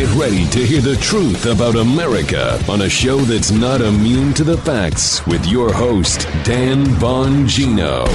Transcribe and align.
Get 0.00 0.14
ready 0.14 0.46
to 0.46 0.64
hear 0.64 0.80
the 0.80 0.96
truth 0.96 1.44
about 1.44 1.76
America 1.76 2.58
on 2.70 2.80
a 2.80 2.88
show 2.88 3.18
that's 3.18 3.50
not 3.50 3.82
immune 3.82 4.32
to 4.32 4.44
the 4.44 4.56
facts 4.56 5.26
with 5.26 5.44
your 5.44 5.74
host, 5.74 6.22
Dan 6.42 6.86
Bongino. 6.86 8.06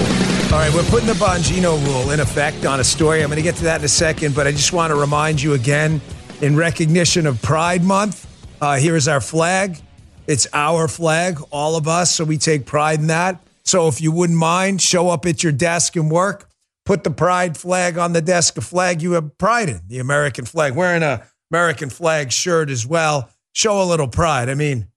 All 0.51 0.57
right, 0.57 0.73
we're 0.73 0.81
putting 0.89 1.05
the 1.05 1.13
Bongino 1.13 1.77
rule 1.85 2.09
in 2.09 2.19
effect 2.19 2.65
on 2.65 2.79
a 2.79 2.83
story. 2.83 3.21
I'm 3.21 3.27
going 3.27 3.35
to 3.35 3.43
get 3.43 3.53
to 3.57 3.65
that 3.65 3.81
in 3.81 3.85
a 3.85 3.87
second, 3.87 4.33
but 4.33 4.47
I 4.47 4.51
just 4.51 4.73
want 4.73 4.89
to 4.89 4.95
remind 4.95 5.39
you 5.39 5.53
again 5.53 6.01
in 6.41 6.55
recognition 6.55 7.27
of 7.27 7.39
Pride 7.43 7.83
Month, 7.83 8.25
uh, 8.61 8.77
here 8.77 8.95
is 8.95 9.07
our 9.07 9.21
flag. 9.21 9.77
It's 10.25 10.47
our 10.53 10.87
flag, 10.87 11.37
all 11.51 11.75
of 11.75 11.87
us, 11.87 12.15
so 12.15 12.23
we 12.23 12.39
take 12.39 12.65
pride 12.65 12.99
in 12.99 13.07
that. 13.07 13.45
So 13.63 13.87
if 13.89 14.01
you 14.01 14.11
wouldn't 14.11 14.39
mind, 14.39 14.81
show 14.81 15.09
up 15.09 15.27
at 15.27 15.43
your 15.43 15.51
desk 15.51 15.95
and 15.95 16.09
work. 16.09 16.49
Put 16.83 17.03
the 17.03 17.11
pride 17.11 17.57
flag 17.57 17.99
on 17.99 18.13
the 18.13 18.23
desk, 18.23 18.57
a 18.57 18.61
flag 18.61 19.03
you 19.03 19.11
have 19.11 19.37
pride 19.37 19.69
in, 19.69 19.81
the 19.87 19.99
American 19.99 20.45
flag. 20.45 20.75
Wearing 20.75 21.03
a 21.03 21.27
American 21.51 21.89
flag 21.89 22.31
shirt 22.31 22.69
as 22.69 22.85
well. 22.85 23.29
Show 23.53 23.81
a 23.81 23.85
little 23.85 24.07
pride. 24.07 24.49
I 24.49 24.55
mean, 24.55 24.87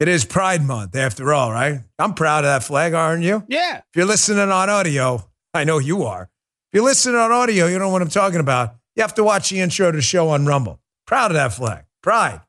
it 0.00 0.06
is 0.08 0.24
Pride 0.24 0.62
Month 0.62 0.94
after 0.94 1.32
all, 1.34 1.50
right? 1.50 1.80
I'm 1.98 2.14
proud 2.14 2.44
of 2.44 2.48
that 2.48 2.62
flag, 2.62 2.94
aren't 2.94 3.24
you? 3.24 3.44
Yeah. 3.48 3.78
If 3.78 3.96
you're 3.96 4.06
listening 4.06 4.48
on 4.48 4.70
audio, 4.70 5.28
I 5.52 5.64
know 5.64 5.78
you 5.78 6.04
are. 6.04 6.22
If 6.22 6.74
you're 6.74 6.84
listening 6.84 7.16
on 7.16 7.32
audio, 7.32 7.66
you 7.66 7.78
know 7.78 7.88
what 7.88 8.02
I'm 8.02 8.08
talking 8.08 8.40
about. 8.40 8.76
You 8.94 9.02
have 9.02 9.14
to 9.14 9.24
watch 9.24 9.50
the 9.50 9.60
intro 9.60 9.90
to 9.90 9.96
the 9.96 10.02
show 10.02 10.28
on 10.28 10.46
Rumble. 10.46 10.80
Proud 11.06 11.30
of 11.30 11.34
that 11.34 11.52
flag. 11.52 11.84
Pride. 12.02 12.40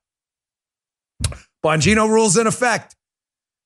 Bongino 1.63 2.09
rules 2.09 2.37
in 2.37 2.45
effect. 2.45 2.95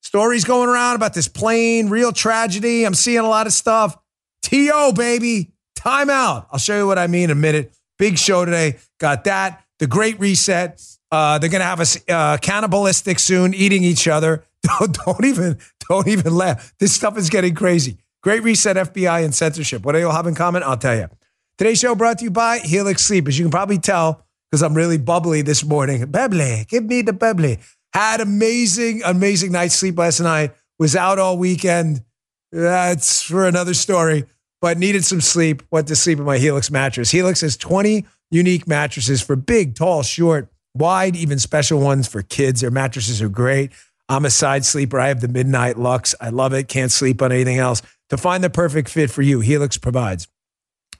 Stories 0.01 0.43
going 0.43 0.69
around 0.69 0.95
about 0.95 1.13
this 1.13 1.27
plane, 1.27 1.89
real 1.89 2.11
tragedy. 2.11 2.85
I'm 2.85 2.93
seeing 2.93 3.19
a 3.19 3.27
lot 3.27 3.47
of 3.47 3.53
stuff. 3.53 3.97
TO, 4.43 4.93
baby. 4.95 5.53
Timeout. 5.77 6.47
I'll 6.51 6.59
show 6.59 6.77
you 6.77 6.87
what 6.87 6.99
I 6.99 7.07
mean 7.07 7.25
in 7.25 7.31
a 7.31 7.35
minute. 7.35 7.73
Big 7.97 8.17
show 8.17 8.45
today. 8.45 8.77
Got 8.99 9.23
that. 9.25 9.62
The 9.83 9.87
Great 9.87 10.17
Reset. 10.17 10.81
Uh, 11.11 11.39
they're 11.39 11.49
gonna 11.49 11.65
have 11.65 11.81
us 11.81 11.99
uh, 12.07 12.37
cannibalistic 12.37 13.19
soon, 13.19 13.53
eating 13.53 13.83
each 13.83 14.07
other. 14.07 14.45
Don't, 14.79 14.97
don't 15.05 15.25
even 15.25 15.57
don't 15.89 16.07
even 16.07 16.33
laugh. 16.33 16.73
This 16.79 16.95
stuff 16.95 17.17
is 17.17 17.29
getting 17.29 17.53
crazy. 17.53 17.97
Great 18.21 18.43
Reset, 18.43 18.77
FBI, 18.77 19.25
and 19.25 19.35
censorship. 19.35 19.83
What 19.83 19.91
do 19.91 19.99
you 19.99 20.07
all 20.07 20.13
have 20.13 20.25
in 20.25 20.35
common? 20.35 20.63
I'll 20.63 20.77
tell 20.77 20.95
you. 20.95 21.09
Today's 21.57 21.79
show 21.79 21.95
brought 21.95 22.19
to 22.19 22.23
you 22.23 22.31
by 22.31 22.59
Helix 22.59 23.03
Sleep. 23.03 23.27
As 23.27 23.37
you 23.37 23.43
can 23.43 23.51
probably 23.51 23.77
tell, 23.77 24.25
because 24.49 24.63
I'm 24.63 24.73
really 24.73 24.97
bubbly 24.97 25.41
this 25.41 25.65
morning. 25.65 26.05
Bubbly, 26.05 26.65
give 26.69 26.85
me 26.85 27.01
the 27.01 27.11
bubbly. 27.11 27.59
Had 27.91 28.21
amazing, 28.21 29.01
amazing 29.03 29.51
night's 29.51 29.75
sleep 29.75 29.97
last 29.97 30.21
night. 30.21 30.53
Was 30.79 30.95
out 30.95 31.19
all 31.19 31.37
weekend. 31.37 32.05
That's 32.53 33.21
for 33.21 33.45
another 33.45 33.73
story. 33.73 34.27
But 34.63 34.77
needed 34.77 35.03
some 35.03 35.19
sleep. 35.19 35.61
Went 35.71 35.89
to 35.89 35.95
sleep 35.97 36.19
in 36.19 36.23
my 36.23 36.37
Helix 36.37 36.71
mattress. 36.71 37.11
Helix 37.11 37.41
has 37.41 37.57
20 37.57 38.05
unique 38.31 38.65
mattresses 38.65 39.21
for 39.21 39.35
big, 39.35 39.75
tall, 39.75 40.03
short, 40.03 40.47
wide, 40.73 41.17
even 41.17 41.37
special 41.37 41.81
ones 41.81 42.07
for 42.07 42.21
kids. 42.21 42.61
Their 42.61 42.71
mattresses 42.71 43.21
are 43.21 43.27
great. 43.27 43.73
I'm 44.07 44.23
a 44.23 44.29
side 44.29 44.63
sleeper. 44.63 45.01
I 45.01 45.09
have 45.09 45.19
the 45.19 45.27
Midnight 45.27 45.77
Lux. 45.77 46.15
I 46.21 46.29
love 46.29 46.53
it. 46.53 46.69
Can't 46.69 46.93
sleep 46.93 47.21
on 47.21 47.33
anything 47.33 47.57
else. 47.57 47.81
To 48.09 48.15
find 48.15 48.41
the 48.41 48.49
perfect 48.49 48.87
fit 48.87 49.11
for 49.11 49.21
you, 49.21 49.41
Helix 49.41 49.77
provides 49.77 50.29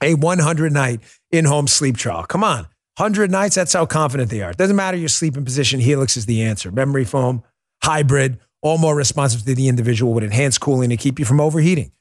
a 0.02 0.12
100 0.12 0.70
night 0.70 1.00
in 1.32 1.46
home 1.46 1.66
sleep 1.66 1.96
trial. 1.96 2.24
Come 2.24 2.44
on. 2.44 2.68
100 2.98 3.30
nights, 3.30 3.54
that's 3.54 3.72
how 3.72 3.86
confident 3.86 4.28
they 4.28 4.42
are. 4.42 4.50
It 4.50 4.58
doesn't 4.58 4.76
matter 4.76 4.98
your 4.98 5.08
sleeping 5.08 5.46
position, 5.46 5.80
Helix 5.80 6.18
is 6.18 6.26
the 6.26 6.42
answer. 6.42 6.70
Memory 6.70 7.06
foam, 7.06 7.42
hybrid, 7.82 8.38
all 8.60 8.76
more 8.76 8.94
responsive 8.94 9.44
to 9.44 9.54
the 9.54 9.68
individual 9.68 10.12
with 10.12 10.22
enhanced 10.22 10.60
cooling 10.60 10.90
to 10.90 10.98
keep 10.98 11.18
you 11.18 11.24
from 11.24 11.40
overheating. 11.40 11.92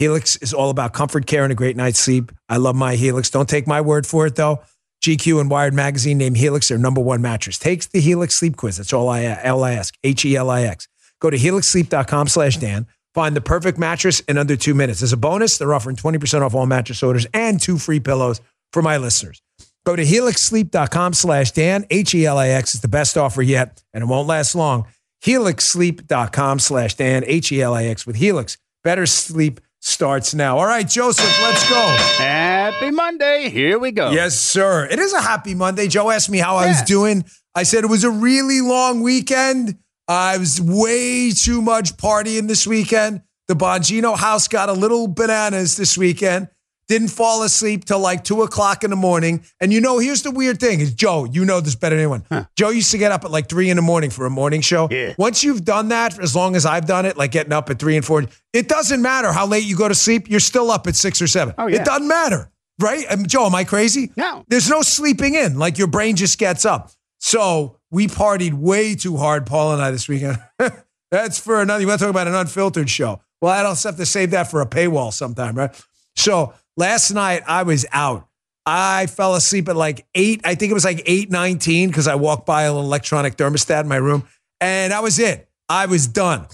Helix 0.00 0.36
is 0.36 0.54
all 0.54 0.70
about 0.70 0.94
comfort 0.94 1.26
care 1.26 1.42
and 1.44 1.52
a 1.52 1.54
great 1.54 1.76
night's 1.76 1.98
sleep. 1.98 2.32
I 2.48 2.56
love 2.56 2.74
my 2.74 2.96
Helix. 2.96 3.28
Don't 3.28 3.46
take 3.46 3.66
my 3.66 3.82
word 3.82 4.06
for 4.06 4.26
it, 4.26 4.34
though. 4.34 4.62
GQ 5.02 5.42
and 5.42 5.50
Wired 5.50 5.74
Magazine 5.74 6.16
named 6.16 6.38
Helix 6.38 6.68
their 6.68 6.78
number 6.78 7.02
one 7.02 7.20
mattress. 7.20 7.58
Takes 7.58 7.86
the 7.86 8.00
Helix 8.00 8.34
Sleep 8.34 8.56
Quiz. 8.56 8.78
That's 8.78 8.94
all 8.94 9.10
I, 9.10 9.26
all 9.42 9.62
I 9.62 9.72
ask. 9.72 9.94
H 10.02 10.24
E 10.24 10.36
L 10.36 10.48
I 10.48 10.62
X. 10.62 10.88
Go 11.20 11.28
to 11.28 11.36
helixsleep.com 11.36 12.28
slash 12.28 12.56
Dan. 12.56 12.86
Find 13.12 13.36
the 13.36 13.42
perfect 13.42 13.76
mattress 13.76 14.20
in 14.20 14.38
under 14.38 14.56
two 14.56 14.72
minutes. 14.74 15.02
As 15.02 15.12
a 15.12 15.18
bonus, 15.18 15.58
they're 15.58 15.74
offering 15.74 15.96
20% 15.96 16.40
off 16.40 16.54
all 16.54 16.64
mattress 16.64 17.02
orders 17.02 17.26
and 17.34 17.60
two 17.60 17.76
free 17.76 18.00
pillows 18.00 18.40
for 18.72 18.80
my 18.80 18.96
listeners. 18.96 19.42
Go 19.84 19.96
to 19.96 20.02
helixsleep.com 20.02 21.12
slash 21.12 21.52
Dan. 21.52 21.84
H 21.90 22.14
E 22.14 22.24
L 22.24 22.38
I 22.38 22.48
X 22.48 22.74
is 22.74 22.80
the 22.80 22.88
best 22.88 23.18
offer 23.18 23.42
yet, 23.42 23.82
and 23.92 24.02
it 24.02 24.06
won't 24.06 24.28
last 24.28 24.54
long. 24.54 24.86
Helixsleep.com 25.26 26.58
slash 26.58 26.94
Dan. 26.94 27.22
H 27.26 27.52
E 27.52 27.60
L 27.60 27.74
I 27.74 27.84
X 27.84 28.06
with 28.06 28.16
Helix. 28.16 28.56
Better 28.82 29.04
sleep 29.04 29.60
starts 29.80 30.34
now. 30.34 30.58
All 30.58 30.66
right, 30.66 30.88
Joseph, 30.88 31.42
let's 31.42 31.68
go. 31.68 31.80
Happy 32.18 32.90
Monday. 32.90 33.48
Here 33.50 33.78
we 33.78 33.90
go. 33.90 34.10
Yes, 34.10 34.38
sir. 34.38 34.86
It 34.86 34.98
is 34.98 35.12
a 35.12 35.20
happy 35.20 35.54
Monday. 35.54 35.88
Joe 35.88 36.10
asked 36.10 36.30
me 36.30 36.38
how 36.38 36.56
I 36.56 36.68
was 36.68 36.82
doing. 36.82 37.24
I 37.54 37.64
said 37.64 37.84
it 37.84 37.88
was 37.88 38.04
a 38.04 38.10
really 38.10 38.60
long 38.60 39.02
weekend. 39.02 39.76
I 40.06 40.38
was 40.38 40.60
way 40.60 41.30
too 41.30 41.62
much 41.62 41.96
partying 41.96 42.48
this 42.48 42.66
weekend. 42.66 43.22
The 43.48 43.54
Bongino 43.54 44.16
house 44.16 44.48
got 44.48 44.68
a 44.68 44.72
little 44.72 45.08
bananas 45.08 45.76
this 45.76 45.98
weekend. 45.98 46.48
Didn't 46.90 47.08
fall 47.10 47.44
asleep 47.44 47.84
till 47.84 48.00
like 48.00 48.24
two 48.24 48.42
o'clock 48.42 48.82
in 48.82 48.90
the 48.90 48.96
morning. 48.96 49.44
And 49.60 49.72
you 49.72 49.80
know, 49.80 50.00
here's 50.00 50.24
the 50.24 50.32
weird 50.32 50.58
thing: 50.58 50.80
is 50.80 50.92
Joe, 50.92 51.24
you 51.24 51.44
know 51.44 51.60
this 51.60 51.76
better 51.76 51.94
than 51.94 52.00
anyone. 52.02 52.48
Joe 52.56 52.70
used 52.70 52.90
to 52.90 52.98
get 52.98 53.12
up 53.12 53.24
at 53.24 53.30
like 53.30 53.48
three 53.48 53.70
in 53.70 53.76
the 53.76 53.82
morning 53.82 54.10
for 54.10 54.26
a 54.26 54.30
morning 54.30 54.60
show. 54.60 54.88
Yeah. 54.90 55.14
Once 55.16 55.44
you've 55.44 55.64
done 55.64 55.90
that, 55.90 56.18
as 56.18 56.34
long 56.34 56.56
as 56.56 56.66
I've 56.66 56.86
done 56.86 57.06
it, 57.06 57.16
like 57.16 57.30
getting 57.30 57.52
up 57.52 57.70
at 57.70 57.78
three 57.78 57.94
and 57.94 58.04
four, 58.04 58.24
it 58.52 58.66
doesn't 58.66 59.00
matter 59.00 59.30
how 59.30 59.46
late 59.46 59.62
you 59.62 59.76
go 59.76 59.86
to 59.86 59.94
sleep. 59.94 60.28
You're 60.28 60.40
still 60.40 60.68
up 60.68 60.88
at 60.88 60.96
six 60.96 61.22
or 61.22 61.28
seven. 61.28 61.54
Oh, 61.58 61.68
yeah. 61.68 61.80
It 61.80 61.84
doesn't 61.84 62.08
matter, 62.08 62.50
right? 62.80 63.06
Um, 63.08 63.24
Joe, 63.24 63.46
am 63.46 63.54
I 63.54 63.62
crazy? 63.62 64.10
No. 64.16 64.44
There's 64.48 64.68
no 64.68 64.82
sleeping 64.82 65.36
in. 65.36 65.60
Like 65.60 65.78
your 65.78 65.86
brain 65.86 66.16
just 66.16 66.38
gets 66.40 66.64
up. 66.64 66.90
So 67.20 67.78
we 67.92 68.08
partied 68.08 68.54
way 68.54 68.96
too 68.96 69.16
hard, 69.16 69.46
Paul 69.46 69.74
and 69.74 69.80
I, 69.80 69.92
this 69.92 70.08
weekend. 70.08 70.38
That's 71.12 71.38
for 71.38 71.62
another. 71.62 71.82
You 71.82 71.86
want 71.86 72.00
to 72.00 72.06
talk 72.06 72.10
about 72.10 72.26
an 72.26 72.34
unfiltered 72.34 72.90
show? 72.90 73.20
Well, 73.40 73.52
I'd 73.52 73.64
also 73.64 73.90
have 73.90 73.96
to 73.98 74.06
save 74.06 74.32
that 74.32 74.50
for 74.50 74.60
a 74.60 74.66
paywall 74.66 75.12
sometime, 75.12 75.54
right? 75.54 75.70
So 76.16 76.52
last 76.80 77.12
night 77.12 77.42
I 77.46 77.62
was 77.62 77.86
out. 77.92 78.26
I 78.66 79.06
fell 79.06 79.34
asleep 79.34 79.68
at 79.68 79.76
like 79.76 80.06
eight. 80.14 80.40
I 80.44 80.54
think 80.56 80.70
it 80.70 80.74
was 80.74 80.84
like 80.84 81.02
eight 81.06 81.30
nineteen 81.30 81.88
because 81.88 82.08
I 82.08 82.16
walked 82.16 82.46
by 82.46 82.64
an 82.64 82.74
electronic 82.74 83.36
thermostat 83.36 83.82
in 83.82 83.88
my 83.88 83.96
room, 83.96 84.26
and 84.60 84.92
that 84.92 85.02
was 85.02 85.18
it. 85.18 85.48
I 85.68 85.86
was 85.86 86.08
done. 86.08 86.46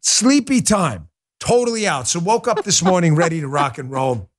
Sleepy 0.00 0.62
time, 0.62 1.08
totally 1.40 1.86
out. 1.86 2.08
So 2.08 2.20
woke 2.20 2.48
up 2.48 2.64
this 2.64 2.82
morning 2.82 3.14
ready 3.14 3.40
to 3.40 3.48
rock 3.48 3.78
and 3.78 3.90
roll. 3.90 4.30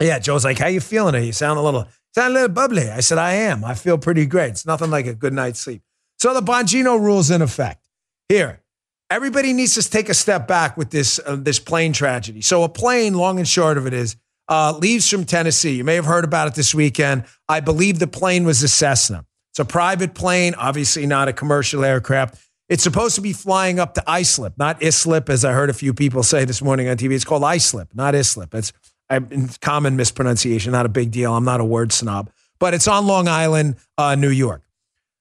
Yeah, 0.00 0.18
Joe's 0.18 0.44
like, 0.44 0.58
"How 0.58 0.66
you 0.66 0.80
feeling? 0.80 1.14
Are 1.14 1.20
you 1.20 1.32
sound 1.32 1.58
a 1.58 1.62
little, 1.62 1.86
sound 2.14 2.30
a 2.32 2.34
little 2.34 2.48
bubbly." 2.48 2.90
I 2.90 3.00
said, 3.00 3.18
"I 3.18 3.32
am. 3.32 3.64
I 3.64 3.74
feel 3.74 3.96
pretty 3.98 4.26
great. 4.26 4.50
It's 4.50 4.66
nothing 4.66 4.90
like 4.90 5.06
a 5.06 5.14
good 5.14 5.32
night's 5.32 5.60
sleep." 5.60 5.82
So 6.18 6.34
the 6.34 6.40
Bongino 6.40 7.00
rules 7.00 7.30
in 7.30 7.42
effect. 7.42 7.84
Here, 8.28 8.60
everybody 9.10 9.52
needs 9.52 9.74
to 9.74 9.88
take 9.88 10.08
a 10.08 10.14
step 10.14 10.48
back 10.48 10.76
with 10.76 10.90
this 10.90 11.20
uh, 11.24 11.36
this 11.36 11.58
plane 11.58 11.92
tragedy. 11.92 12.40
So 12.40 12.62
a 12.62 12.68
plane, 12.68 13.14
long 13.14 13.38
and 13.38 13.48
short 13.48 13.78
of 13.78 13.86
it 13.86 13.92
is, 13.92 14.16
uh, 14.48 14.76
leaves 14.78 15.08
from 15.08 15.24
Tennessee. 15.24 15.76
You 15.76 15.84
may 15.84 15.94
have 15.94 16.04
heard 16.04 16.24
about 16.24 16.48
it 16.48 16.54
this 16.54 16.74
weekend. 16.74 17.24
I 17.48 17.60
believe 17.60 17.98
the 17.98 18.06
plane 18.06 18.44
was 18.44 18.62
a 18.62 18.68
Cessna. 18.68 19.24
It's 19.52 19.58
a 19.58 19.64
private 19.64 20.14
plane, 20.14 20.54
obviously 20.54 21.06
not 21.06 21.28
a 21.28 21.32
commercial 21.32 21.84
aircraft. 21.84 22.38
It's 22.68 22.82
supposed 22.82 23.14
to 23.14 23.20
be 23.20 23.32
flying 23.32 23.78
up 23.78 23.94
to 23.94 24.02
Islip, 24.06 24.54
not 24.58 24.82
Islip, 24.82 25.30
as 25.30 25.44
I 25.44 25.52
heard 25.52 25.70
a 25.70 25.74
few 25.74 25.94
people 25.94 26.22
say 26.22 26.44
this 26.44 26.60
morning 26.60 26.88
on 26.88 26.96
TV. 26.96 27.12
It's 27.12 27.24
called 27.24 27.44
Islip, 27.44 27.88
not 27.94 28.14
Islip. 28.14 28.52
It's 28.54 28.72
a 29.08 29.22
common 29.60 29.96
mispronunciation, 29.96 30.72
not 30.72 30.84
a 30.84 30.88
big 30.88 31.12
deal. 31.12 31.32
I'm 31.32 31.44
not 31.44 31.60
a 31.60 31.64
word 31.64 31.92
snob, 31.92 32.30
but 32.58 32.74
it's 32.74 32.88
on 32.88 33.06
Long 33.06 33.28
Island, 33.28 33.76
uh, 33.96 34.16
New 34.16 34.30
York. 34.30 34.62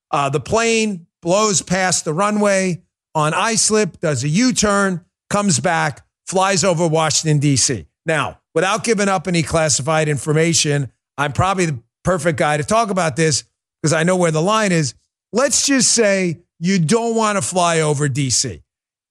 Uh, 0.10 0.30
the 0.30 0.40
plane 0.40 1.06
blows 1.22 1.62
past 1.62 2.04
the 2.04 2.14
runway 2.14 2.82
on 3.16 3.34
Islip, 3.34 4.00
does 4.00 4.24
a 4.24 4.30
U 4.30 4.54
turn, 4.54 5.04
comes 5.30 5.60
back, 5.60 6.06
flies 6.28 6.64
over 6.64 6.88
Washington, 6.88 7.40
D.C. 7.40 7.88
Now, 8.06 8.40
without 8.54 8.84
giving 8.84 9.10
up 9.10 9.28
any 9.28 9.42
classified 9.42 10.08
information, 10.08 10.92
I'm 11.18 11.34
probably 11.34 11.66
the 11.66 11.80
perfect 12.04 12.38
guy 12.38 12.58
to 12.58 12.64
talk 12.64 12.92
about 12.92 13.16
this 13.16 13.46
because 13.82 13.94
I 13.94 14.04
know 14.04 14.16
where 14.16 14.32
the 14.32 14.42
line 14.42 14.72
is. 14.72 14.94
Let's 15.34 15.66
just 15.66 15.94
say 15.94 16.42
you 16.60 16.78
don't 16.78 17.16
want 17.16 17.38
to 17.38 17.42
fly 17.42 17.82
over 17.82 18.08
D.C. 18.08 18.62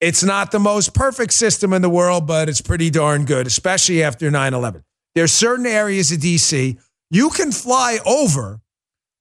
It's 0.01 0.23
not 0.23 0.51
the 0.51 0.61
most 0.61 0.95
perfect 0.95 1.33
system 1.33 1.73
in 1.73 1.83
the 1.83 1.91
world, 1.91 2.27
but 2.27 2.49
it's 2.49 2.61
pretty 2.61 2.91
darn 2.91 3.25
good, 3.25 3.47
especially 3.47 4.03
after 4.03 4.31
9 4.31 4.55
11. 4.55 4.85
There's 5.15 5.33
certain 5.33 5.67
areas 5.67 6.13
of 6.13 6.19
DC 6.19 6.79
you 7.11 7.31
can 7.31 7.53
fly 7.53 7.99
over, 8.05 8.61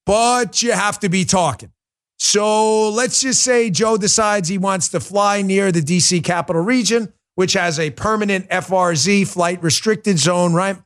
but 0.06 0.64
you 0.64 0.72
have 0.72 1.00
to 1.02 1.10
be 1.10 1.26
talking. 1.26 1.72
So 2.24 2.90
let's 2.90 3.20
just 3.20 3.44
say 3.44 3.70
Joe 3.70 3.98
decides 3.98 4.48
he 4.48 4.58
wants 4.58 4.88
to 4.90 5.02
fly 5.02 5.42
near 5.42 5.74
the 5.74 5.82
DC 5.82 6.24
capital 6.24 6.62
region, 6.62 7.12
which 7.36 7.52
has 7.52 7.78
a 7.78 7.90
permanent 7.90 8.50
FRZ 8.50 9.28
flight 9.28 9.62
restricted 9.62 10.18
zone, 10.18 10.54
right? 10.54 10.78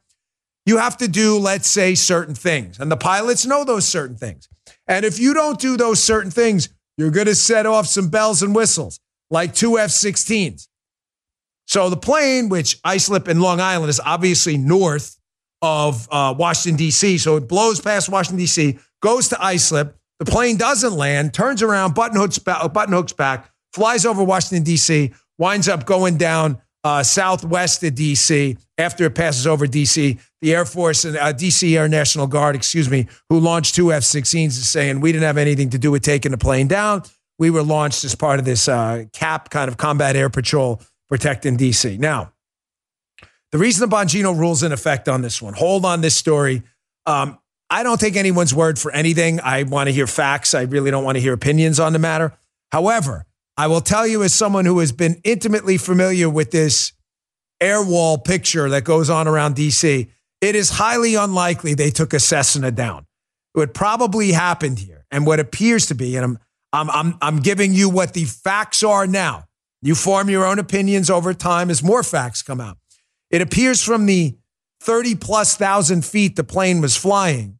You 0.65 0.77
have 0.77 0.97
to 0.97 1.07
do, 1.07 1.37
let's 1.37 1.69
say, 1.69 1.93
certain 1.93 2.33
things. 2.33 2.79
And 2.79 2.91
the 2.91 2.97
pilots 2.97 3.45
know 3.45 3.63
those 3.63 3.87
certain 3.87 4.15
things. 4.15 4.49
And 4.87 5.05
if 5.05 5.19
you 5.19 5.35
don't 5.35 5.59
do 5.59 5.77
those 5.77 6.03
certain 6.03 6.31
things, 6.31 6.69
you're 6.97 7.11
going 7.11 7.27
to 7.27 7.35
set 7.35 7.67
off 7.67 7.85
some 7.85 8.09
bells 8.09 8.41
and 8.41 8.55
whistles 8.55 8.99
like 9.29 9.53
two 9.53 9.77
F 9.77 9.91
16s. 9.91 10.67
So 11.67 11.91
the 11.91 11.97
plane, 11.97 12.49
which 12.49 12.79
Islip 12.83 13.27
in 13.27 13.41
Long 13.41 13.61
Island 13.61 13.91
is 13.91 14.01
obviously 14.03 14.57
north 14.57 15.19
of 15.61 16.07
uh, 16.11 16.33
Washington, 16.35 16.77
D.C., 16.77 17.19
so 17.19 17.35
it 17.35 17.47
blows 17.47 17.79
past 17.79 18.09
Washington, 18.09 18.39
D.C., 18.39 18.79
goes 19.03 19.29
to 19.29 19.37
islip. 19.39 19.97
The 20.19 20.25
plane 20.25 20.57
doesn't 20.57 20.93
land, 20.93 21.33
turns 21.33 21.61
around, 21.61 21.93
button 21.93 22.19
hooks, 22.19 22.39
back, 22.39 22.73
button 22.73 22.93
hooks 22.93 23.13
back, 23.13 23.51
flies 23.73 24.05
over 24.05 24.23
Washington, 24.23 24.63
D.C., 24.63 25.13
winds 25.37 25.67
up 25.67 25.85
going 25.85 26.17
down 26.17 26.59
uh, 26.83 27.03
southwest 27.03 27.83
of 27.83 27.95
D.C. 27.95 28.57
after 28.77 29.05
it 29.05 29.15
passes 29.15 29.45
over 29.45 29.67
D.C. 29.67 30.17
The 30.41 30.55
Air 30.55 30.65
Force 30.65 31.05
and 31.05 31.17
uh, 31.17 31.31
D.C. 31.31 31.77
Air 31.77 31.87
National 31.87 32.27
Guard, 32.27 32.55
excuse 32.55 32.89
me, 32.89 33.07
who 33.29 33.39
launched 33.39 33.75
two 33.75 33.91
F 33.91 34.03
16s, 34.03 34.47
is 34.47 34.69
saying 34.69 35.01
we 35.01 35.11
didn't 35.11 35.25
have 35.25 35.37
anything 35.37 35.69
to 35.71 35.77
do 35.77 35.91
with 35.91 36.03
taking 36.03 36.31
the 36.31 36.37
plane 36.37 36.67
down. 36.67 37.03
We 37.39 37.49
were 37.49 37.63
launched 37.63 38.03
as 38.03 38.15
part 38.15 38.39
of 38.39 38.45
this 38.45 38.67
uh, 38.67 39.05
CAP 39.13 39.49
kind 39.49 39.67
of 39.67 39.77
combat 39.77 40.15
air 40.15 40.29
patrol 40.29 40.81
protecting 41.07 41.57
D.C. 41.57 41.97
Now, 41.97 42.31
the 43.51 43.57
reason 43.57 43.87
the 43.87 43.95
Bongino 43.95 44.37
rule's 44.37 44.63
in 44.63 44.71
effect 44.71 45.07
on 45.07 45.21
this 45.21 45.41
one, 45.41 45.53
hold 45.53 45.85
on 45.85 46.01
this 46.01 46.15
story. 46.15 46.63
Um, 47.05 47.37
I 47.69 47.83
don't 47.83 47.99
take 47.99 48.15
anyone's 48.15 48.53
word 48.53 48.79
for 48.79 48.91
anything. 48.91 49.39
I 49.41 49.63
want 49.63 49.87
to 49.87 49.93
hear 49.93 50.07
facts. 50.07 50.53
I 50.53 50.63
really 50.63 50.89
don't 50.91 51.03
want 51.03 51.15
to 51.17 51.21
hear 51.21 51.33
opinions 51.33 51.79
on 51.79 51.93
the 51.93 51.99
matter. 51.99 52.33
However, 52.71 53.25
I 53.57 53.67
will 53.67 53.81
tell 53.81 54.07
you, 54.07 54.23
as 54.23 54.33
someone 54.33 54.65
who 54.65 54.79
has 54.79 54.91
been 54.91 55.19
intimately 55.23 55.77
familiar 55.77 56.29
with 56.29 56.51
this 56.51 56.93
air 57.59 57.83
wall 57.83 58.17
picture 58.17 58.69
that 58.69 58.83
goes 58.83 59.09
on 59.09 59.27
around 59.27 59.55
DC, 59.55 60.09
it 60.41 60.55
is 60.55 60.69
highly 60.69 61.15
unlikely 61.15 61.73
they 61.73 61.89
took 61.89 62.13
a 62.13 62.19
Cessna 62.19 62.71
down. 62.71 63.05
What 63.53 63.73
probably 63.73 64.31
happened 64.31 64.79
here, 64.79 65.05
and 65.09 65.25
what 65.25 65.39
appears 65.39 65.87
to 65.87 65.95
be, 65.95 66.15
and 66.15 66.23
I'm, 66.23 66.39
I'm, 66.71 66.89
I'm, 66.91 67.17
I'm 67.21 67.37
giving 67.37 67.73
you 67.73 67.89
what 67.89 68.13
the 68.13 68.25
facts 68.25 68.83
are 68.83 69.07
now. 69.07 69.45
You 69.81 69.95
form 69.95 70.29
your 70.29 70.45
own 70.45 70.59
opinions 70.59 71.09
over 71.09 71.33
time 71.33 71.69
as 71.69 71.81
more 71.81 72.03
facts 72.03 72.43
come 72.43 72.61
out. 72.61 72.77
It 73.31 73.41
appears 73.41 73.83
from 73.83 74.05
the 74.05 74.37
30 74.81 75.15
plus 75.15 75.57
thousand 75.57 76.05
feet 76.05 76.35
the 76.35 76.43
plane 76.43 76.81
was 76.81 76.95
flying 76.95 77.56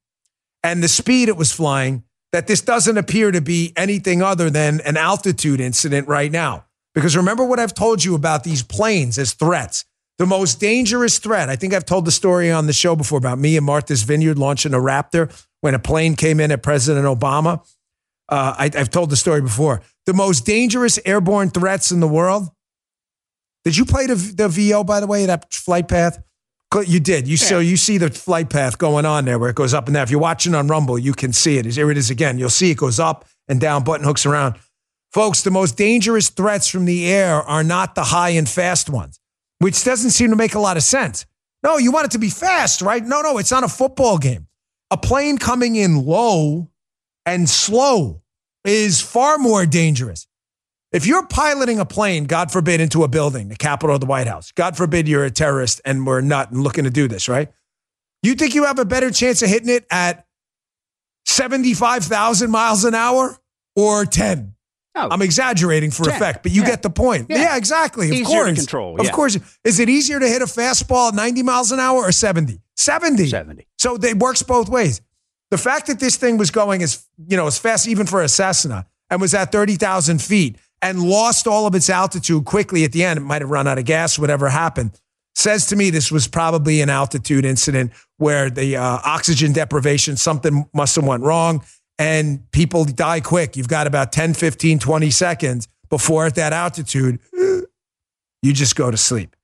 and 0.63 0.83
the 0.83 0.87
speed 0.87 1.29
it 1.29 1.37
was 1.37 1.51
flying 1.51 2.03
that 2.33 2.47
this 2.47 2.61
doesn't 2.61 2.97
appear 2.97 3.31
to 3.31 3.41
be 3.41 3.73
anything 3.75 4.21
other 4.21 4.49
than 4.49 4.81
an 4.81 4.97
altitude 4.97 5.59
incident 5.59 6.07
right 6.07 6.31
now. 6.31 6.65
Because 6.93 7.15
remember 7.15 7.45
what 7.45 7.59
I've 7.59 7.73
told 7.73 8.03
you 8.03 8.15
about 8.15 8.43
these 8.43 8.63
planes 8.63 9.17
as 9.17 9.33
threats. 9.33 9.85
The 10.17 10.25
most 10.25 10.59
dangerous 10.59 11.19
threat, 11.19 11.47
I 11.47 11.55
think 11.55 11.73
I've 11.73 11.85
told 11.85 12.05
the 12.05 12.11
story 12.11 12.51
on 12.51 12.65
the 12.65 12.73
show 12.73 12.95
before 12.95 13.19
about 13.19 13.37
me 13.37 13.55
and 13.55 13.65
Martha's 13.65 14.01
Vineyard 14.01 14.39
launching 14.39 14.73
a 14.73 14.77
Raptor 14.77 15.31
when 15.61 15.75
a 15.75 15.79
plane 15.79 16.15
came 16.15 16.39
in 16.39 16.51
at 16.51 16.63
President 16.63 17.05
Obama. 17.05 17.61
Uh, 18.29 18.55
I, 18.57 18.65
I've 18.65 18.89
told 18.89 19.11
the 19.11 19.15
story 19.15 19.41
before. 19.41 19.81
The 20.07 20.13
most 20.13 20.45
dangerous 20.45 20.99
airborne 21.05 21.51
threats 21.51 21.91
in 21.91 21.99
the 21.99 22.07
world. 22.07 22.49
Did 23.63 23.77
you 23.77 23.85
play 23.85 24.07
the, 24.07 24.15
the 24.15 24.47
VO, 24.47 24.83
by 24.83 24.99
the 24.99 25.07
way, 25.07 25.25
that 25.27 25.53
flight 25.53 25.87
path? 25.87 26.21
You 26.75 26.99
did. 26.99 27.27
You 27.27 27.37
yeah. 27.39 27.47
so 27.47 27.59
you 27.59 27.77
see 27.77 27.97
the 27.97 28.09
flight 28.09 28.49
path 28.49 28.77
going 28.77 29.05
on 29.05 29.25
there 29.25 29.39
where 29.39 29.49
it 29.49 29.55
goes 29.55 29.73
up 29.73 29.87
and 29.87 29.93
down. 29.93 30.03
If 30.03 30.11
you're 30.11 30.19
watching 30.19 30.53
on 30.53 30.67
Rumble, 30.67 30.99
you 30.99 31.13
can 31.13 31.31
see 31.31 31.57
it. 31.57 31.65
Here 31.65 31.89
it 31.89 31.97
is 31.97 32.09
again. 32.09 32.37
You'll 32.37 32.49
see 32.49 32.71
it 32.71 32.77
goes 32.77 32.99
up 32.99 33.25
and 33.47 33.59
down, 33.59 33.83
button 33.83 34.05
hooks 34.05 34.25
around. 34.25 34.55
Folks, 35.13 35.43
the 35.43 35.51
most 35.51 35.77
dangerous 35.77 36.29
threats 36.29 36.67
from 36.67 36.85
the 36.85 37.07
air 37.07 37.35
are 37.35 37.63
not 37.63 37.95
the 37.95 38.03
high 38.03 38.31
and 38.31 38.47
fast 38.47 38.89
ones, 38.89 39.19
which 39.59 39.83
doesn't 39.83 40.11
seem 40.11 40.29
to 40.31 40.35
make 40.35 40.55
a 40.55 40.59
lot 40.59 40.75
of 40.77 40.83
sense. 40.83 41.25
No, 41.63 41.77
you 41.77 41.91
want 41.91 42.05
it 42.05 42.11
to 42.11 42.19
be 42.19 42.29
fast, 42.29 42.81
right? 42.81 43.03
No, 43.03 43.21
no, 43.21 43.37
it's 43.37 43.51
not 43.51 43.63
a 43.63 43.69
football 43.69 44.17
game. 44.17 44.47
A 44.91 44.97
plane 44.97 45.37
coming 45.37 45.75
in 45.75 46.05
low 46.05 46.69
and 47.25 47.49
slow 47.49 48.21
is 48.63 49.01
far 49.01 49.37
more 49.37 49.65
dangerous. 49.65 50.27
If 50.91 51.05
you're 51.05 51.25
piloting 51.27 51.79
a 51.79 51.85
plane, 51.85 52.25
God 52.25 52.51
forbid, 52.51 52.79
into 52.79 53.03
a 53.03 53.07
building, 53.07 53.49
the 53.49 53.57
Capitol 53.57 53.95
or 53.95 53.99
the 53.99 54.05
White 54.05 54.27
House, 54.27 54.51
God 54.53 54.77
forbid 54.77 55.07
you're 55.07 55.25
a 55.25 55.31
terrorist 55.31 55.81
and 55.83 56.05
we're 56.05 56.21
not 56.21 56.53
looking 56.53 56.85
to 56.85 56.89
do 56.89 57.07
this, 57.07 57.27
right? 57.27 57.51
You 58.23 58.35
think 58.35 58.55
you 58.55 58.63
have 58.63 58.79
a 58.79 58.85
better 58.85 59.11
chance 59.11 59.41
of 59.41 59.49
hitting 59.49 59.69
it 59.69 59.85
at 59.91 60.25
75,000 61.25 62.49
miles 62.49 62.85
an 62.85 62.95
hour 62.95 63.37
or 63.75 64.05
10? 64.05 64.55
Oh, 64.95 65.09
I'm 65.11 65.21
exaggerating 65.21 65.91
for 65.91 66.05
10. 66.05 66.15
effect, 66.15 66.43
but 66.43 66.51
you 66.51 66.61
yeah. 66.61 66.69
get 66.69 66.81
the 66.81 66.89
point. 66.89 67.27
Yeah, 67.29 67.37
yeah 67.37 67.57
exactly. 67.57 68.07
Easier 68.07 68.21
of 68.21 68.45
course. 68.45 68.57
control. 68.57 68.99
Of 68.99 69.11
course. 69.11 69.37
Is 69.63 69.79
it 69.79 69.89
easier 69.89 70.19
to 70.19 70.27
hit 70.27 70.41
a 70.41 70.45
fastball 70.45 71.09
at 71.09 71.15
90 71.15 71.43
miles 71.43 71.71
an 71.71 71.79
hour 71.79 71.99
or 71.99 72.11
70? 72.11 72.59
70. 72.75 73.27
70. 73.27 73.67
So 73.77 73.95
it 73.95 74.17
works 74.17 74.41
both 74.41 74.69
ways. 74.69 75.01
The 75.51 75.57
fact 75.57 75.87
that 75.87 75.99
this 75.99 76.15
thing 76.15 76.37
was 76.37 76.49
going 76.49 76.81
as, 76.81 77.05
you 77.27 77.37
know, 77.37 77.45
as 77.45 77.59
fast 77.59 77.87
even 77.87 78.07
for 78.07 78.21
a 78.21 78.27
Cessna 78.27 78.87
and 79.09 79.21
was 79.21 79.33
at 79.33 79.51
30,000 79.51 80.21
feet 80.21 80.57
and 80.81 81.03
lost 81.03 81.47
all 81.47 81.65
of 81.65 81.75
its 81.75 81.89
altitude 81.89 82.45
quickly 82.45 82.83
at 82.83 82.91
the 82.91 83.03
end. 83.03 83.17
It 83.17 83.21
might 83.21 83.41
have 83.41 83.49
run 83.49 83.67
out 83.67 83.77
of 83.77 83.85
gas, 83.85 84.19
whatever 84.19 84.49
happened. 84.49 84.99
Says 85.35 85.67
to 85.67 85.75
me, 85.75 85.89
this 85.89 86.11
was 86.11 86.27
probably 86.27 86.81
an 86.81 86.89
altitude 86.89 87.45
incident 87.45 87.91
where 88.17 88.49
the 88.49 88.75
uh, 88.77 88.99
oxygen 89.05 89.53
deprivation, 89.53 90.17
something 90.17 90.67
must 90.73 90.95
have 90.95 91.05
went 91.05 91.23
wrong 91.23 91.63
and 91.99 92.49
people 92.51 92.85
die 92.85 93.21
quick. 93.21 93.55
You've 93.55 93.67
got 93.67 93.87
about 93.87 94.11
10, 94.11 94.33
15, 94.33 94.79
20 94.79 95.11
seconds 95.11 95.67
before 95.89 96.25
at 96.25 96.35
that 96.35 96.53
altitude, 96.53 97.19
you 97.33 98.53
just 98.53 98.75
go 98.75 98.91
to 98.91 98.97
sleep. 98.97 99.35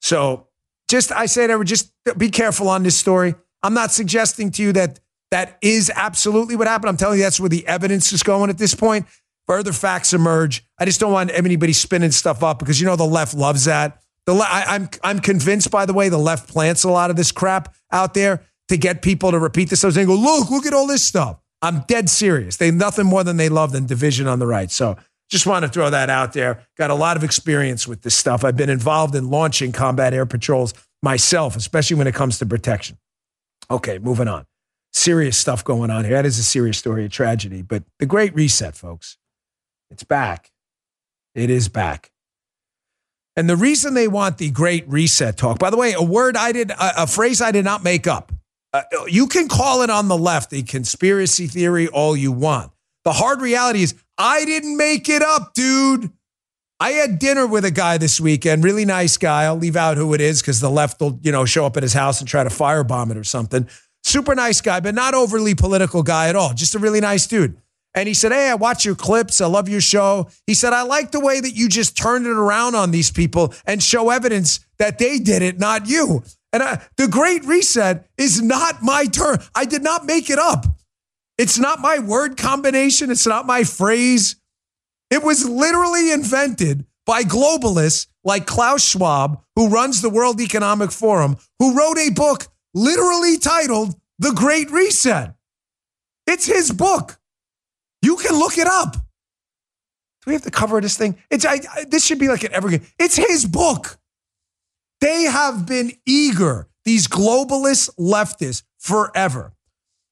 So 0.00 0.48
just, 0.88 1.12
I 1.12 1.26
say 1.26 1.46
to 1.46 1.62
just 1.64 1.92
be 2.16 2.30
careful 2.30 2.68
on 2.68 2.82
this 2.82 2.96
story. 2.96 3.34
I'm 3.62 3.74
not 3.74 3.90
suggesting 3.90 4.50
to 4.52 4.62
you 4.62 4.72
that 4.72 5.00
that 5.30 5.58
is 5.62 5.90
absolutely 5.94 6.56
what 6.56 6.68
happened. 6.68 6.90
I'm 6.90 6.96
telling 6.96 7.18
you 7.18 7.24
that's 7.24 7.40
where 7.40 7.48
the 7.48 7.66
evidence 7.66 8.12
is 8.12 8.22
going 8.22 8.50
at 8.50 8.58
this 8.58 8.74
point 8.74 9.06
further 9.46 9.72
facts 9.72 10.12
emerge. 10.12 10.64
I 10.78 10.84
just 10.84 11.00
don't 11.00 11.12
want 11.12 11.30
anybody 11.32 11.72
spinning 11.72 12.10
stuff 12.10 12.42
up 12.42 12.58
because 12.58 12.80
you 12.80 12.86
know 12.86 12.96
the 12.96 13.04
left 13.04 13.34
loves 13.34 13.64
that. 13.66 14.00
The 14.26 14.34
le- 14.34 14.48
I, 14.48 14.64
I'm 14.68 14.88
I'm 15.02 15.20
convinced, 15.20 15.70
by 15.70 15.86
the 15.86 15.92
way, 15.92 16.08
the 16.08 16.18
left 16.18 16.48
plants 16.48 16.84
a 16.84 16.90
lot 16.90 17.10
of 17.10 17.16
this 17.16 17.32
crap 17.32 17.74
out 17.92 18.14
there 18.14 18.42
to 18.68 18.76
get 18.76 19.02
people 19.02 19.30
to 19.30 19.38
repeat 19.38 19.70
this. 19.70 19.84
and 19.84 19.94
go, 20.06 20.14
look, 20.14 20.50
look 20.50 20.66
at 20.66 20.72
all 20.72 20.86
this 20.86 21.02
stuff. 21.02 21.38
I'm 21.62 21.80
dead 21.86 22.10
serious. 22.10 22.56
They 22.56 22.70
nothing 22.70 23.06
more 23.06 23.24
than 23.24 23.36
they 23.36 23.48
love 23.48 23.72
than 23.72 23.86
division 23.86 24.26
on 24.26 24.38
the 24.38 24.46
right. 24.46 24.70
So 24.70 24.96
just 25.30 25.46
want 25.46 25.64
to 25.64 25.68
throw 25.70 25.90
that 25.90 26.10
out 26.10 26.32
there. 26.32 26.62
Got 26.76 26.90
a 26.90 26.94
lot 26.94 27.16
of 27.16 27.24
experience 27.24 27.88
with 27.88 28.02
this 28.02 28.14
stuff. 28.14 28.44
I've 28.44 28.56
been 28.56 28.70
involved 28.70 29.14
in 29.14 29.30
launching 29.30 29.72
combat 29.72 30.12
air 30.12 30.26
patrols 30.26 30.74
myself, 31.02 31.56
especially 31.56 31.96
when 31.96 32.06
it 32.06 32.14
comes 32.14 32.38
to 32.38 32.46
protection. 32.46 32.98
Okay, 33.70 33.98
moving 33.98 34.28
on. 34.28 34.46
Serious 34.92 35.36
stuff 35.36 35.64
going 35.64 35.90
on 35.90 36.04
here. 36.04 36.14
That 36.14 36.26
is 36.26 36.38
a 36.38 36.42
serious 36.42 36.78
story, 36.78 37.04
a 37.04 37.08
tragedy. 37.08 37.62
But 37.62 37.82
the 37.98 38.06
Great 38.06 38.34
Reset, 38.34 38.76
folks. 38.76 39.16
It's 39.90 40.04
back. 40.04 40.50
It 41.34 41.50
is 41.50 41.68
back. 41.68 42.10
And 43.36 43.50
the 43.50 43.56
reason 43.56 43.94
they 43.94 44.08
want 44.08 44.38
the 44.38 44.50
great 44.50 44.88
reset 44.88 45.36
talk, 45.36 45.58
by 45.58 45.70
the 45.70 45.76
way, 45.76 45.92
a 45.92 46.02
word 46.02 46.36
I 46.36 46.52
did, 46.52 46.70
a, 46.70 47.02
a 47.02 47.06
phrase 47.06 47.40
I 47.42 47.50
did 47.50 47.64
not 47.64 47.82
make 47.82 48.06
up. 48.06 48.32
Uh, 48.72 48.82
you 49.08 49.26
can 49.26 49.48
call 49.48 49.82
it 49.82 49.90
on 49.90 50.08
the 50.08 50.16
left 50.16 50.52
a 50.52 50.62
conspiracy 50.62 51.46
theory 51.46 51.88
all 51.88 52.16
you 52.16 52.32
want. 52.32 52.72
The 53.04 53.12
hard 53.12 53.40
reality 53.40 53.82
is, 53.82 53.94
I 54.16 54.44
didn't 54.44 54.76
make 54.76 55.08
it 55.08 55.22
up, 55.22 55.54
dude. 55.54 56.10
I 56.80 56.90
had 56.90 57.18
dinner 57.18 57.46
with 57.46 57.64
a 57.64 57.70
guy 57.70 57.98
this 57.98 58.20
weekend, 58.20 58.64
really 58.64 58.84
nice 58.84 59.16
guy. 59.16 59.44
I'll 59.44 59.56
leave 59.56 59.76
out 59.76 59.96
who 59.96 60.12
it 60.14 60.20
is 60.20 60.40
because 60.40 60.60
the 60.60 60.70
left 60.70 61.00
will, 61.00 61.18
you 61.22 61.32
know, 61.32 61.44
show 61.44 61.66
up 61.66 61.76
at 61.76 61.82
his 61.82 61.92
house 61.92 62.20
and 62.20 62.28
try 62.28 62.42
to 62.42 62.50
firebomb 62.50 63.10
it 63.10 63.16
or 63.16 63.24
something. 63.24 63.68
Super 64.02 64.34
nice 64.34 64.60
guy, 64.60 64.80
but 64.80 64.94
not 64.94 65.14
overly 65.14 65.54
political 65.54 66.02
guy 66.02 66.28
at 66.28 66.36
all. 66.36 66.52
Just 66.52 66.74
a 66.74 66.78
really 66.78 67.00
nice 67.00 67.26
dude. 67.26 67.56
And 67.94 68.08
he 68.08 68.14
said, 68.14 68.32
Hey, 68.32 68.50
I 68.50 68.54
watch 68.54 68.84
your 68.84 68.94
clips. 68.94 69.40
I 69.40 69.46
love 69.46 69.68
your 69.68 69.80
show. 69.80 70.28
He 70.46 70.54
said, 70.54 70.72
I 70.72 70.82
like 70.82 71.12
the 71.12 71.20
way 71.20 71.40
that 71.40 71.54
you 71.54 71.68
just 71.68 71.96
turned 71.96 72.26
it 72.26 72.32
around 72.32 72.74
on 72.74 72.90
these 72.90 73.10
people 73.10 73.54
and 73.66 73.82
show 73.82 74.10
evidence 74.10 74.60
that 74.78 74.98
they 74.98 75.18
did 75.18 75.42
it, 75.42 75.58
not 75.58 75.88
you. 75.88 76.24
And 76.52 76.62
I, 76.62 76.82
the 76.96 77.08
great 77.08 77.44
reset 77.44 78.06
is 78.16 78.42
not 78.42 78.82
my 78.82 79.06
term. 79.06 79.38
I 79.54 79.64
did 79.64 79.82
not 79.82 80.06
make 80.06 80.30
it 80.30 80.38
up. 80.38 80.66
It's 81.36 81.58
not 81.58 81.80
my 81.80 81.98
word 81.98 82.36
combination. 82.36 83.10
It's 83.10 83.26
not 83.26 83.46
my 83.46 83.64
phrase. 83.64 84.36
It 85.10 85.22
was 85.22 85.48
literally 85.48 86.12
invented 86.12 86.86
by 87.06 87.22
globalists 87.22 88.06
like 88.22 88.46
Klaus 88.46 88.84
Schwab, 88.84 89.42
who 89.56 89.68
runs 89.68 90.00
the 90.00 90.10
World 90.10 90.40
Economic 90.40 90.90
Forum, 90.90 91.36
who 91.58 91.76
wrote 91.76 91.98
a 91.98 92.10
book 92.10 92.46
literally 92.72 93.38
titled 93.38 93.94
The 94.18 94.32
Great 94.32 94.70
Reset. 94.70 95.34
It's 96.26 96.46
his 96.46 96.72
book. 96.72 97.18
You 98.04 98.16
can 98.16 98.38
look 98.38 98.58
it 98.58 98.66
up. 98.66 98.92
Do 98.94 99.00
we 100.26 100.34
have 100.34 100.42
to 100.42 100.50
cover 100.50 100.78
this 100.80 100.96
thing? 100.96 101.16
It's 101.30 101.46
I, 101.46 101.60
I, 101.74 101.84
this 101.88 102.04
should 102.04 102.18
be 102.18 102.28
like 102.28 102.44
an 102.44 102.52
evergreen. 102.52 102.82
It's 102.98 103.16
his 103.16 103.46
book. 103.46 103.98
They 105.00 105.22
have 105.22 105.66
been 105.66 105.92
eager, 106.06 106.68
these 106.84 107.08
globalist 107.08 107.90
leftists, 107.98 108.62
forever 108.78 109.52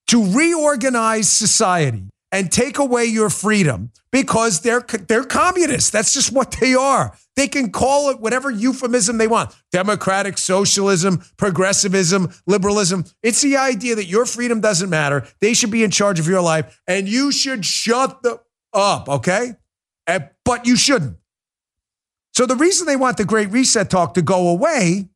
to 0.08 0.24
reorganize 0.32 1.28
society 1.28 2.08
and 2.32 2.50
take 2.50 2.78
away 2.78 3.04
your 3.04 3.28
freedom 3.30 3.92
because 4.10 4.62
they're 4.62 4.84
they're 5.06 5.24
communists. 5.24 5.90
That's 5.90 6.14
just 6.14 6.32
what 6.32 6.56
they 6.60 6.74
are. 6.74 7.16
They 7.36 7.46
can 7.46 7.70
call 7.70 8.10
it 8.10 8.20
whatever 8.20 8.50
euphemism 8.50 9.18
they 9.18 9.28
want. 9.28 9.54
Democratic 9.70 10.38
socialism, 10.38 11.22
progressivism, 11.36 12.32
liberalism. 12.46 13.04
It's 13.22 13.42
the 13.42 13.56
idea 13.56 13.94
that 13.94 14.06
your 14.06 14.26
freedom 14.26 14.60
doesn't 14.60 14.90
matter. 14.90 15.26
They 15.40 15.54
should 15.54 15.70
be 15.70 15.84
in 15.84 15.90
charge 15.90 16.18
of 16.18 16.26
your 16.26 16.42
life 16.42 16.82
and 16.86 17.08
you 17.08 17.30
should 17.30 17.64
shut 17.64 18.22
the 18.22 18.40
up, 18.72 19.08
okay? 19.08 19.52
And, 20.06 20.28
but 20.44 20.66
you 20.66 20.76
shouldn't. 20.76 21.18
So 22.34 22.46
the 22.46 22.56
reason 22.56 22.86
they 22.86 22.96
want 22.96 23.18
the 23.18 23.24
great 23.24 23.50
reset 23.50 23.90
talk 23.90 24.14
to 24.14 24.22
go 24.22 24.48
away 24.48 25.08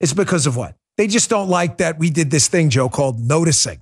is 0.00 0.12
because 0.12 0.46
of 0.46 0.56
what? 0.56 0.76
They 0.96 1.06
just 1.06 1.30
don't 1.30 1.48
like 1.48 1.78
that 1.78 1.98
we 1.98 2.10
did 2.10 2.30
this 2.30 2.48
thing, 2.48 2.70
Joe, 2.70 2.88
called 2.88 3.20
noticing. 3.20 3.80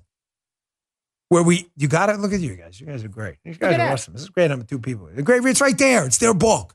Where 1.32 1.42
we, 1.42 1.66
you 1.78 1.88
got 1.88 2.06
to 2.06 2.16
look 2.16 2.34
at 2.34 2.40
you 2.40 2.54
guys. 2.56 2.78
You 2.78 2.86
guys 2.86 3.02
are 3.02 3.08
great. 3.08 3.36
You 3.42 3.54
guys 3.54 3.78
are 3.78 3.92
awesome. 3.92 4.12
This 4.12 4.22
is 4.24 4.28
great. 4.28 4.50
I'm 4.50 4.62
two 4.64 4.78
people. 4.78 5.08
The 5.10 5.22
great, 5.22 5.42
it's 5.46 5.62
right 5.62 5.78
there. 5.78 6.04
It's 6.04 6.18
their 6.18 6.34
book. 6.34 6.74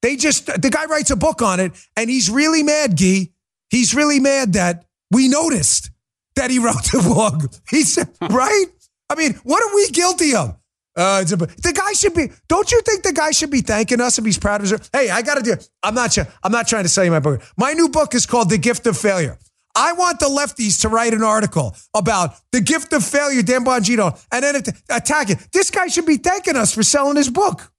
They 0.00 0.16
just, 0.16 0.46
the 0.46 0.70
guy 0.70 0.86
writes 0.86 1.10
a 1.10 1.16
book 1.16 1.42
on 1.42 1.60
it 1.60 1.72
and 1.94 2.08
he's 2.08 2.30
really 2.30 2.62
mad, 2.62 2.96
Gee. 2.96 3.32
He's 3.68 3.94
really 3.94 4.18
mad 4.18 4.54
that 4.54 4.86
we 5.10 5.28
noticed 5.28 5.90
that 6.36 6.50
he 6.50 6.58
wrote 6.58 6.84
the 6.92 7.02
book. 7.02 7.52
He 7.68 7.82
said, 7.82 8.08
right? 8.30 8.64
I 9.10 9.14
mean, 9.14 9.34
what 9.44 9.62
are 9.62 9.74
we 9.74 9.90
guilty 9.90 10.34
of? 10.34 10.56
Uh, 10.96 11.22
a, 11.22 11.36
the 11.36 11.74
guy 11.74 11.92
should 11.92 12.14
be. 12.14 12.30
Don't 12.48 12.72
you 12.72 12.80
think 12.80 13.02
the 13.02 13.12
guy 13.12 13.30
should 13.30 13.50
be 13.50 13.60
thanking 13.60 14.00
us 14.00 14.18
if 14.18 14.24
he's 14.24 14.38
proud 14.38 14.62
of 14.62 14.70
his? 14.70 14.90
Hey, 14.90 15.10
I 15.10 15.20
got 15.20 15.34
to 15.34 15.42
do. 15.42 15.56
I'm 15.82 15.94
not. 15.94 16.16
I'm 16.42 16.52
not 16.52 16.66
trying 16.66 16.84
to 16.84 16.88
sell 16.88 17.04
you 17.04 17.10
my 17.10 17.20
book. 17.20 17.42
My 17.58 17.72
new 17.72 17.90
book 17.90 18.14
is 18.14 18.24
called 18.24 18.48
The 18.48 18.58
Gift 18.58 18.86
of 18.86 18.96
Failure. 18.96 19.38
I 19.74 19.92
want 19.94 20.20
the 20.20 20.26
lefties 20.26 20.80
to 20.82 20.88
write 20.88 21.14
an 21.14 21.22
article 21.22 21.74
about 21.94 22.34
the 22.52 22.60
gift 22.60 22.92
of 22.92 23.04
failure, 23.04 23.42
Dan 23.42 23.64
Bongino, 23.64 24.22
and 24.30 24.44
then 24.44 24.62
attack 24.90 25.30
it. 25.30 25.38
This 25.52 25.70
guy 25.70 25.86
should 25.86 26.06
be 26.06 26.18
thanking 26.18 26.56
us 26.56 26.74
for 26.74 26.82
selling 26.82 27.16
his 27.16 27.30
book. 27.30 27.72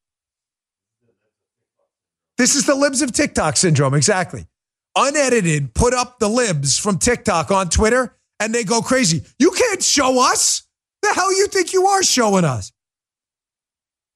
This 2.37 2.55
is 2.55 2.65
the 2.65 2.73
libs 2.73 3.03
of 3.03 3.11
TikTok 3.11 3.57
syndrome, 3.57 3.93
exactly. 3.93 4.47
Unedited, 4.95 5.73
put 5.73 5.93
up 5.93 6.19
the 6.19 6.27
libs 6.27 6.79
from 6.79 6.97
TikTok 6.97 7.51
on 7.51 7.69
Twitter, 7.69 8.15
and 8.39 8.53
they 8.53 8.63
go 8.63 8.81
crazy. 8.81 9.23
You 9.37 9.51
can't 9.51 9.83
show 9.83 10.19
us. 10.19 10.63
The 11.03 11.13
hell 11.13 11.31
you 11.31 11.47
think 11.47 11.73
you 11.73 11.85
are 11.85 12.01
showing 12.01 12.43
us? 12.43 12.71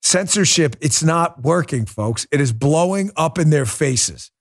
Censorship, 0.02 0.76
it's 0.82 1.04
not 1.04 1.44
working, 1.44 1.86
folks. 1.86 2.26
It 2.32 2.42
is 2.42 2.54
blowing 2.54 3.12
up 3.16 3.38
in 3.38 3.50
their 3.50 3.66
faces. 3.66 4.32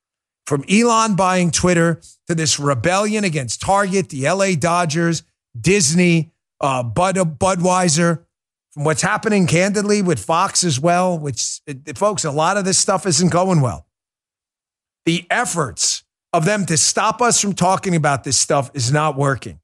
From 0.46 0.64
Elon 0.70 1.16
buying 1.16 1.50
Twitter 1.50 2.00
to 2.28 2.34
this 2.34 2.58
rebellion 2.58 3.24
against 3.24 3.60
Target, 3.60 4.08
the 4.10 4.28
LA 4.28 4.54
Dodgers, 4.54 5.24
Disney, 5.58 6.32
uh, 6.60 6.82
Bud, 6.82 7.16
Budweiser, 7.16 8.24
from 8.70 8.84
what's 8.84 9.02
happening 9.02 9.46
candidly 9.46 10.02
with 10.02 10.24
Fox 10.24 10.62
as 10.62 10.78
well, 10.78 11.18
which, 11.18 11.60
it, 11.66 11.98
folks, 11.98 12.24
a 12.24 12.30
lot 12.30 12.56
of 12.56 12.64
this 12.64 12.78
stuff 12.78 13.06
isn't 13.06 13.32
going 13.32 13.60
well. 13.60 13.86
The 15.04 15.26
efforts 15.30 16.04
of 16.32 16.44
them 16.44 16.66
to 16.66 16.76
stop 16.76 17.22
us 17.22 17.40
from 17.40 17.54
talking 17.54 17.96
about 17.96 18.24
this 18.24 18.38
stuff 18.38 18.70
is 18.74 18.92
not 18.92 19.16
working. 19.16 19.60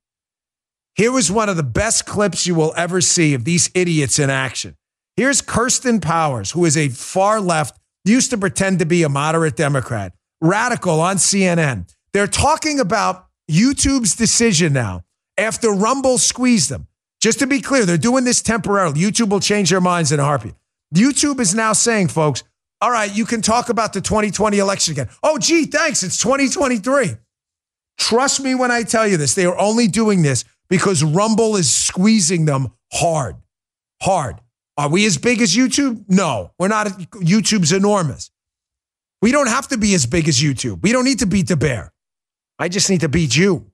Here 0.94 1.12
was 1.12 1.30
one 1.30 1.48
of 1.48 1.56
the 1.56 1.62
best 1.62 2.06
clips 2.06 2.46
you 2.46 2.54
will 2.54 2.74
ever 2.76 3.00
see 3.00 3.34
of 3.34 3.44
these 3.44 3.70
idiots 3.74 4.18
in 4.18 4.30
action. 4.30 4.76
Here's 5.16 5.42
Kirsten 5.42 6.00
Powers, 6.00 6.52
who 6.52 6.64
is 6.64 6.76
a 6.76 6.88
far 6.88 7.40
left, 7.40 7.78
used 8.04 8.30
to 8.30 8.38
pretend 8.38 8.78
to 8.78 8.86
be 8.86 9.02
a 9.02 9.08
moderate 9.08 9.56
Democrat, 9.56 10.14
radical 10.42 11.00
on 11.00 11.16
CNN. 11.16 11.90
They're 12.12 12.26
talking 12.26 12.80
about 12.80 13.28
YouTube's 13.50 14.14
decision 14.14 14.74
now 14.74 15.04
after 15.38 15.70
Rumble 15.70 16.18
squeezed 16.18 16.68
them. 16.68 16.88
Just 17.20 17.38
to 17.38 17.46
be 17.46 17.60
clear, 17.60 17.86
they're 17.86 17.96
doing 17.96 18.24
this 18.24 18.42
temporarily. 18.42 19.00
YouTube 19.00 19.30
will 19.30 19.40
change 19.40 19.70
their 19.70 19.80
minds 19.80 20.12
in 20.12 20.20
a 20.20 20.24
heartbeat. 20.24 20.54
YouTube 20.94 21.40
is 21.40 21.54
now 21.54 21.72
saying, 21.72 22.08
folks, 22.08 22.42
all 22.80 22.90
right, 22.90 23.14
you 23.14 23.24
can 23.24 23.40
talk 23.40 23.68
about 23.68 23.92
the 23.92 24.00
2020 24.00 24.58
election 24.58 24.92
again. 24.92 25.08
Oh, 25.22 25.38
gee, 25.38 25.66
thanks. 25.66 26.02
It's 26.02 26.18
2023. 26.18 27.12
Trust 27.96 28.42
me 28.42 28.56
when 28.56 28.72
I 28.72 28.82
tell 28.82 29.06
you 29.06 29.16
this. 29.16 29.34
They 29.34 29.46
are 29.46 29.56
only 29.56 29.86
doing 29.86 30.22
this 30.22 30.44
because 30.68 31.04
Rumble 31.04 31.54
is 31.54 31.74
squeezing 31.74 32.44
them 32.44 32.72
hard, 32.92 33.36
hard. 34.02 34.40
Are 34.76 34.88
we 34.88 35.06
as 35.06 35.16
big 35.16 35.40
as 35.40 35.54
YouTube? 35.54 36.04
No, 36.08 36.50
we're 36.58 36.68
not. 36.68 36.88
YouTube's 36.88 37.72
enormous. 37.72 38.31
We 39.22 39.30
don't 39.32 39.46
have 39.46 39.68
to 39.68 39.78
be 39.78 39.94
as 39.94 40.04
big 40.04 40.28
as 40.28 40.38
YouTube. 40.38 40.82
We 40.82 40.92
don't 40.92 41.04
need 41.04 41.20
to 41.20 41.26
beat 41.26 41.48
the 41.48 41.56
bear. 41.56 41.92
I 42.58 42.68
just 42.68 42.90
need 42.90 43.00
to 43.00 43.08
beat 43.08 43.34
you. 43.34 43.70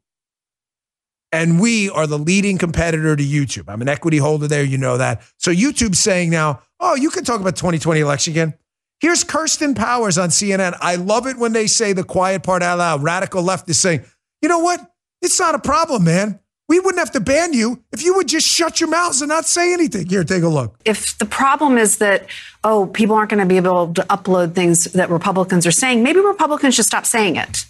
And 1.33 1.61
we 1.61 1.91
are 1.91 2.07
the 2.07 2.19
leading 2.19 2.59
competitor 2.59 3.17
to 3.17 3.23
YouTube. 3.23 3.65
I'm 3.67 3.83
an 3.83 3.89
equity 3.89 4.19
holder 4.19 4.47
there. 4.47 4.63
You 4.63 4.79
know 4.79 4.99
that. 4.99 5.23
So 5.39 5.51
YouTube's 5.51 5.99
saying 5.99 6.31
now, 6.31 6.63
oh, 6.81 6.95
you 6.95 7.11
can 7.11 7.25
talk 7.25 7.41
about 7.41 7.57
2020 7.57 8.01
election 8.01 8.33
again. 8.33 8.55
Here's 9.01 9.25
Kirsten 9.25 9.75
Powers 9.75 10.19
on 10.19 10.29
CNN. 10.29 10.77
I 10.81 10.97
love 10.97 11.27
it 11.27 11.37
when 11.39 11.53
they 11.53 11.67
say 11.67 11.93
the 11.93 12.05
quiet 12.05 12.43
part 12.43 12.63
out 12.63 12.79
loud. 12.79 13.03
Radical 13.03 13.43
left 13.43 13.69
is 13.69 13.79
saying, 13.79 14.05
you 14.43 14.49
know 14.49 14.59
what? 14.59 14.81
It's 15.23 15.39
not 15.39 15.55
a 15.55 15.59
problem, 15.59 16.05
man. 16.05 16.41
We 16.69 16.79
wouldn't 16.81 16.99
have 16.99 17.13
to 17.13 17.21
ban 17.21 17.55
you 17.55 17.83
if 17.93 18.05
you 18.05 18.15
would 18.15 18.29
just 18.29 18.47
shut 18.47 18.79
your 18.79 18.91
mouths 18.91 19.23
and 19.23 19.29
not 19.29 19.47
say 19.47 19.73
anything. 19.73 20.07
Here, 20.07 20.23
take 20.23 20.43
a 20.43 20.49
look. 20.49 20.79
If 20.85 21.17
the 21.17 21.25
problem 21.25 21.79
is 21.79 21.97
that, 21.99 22.27
oh, 22.63 22.87
people 22.87 23.17
aren't 23.17 23.31
going 23.31 23.41
to 23.41 23.47
be 23.47 23.57
able 23.57 23.95
to 23.95 24.03
upload 24.03 24.55
things 24.55 24.85
that 24.85 25.09
Republicans 25.09 25.67
are 25.67 25.73
saying, 25.73 26.03
maybe 26.03 26.21
Republicans 26.21 26.75
should 26.75 26.85
stop 26.85 27.07
saying 27.07 27.37
it. 27.37 27.65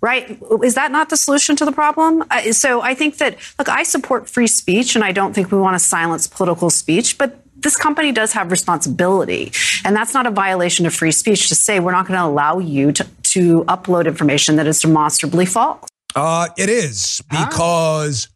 Right? 0.00 0.38
Is 0.62 0.74
that 0.74 0.92
not 0.92 1.08
the 1.08 1.16
solution 1.16 1.56
to 1.56 1.64
the 1.64 1.72
problem? 1.72 2.24
Uh, 2.30 2.52
so 2.52 2.82
I 2.82 2.94
think 2.94 3.16
that, 3.18 3.38
look, 3.58 3.70
I 3.70 3.84
support 3.84 4.28
free 4.28 4.46
speech 4.46 4.94
and 4.94 5.02
I 5.02 5.12
don't 5.12 5.32
think 5.32 5.50
we 5.50 5.58
want 5.58 5.74
to 5.74 5.78
silence 5.78 6.26
political 6.26 6.68
speech, 6.68 7.16
but 7.16 7.40
this 7.56 7.76
company 7.76 8.12
does 8.12 8.32
have 8.34 8.50
responsibility. 8.50 9.50
And 9.84 9.96
that's 9.96 10.12
not 10.12 10.26
a 10.26 10.30
violation 10.30 10.84
of 10.84 10.94
free 10.94 11.10
speech 11.10 11.48
to 11.48 11.54
say 11.54 11.80
we're 11.80 11.92
not 11.92 12.06
going 12.06 12.18
to 12.18 12.26
allow 12.26 12.58
you 12.58 12.92
to, 12.92 13.06
to 13.22 13.64
upload 13.64 14.06
information 14.06 14.56
that 14.56 14.66
is 14.66 14.78
demonstrably 14.78 15.46
false. 15.46 15.88
Uh, 16.14 16.48
it 16.58 16.68
is 16.68 17.22
because 17.30 18.28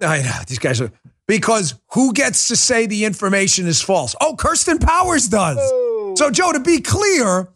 I 0.00 0.22
know 0.22 0.38
these 0.46 0.58
guys 0.58 0.80
are 0.80 0.90
because 1.26 1.74
who 1.92 2.12
gets 2.12 2.48
to 2.48 2.56
say 2.56 2.86
the 2.86 3.04
information 3.04 3.66
is 3.66 3.82
false? 3.82 4.14
Oh, 4.20 4.36
Kirsten 4.36 4.78
Powers 4.78 5.28
does. 5.28 5.58
Oh. 5.60 6.14
So, 6.16 6.30
Joe, 6.30 6.52
to 6.52 6.60
be 6.60 6.80
clear, 6.80 7.48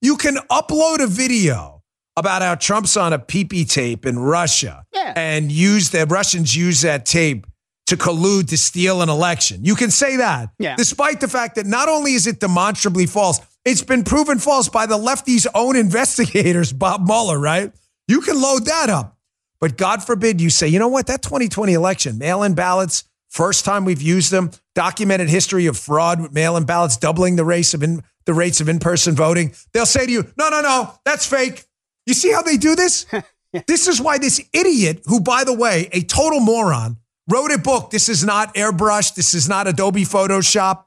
you 0.00 0.16
can 0.16 0.36
upload 0.50 1.00
a 1.02 1.06
video 1.06 1.82
about 2.16 2.42
how 2.42 2.54
Trump's 2.54 2.96
on 2.96 3.12
a 3.12 3.18
PP 3.18 3.70
tape 3.70 4.04
in 4.04 4.18
Russia 4.18 4.84
yeah. 4.92 5.12
and 5.14 5.52
use 5.52 5.90
the 5.90 6.06
Russians 6.06 6.56
use 6.56 6.82
that 6.82 7.06
tape 7.06 7.46
to 7.86 7.96
collude 7.96 8.48
to 8.48 8.58
steal 8.58 9.02
an 9.02 9.08
election. 9.08 9.64
You 9.64 9.74
can 9.74 9.90
say 9.90 10.16
that, 10.16 10.50
yeah. 10.58 10.76
despite 10.76 11.20
the 11.20 11.28
fact 11.28 11.54
that 11.54 11.66
not 11.66 11.88
only 11.88 12.14
is 12.14 12.26
it 12.26 12.40
demonstrably 12.40 13.06
false, 13.06 13.40
it's 13.64 13.82
been 13.82 14.04
proven 14.04 14.38
false 14.38 14.68
by 14.68 14.86
the 14.86 14.98
lefties' 14.98 15.46
own 15.54 15.76
investigators, 15.84 16.72
Bob 16.72 17.06
Mueller, 17.06 17.38
right? 17.38 17.72
You 18.06 18.20
can 18.20 18.40
load 18.40 18.66
that 18.66 18.90
up. 18.90 19.17
But 19.60 19.76
God 19.76 20.02
forbid 20.02 20.40
you 20.40 20.50
say, 20.50 20.68
you 20.68 20.78
know 20.78 20.88
what, 20.88 21.06
that 21.08 21.22
2020 21.22 21.72
election, 21.72 22.18
mail 22.18 22.42
in 22.42 22.54
ballots, 22.54 23.04
first 23.28 23.64
time 23.64 23.84
we've 23.84 24.02
used 24.02 24.30
them, 24.30 24.50
documented 24.74 25.28
history 25.28 25.66
of 25.66 25.76
fraud 25.76 26.20
with 26.20 26.32
mail 26.32 26.56
in 26.56 26.64
ballots, 26.64 26.96
doubling 26.96 27.36
the 27.36 27.44
race 27.44 27.74
of 27.74 27.82
in, 27.82 28.02
the 28.24 28.34
rates 28.34 28.60
of 28.60 28.68
in 28.68 28.78
person 28.78 29.14
voting. 29.14 29.52
They'll 29.72 29.86
say 29.86 30.06
to 30.06 30.12
you, 30.12 30.32
no, 30.36 30.48
no, 30.48 30.60
no, 30.60 30.94
that's 31.04 31.26
fake. 31.26 31.64
You 32.06 32.14
see 32.14 32.32
how 32.32 32.42
they 32.42 32.56
do 32.56 32.76
this? 32.76 33.06
this 33.66 33.88
is 33.88 34.00
why 34.00 34.18
this 34.18 34.40
idiot, 34.52 35.02
who, 35.06 35.20
by 35.20 35.44
the 35.44 35.54
way, 35.54 35.88
a 35.92 36.02
total 36.02 36.40
moron, 36.40 36.98
wrote 37.28 37.50
a 37.52 37.58
book. 37.58 37.90
This 37.90 38.08
is 38.08 38.24
not 38.24 38.54
airbrush. 38.54 39.14
This 39.14 39.34
is 39.34 39.48
not 39.48 39.66
Adobe 39.66 40.04
Photoshop. 40.04 40.84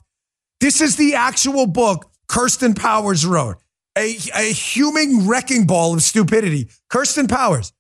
This 0.60 0.82
is 0.82 0.96
the 0.96 1.16
actual 1.16 1.68
book 1.68 2.12
Kirsten 2.28 2.74
Powers 2.74 3.26
wrote. 3.26 3.58
A, 3.98 4.16
a 4.36 4.54
human 4.54 5.28
wrecking 5.28 5.68
ball 5.68 5.94
of 5.94 6.02
stupidity. 6.02 6.70
Kirsten 6.90 7.28
Powers. 7.28 7.74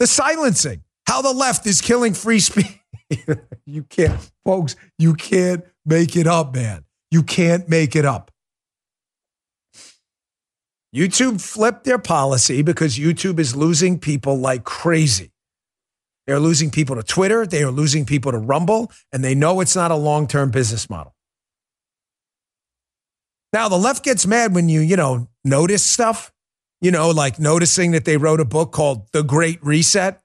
The 0.00 0.06
silencing, 0.06 0.82
how 1.06 1.20
the 1.20 1.30
left 1.30 1.66
is 1.66 1.82
killing 1.82 2.14
free 2.14 2.40
speech. 2.40 2.80
you 3.66 3.82
can't, 3.84 4.18
folks, 4.46 4.74
you 4.98 5.12
can't 5.12 5.62
make 5.84 6.16
it 6.16 6.26
up, 6.26 6.54
man. 6.54 6.84
You 7.10 7.22
can't 7.22 7.68
make 7.68 7.94
it 7.94 8.06
up. 8.06 8.30
YouTube 10.96 11.40
flipped 11.40 11.84
their 11.84 11.98
policy 11.98 12.62
because 12.62 12.98
YouTube 12.98 13.38
is 13.38 13.54
losing 13.54 13.98
people 13.98 14.38
like 14.38 14.64
crazy. 14.64 15.32
They're 16.26 16.40
losing 16.40 16.70
people 16.70 16.96
to 16.96 17.02
Twitter, 17.02 17.46
they 17.46 17.62
are 17.62 17.70
losing 17.70 18.06
people 18.06 18.32
to 18.32 18.38
Rumble, 18.38 18.90
and 19.12 19.22
they 19.22 19.34
know 19.34 19.60
it's 19.60 19.76
not 19.76 19.90
a 19.90 19.96
long 19.96 20.26
term 20.26 20.50
business 20.50 20.88
model. 20.88 21.14
Now, 23.52 23.68
the 23.68 23.76
left 23.76 24.02
gets 24.02 24.26
mad 24.26 24.54
when 24.54 24.70
you, 24.70 24.80
you 24.80 24.96
know, 24.96 25.28
notice 25.44 25.84
stuff 25.84 26.32
you 26.80 26.90
know, 26.90 27.10
like 27.10 27.38
noticing 27.38 27.90
that 27.92 28.04
they 28.04 28.16
wrote 28.16 28.40
a 28.40 28.44
book 28.44 28.72
called 28.72 29.06
The 29.12 29.22
Great 29.22 29.62
Reset 29.64 30.22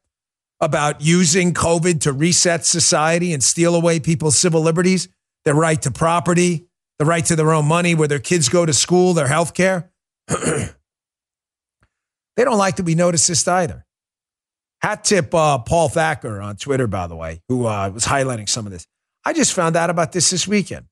about 0.62 1.01
using 1.01 1.53
COVID 1.53 2.01
to 2.01 2.13
reset 2.13 2.65
society 2.65 3.33
and 3.33 3.43
steal 3.43 3.75
away 3.75 4.00
people's 4.00 4.38
civil 4.38 4.62
liberties, 4.62 5.09
their 5.43 5.53
right 5.53 5.81
to 5.81 5.91
property, 5.91 6.67
the 6.97 7.05
right 7.05 7.25
to 7.25 7.35
their 7.35 7.51
own 7.51 7.65
money, 7.65 7.93
where 7.93 8.07
their 8.07 8.19
kids 8.19 8.47
go 8.47 8.65
to 8.65 8.74
school, 8.74 9.13
their 9.13 9.27
health 9.27 9.53
care. 9.53 9.91
they 10.27 10.69
don't 12.38 12.57
like 12.57 12.77
that 12.77 12.83
we 12.83 12.95
notice 12.95 13.27
this 13.27 13.45
either. 13.47 13.85
Hat 14.81 15.03
tip 15.03 15.33
uh, 15.33 15.57
Paul 15.59 15.89
Thacker 15.89 16.41
on 16.41 16.55
Twitter, 16.55 16.88
by 16.88 17.07
the 17.07 17.15
way, 17.15 17.41
who 17.50 17.65
uh, 17.65 17.89
was 17.89 18.05
highlighting 18.05 18.47
some 18.47 18.65
of 18.65 18.71
this. 18.71 18.88
I 19.25 19.33
just 19.33 19.53
found 19.53 19.75
out 19.75 19.89
about 19.89 20.12
this 20.12 20.29
this 20.29 20.47
weekend. 20.47 20.85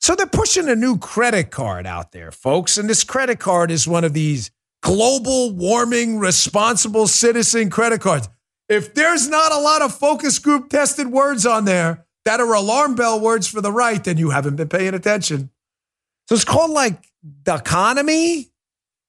So 0.00 0.14
they're 0.14 0.26
pushing 0.26 0.68
a 0.68 0.76
new 0.76 0.98
credit 0.98 1.50
card 1.50 1.86
out 1.86 2.12
there, 2.12 2.30
folks. 2.30 2.78
And 2.78 2.88
this 2.88 3.04
credit 3.04 3.38
card 3.38 3.70
is 3.70 3.88
one 3.88 4.04
of 4.04 4.12
these 4.12 4.50
global 4.82 5.52
warming 5.52 6.18
responsible 6.18 7.06
citizen 7.06 7.70
credit 7.70 8.00
cards. 8.00 8.28
If 8.68 8.94
there's 8.94 9.28
not 9.28 9.52
a 9.52 9.58
lot 9.58 9.82
of 9.82 9.94
focus 9.94 10.38
group 10.38 10.68
tested 10.70 11.08
words 11.08 11.46
on 11.46 11.64
there 11.64 12.04
that 12.24 12.40
are 12.40 12.54
alarm 12.54 12.94
bell 12.94 13.20
words 13.20 13.46
for 13.46 13.60
the 13.60 13.72
right, 13.72 14.02
then 14.02 14.18
you 14.18 14.30
haven't 14.30 14.56
been 14.56 14.68
paying 14.68 14.94
attention. 14.94 15.50
So 16.28 16.34
it's 16.34 16.44
called 16.44 16.72
like 16.72 16.98
Doconomy. 17.44 18.50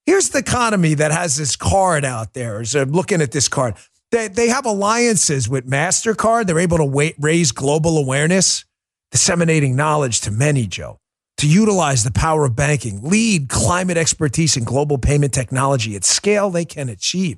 Here's 0.06 0.30
Doconomy 0.30 0.94
that 0.96 1.12
has 1.12 1.36
this 1.36 1.56
card 1.56 2.06
out 2.06 2.34
there. 2.34 2.64
So 2.64 2.82
I'm 2.82 2.90
uh, 2.90 2.96
looking 2.96 3.22
at 3.22 3.32
this 3.32 3.48
card. 3.48 3.76
They, 4.12 4.30
they 4.30 4.48
have 4.48 4.66
alliances 4.66 5.50
with 5.50 5.70
MasterCard. 5.70 6.46
They're 6.46 6.60
able 6.60 6.78
to 6.78 7.14
raise 7.20 7.52
global 7.52 7.98
awareness, 7.98 8.64
disseminating 9.12 9.76
knowledge 9.76 10.22
to 10.22 10.32
many, 10.32 10.68
Joe, 10.68 11.00
to 11.38 11.48
utilize 11.48 12.04
the 12.04 12.12
power 12.12 12.46
of 12.46 12.56
banking, 12.56 13.02
lead 13.02 13.50
climate 13.50 13.98
expertise 13.98 14.58
and 14.58 14.66
global 14.66 14.98
payment 14.98 15.34
technology 15.34 15.96
at 15.96 16.04
scale 16.04 16.50
they 16.50 16.66
can 16.66 16.90
achieve. 16.90 17.38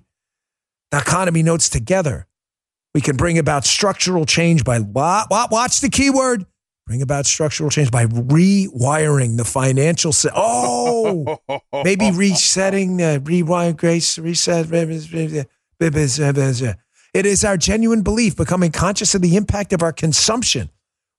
Doconomy 0.91 1.43
notes 1.43 1.69
together. 1.69 2.27
We 2.95 3.01
can 3.01 3.17
bring 3.17 3.37
about 3.37 3.65
structural 3.65 4.25
change 4.25 4.63
by 4.63 4.79
watch 4.79 5.81
the 5.81 5.89
keyword. 5.91 6.45
Bring 6.87 7.03
about 7.03 7.27
structural 7.27 7.69
change 7.69 7.91
by 7.91 8.07
rewiring 8.07 9.37
the 9.37 9.45
financial 9.45 10.11
system. 10.11 10.41
Oh, 10.41 11.37
maybe 11.83 12.09
resetting 12.09 12.97
the 12.97 13.21
rewiring 13.23 13.77
grace 13.77 14.17
reset. 14.17 14.65
It 17.13 17.25
is 17.25 17.45
our 17.45 17.57
genuine 17.57 18.01
belief, 18.01 18.35
becoming 18.35 18.71
conscious 18.71 19.13
of 19.13 19.21
the 19.21 19.35
impact 19.35 19.71
of 19.71 19.83
our 19.83 19.93
consumption. 19.93 20.71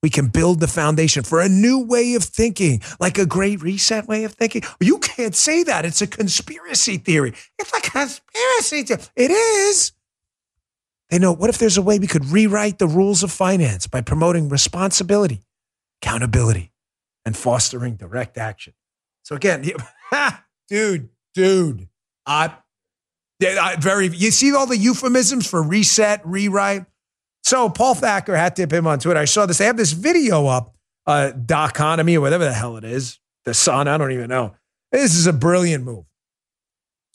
We 0.03 0.11
can 0.11 0.29
build 0.29 0.61
the 0.61 0.69
foundation 0.69 1.25
for 1.25 1.41
a 1.41 1.49
new 1.49 1.85
way 1.85 2.15
of 2.15 2.25
thinking, 2.25 2.81
like 2.99 3.19
a 3.19 3.27
great 3.27 3.63
reset 3.63 4.09
way 4.09 4.25
of 4.25 4.33
thinking. 4.33 4.63
You 4.81 4.99
can't 4.99 5.35
say 5.35 5.63
that. 5.65 5.85
It's 5.85 6.01
a 6.01 6.07
conspiracy 6.07 6.97
theory. 6.97 7.35
It's 7.59 7.73
a 7.73 7.81
conspiracy 7.83 8.83
theory. 8.85 9.03
It 9.15 9.31
is. 9.31 9.93
They 11.11 11.19
know 11.19 11.33
what 11.33 11.51
if 11.51 11.59
there's 11.59 11.77
a 11.77 11.83
way 11.83 11.99
we 11.99 12.07
could 12.07 12.27
rewrite 12.27 12.79
the 12.79 12.87
rules 12.87 13.23
of 13.23 13.33
finance 13.33 13.87
by 13.87 14.01
promoting 14.01 14.49
responsibility, 14.49 15.43
accountability, 16.01 16.73
and 17.25 17.37
fostering 17.37 17.97
direct 17.97 18.39
action. 18.39 18.73
So 19.25 19.37
again, 19.37 19.65
dude, 20.69 21.11
dude, 21.35 21.89
I, 22.25 22.55
I 23.43 23.77
very 23.77 24.09
you 24.09 24.31
see 24.31 24.55
all 24.55 24.67
the 24.67 24.77
euphemisms 24.77 25.47
for 25.47 25.63
reset, 25.63 26.25
rewrite. 26.25 26.87
So 27.43 27.69
Paul 27.69 27.95
Thacker 27.95 28.37
had 28.37 28.57
to 28.57 28.67
him 28.67 28.87
on 28.87 28.99
Twitter. 28.99 29.19
I 29.19 29.25
saw 29.25 29.47
this. 29.47 29.59
They 29.59 29.65
have 29.65 29.77
this 29.77 29.93
video 29.93 30.47
up, 30.47 30.75
uh, 31.07 31.31
Doconomy 31.31 32.17
or 32.17 32.21
whatever 32.21 32.45
the 32.45 32.53
hell 32.53 32.77
it 32.77 32.85
is, 32.85 33.19
the 33.45 33.55
Sun. 33.55 33.89
I 33.89 33.99
don't 33.99 34.13
even 34.13 34.29
know. 34.29 34.55
This 34.93 35.15
is 35.15 35.27
a 35.27 35.33
brilliant 35.33 35.85
move. 35.85 36.05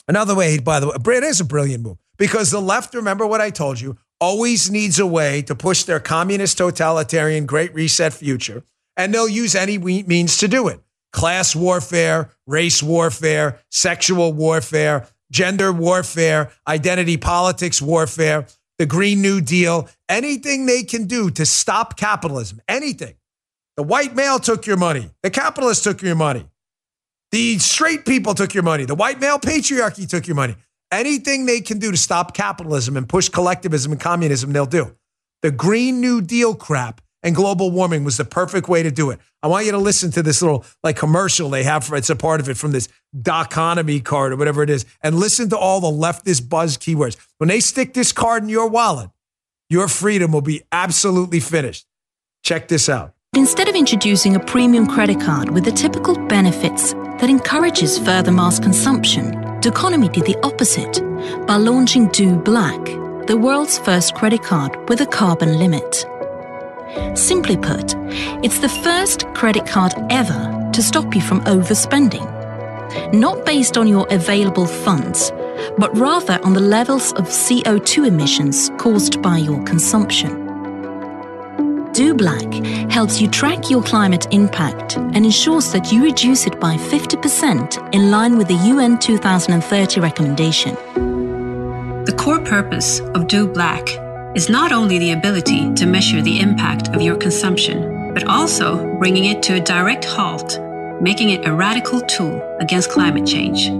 Another 0.08 0.34
way, 0.34 0.58
by 0.58 0.80
the 0.80 0.88
way, 0.88 1.16
it 1.16 1.24
is 1.24 1.40
a 1.40 1.44
brilliant 1.44 1.82
move 1.82 1.98
because 2.16 2.50
the 2.50 2.60
left, 2.60 2.94
remember 2.94 3.26
what 3.26 3.40
I 3.40 3.50
told 3.50 3.80
you, 3.80 3.96
always 4.20 4.70
needs 4.70 4.98
a 4.98 5.06
way 5.06 5.42
to 5.42 5.54
push 5.54 5.82
their 5.82 6.00
communist, 6.00 6.58
totalitarian, 6.58 7.46
great 7.46 7.74
reset 7.74 8.12
future. 8.12 8.62
And 8.96 9.12
they'll 9.12 9.28
use 9.28 9.54
any 9.54 9.78
means 9.78 10.38
to 10.38 10.48
do 10.48 10.68
it 10.68 10.80
class 11.12 11.56
warfare, 11.56 12.30
race 12.46 12.82
warfare, 12.82 13.58
sexual 13.70 14.32
warfare, 14.34 15.06
gender 15.30 15.72
warfare, 15.72 16.52
identity 16.68 17.16
politics 17.16 17.80
warfare, 17.80 18.46
the 18.78 18.86
Green 18.86 19.22
New 19.22 19.40
Deal, 19.40 19.88
anything 20.08 20.66
they 20.66 20.82
can 20.82 21.06
do 21.06 21.30
to 21.30 21.46
stop 21.46 21.96
capitalism, 21.96 22.60
anything. 22.68 23.14
The 23.76 23.82
white 23.82 24.14
male 24.14 24.38
took 24.38 24.66
your 24.66 24.76
money, 24.76 25.10
the 25.22 25.30
capitalists 25.30 25.84
took 25.84 26.02
your 26.02 26.14
money. 26.14 26.48
The 27.32 27.58
straight 27.58 28.06
people 28.06 28.34
took 28.34 28.54
your 28.54 28.62
money. 28.62 28.84
The 28.84 28.94
white 28.94 29.20
male 29.20 29.38
patriarchy 29.38 30.08
took 30.08 30.26
your 30.26 30.36
money. 30.36 30.56
Anything 30.92 31.44
they 31.44 31.60
can 31.60 31.78
do 31.78 31.90
to 31.90 31.96
stop 31.96 32.34
capitalism 32.34 32.96
and 32.96 33.08
push 33.08 33.28
collectivism 33.28 33.92
and 33.92 34.00
communism, 34.00 34.52
they'll 34.52 34.64
do. 34.64 34.96
The 35.42 35.50
Green 35.50 36.00
New 36.00 36.22
Deal 36.22 36.54
crap 36.54 37.00
and 37.22 37.34
global 37.34 37.70
warming 37.70 38.04
was 38.04 38.16
the 38.16 38.24
perfect 38.24 38.68
way 38.68 38.82
to 38.82 38.90
do 38.90 39.10
it. 39.10 39.18
I 39.42 39.48
want 39.48 39.66
you 39.66 39.72
to 39.72 39.78
listen 39.78 40.10
to 40.12 40.22
this 40.22 40.42
little 40.42 40.64
like 40.82 40.96
commercial 40.96 41.50
they 41.50 41.64
have 41.64 41.84
for 41.84 41.96
it's 41.96 42.10
a 42.10 42.16
part 42.16 42.40
of 42.40 42.48
it 42.48 42.56
from 42.56 42.72
this 42.72 42.88
Doconomy 43.20 44.00
card 44.00 44.32
or 44.32 44.36
whatever 44.36 44.62
it 44.62 44.70
is, 44.70 44.84
and 45.02 45.16
listen 45.16 45.48
to 45.50 45.58
all 45.58 45.80
the 45.80 45.86
leftist 45.86 46.48
buzz 46.48 46.76
keywords. 46.76 47.16
When 47.38 47.48
they 47.48 47.60
stick 47.60 47.94
this 47.94 48.12
card 48.12 48.42
in 48.42 48.48
your 48.48 48.68
wallet, 48.68 49.10
your 49.68 49.88
freedom 49.88 50.32
will 50.32 50.42
be 50.42 50.62
absolutely 50.70 51.40
finished. 51.40 51.86
Check 52.42 52.68
this 52.68 52.88
out. 52.88 53.14
Instead 53.34 53.68
of 53.68 53.74
introducing 53.74 54.36
a 54.36 54.40
premium 54.40 54.86
credit 54.86 55.20
card 55.20 55.50
with 55.50 55.64
the 55.64 55.72
typical 55.72 56.14
benefits 56.26 56.94
that 57.20 57.28
encourages 57.28 57.98
further 57.98 58.32
mass 58.32 58.58
consumption, 58.58 59.32
Doconomy 59.60 60.08
did 60.08 60.24
the 60.24 60.38
opposite 60.42 61.02
by 61.46 61.56
launching 61.56 62.08
Do 62.08 62.36
Black, 62.36 62.82
the 63.26 63.36
world's 63.36 63.78
first 63.78 64.14
credit 64.14 64.42
card 64.42 64.88
with 64.88 65.00
a 65.00 65.06
carbon 65.06 65.58
limit. 65.58 66.06
Simply 67.14 67.56
put, 67.56 67.94
it's 68.44 68.58
the 68.58 68.68
first 68.68 69.26
credit 69.34 69.66
card 69.66 69.94
ever 70.10 70.70
to 70.72 70.82
stop 70.82 71.14
you 71.14 71.20
from 71.20 71.40
overspending. 71.42 72.32
Not 73.12 73.44
based 73.44 73.76
on 73.76 73.88
your 73.88 74.06
available 74.10 74.66
funds, 74.66 75.32
but 75.78 75.96
rather 75.96 76.38
on 76.44 76.52
the 76.52 76.60
levels 76.60 77.12
of 77.14 77.24
CO2 77.24 78.06
emissions 78.06 78.70
caused 78.78 79.22
by 79.22 79.38
your 79.38 79.62
consumption. 79.64 80.44
Do 81.92 82.12
Black 82.14 82.52
helps 82.90 83.22
you 83.22 83.28
track 83.28 83.70
your 83.70 83.82
climate 83.82 84.26
impact 84.30 84.98
and 84.98 85.24
ensures 85.24 85.72
that 85.72 85.90
you 85.90 86.04
reduce 86.04 86.46
it 86.46 86.60
by 86.60 86.76
50% 86.76 87.94
in 87.94 88.10
line 88.10 88.36
with 88.36 88.48
the 88.48 88.54
UN 88.54 88.98
2030 88.98 90.00
recommendation. 90.00 90.74
The 92.04 92.14
core 92.18 92.40
purpose 92.40 93.00
of 93.00 93.28
Do 93.28 93.48
Black 93.48 93.88
is 94.36 94.50
not 94.50 94.70
only 94.70 94.98
the 94.98 95.12
ability 95.12 95.72
to 95.72 95.86
measure 95.86 96.20
the 96.20 96.40
impact 96.40 96.94
of 96.94 97.00
your 97.00 97.16
consumption, 97.16 98.12
but 98.12 98.24
also 98.24 98.94
bringing 98.98 99.24
it 99.24 99.42
to 99.42 99.54
a 99.54 99.60
direct 99.60 100.04
halt, 100.04 100.60
making 101.00 101.30
it 101.30 101.46
a 101.46 101.52
radical 101.54 102.02
tool 102.02 102.42
against 102.60 102.90
climate 102.90 103.26
change. 103.26 103.70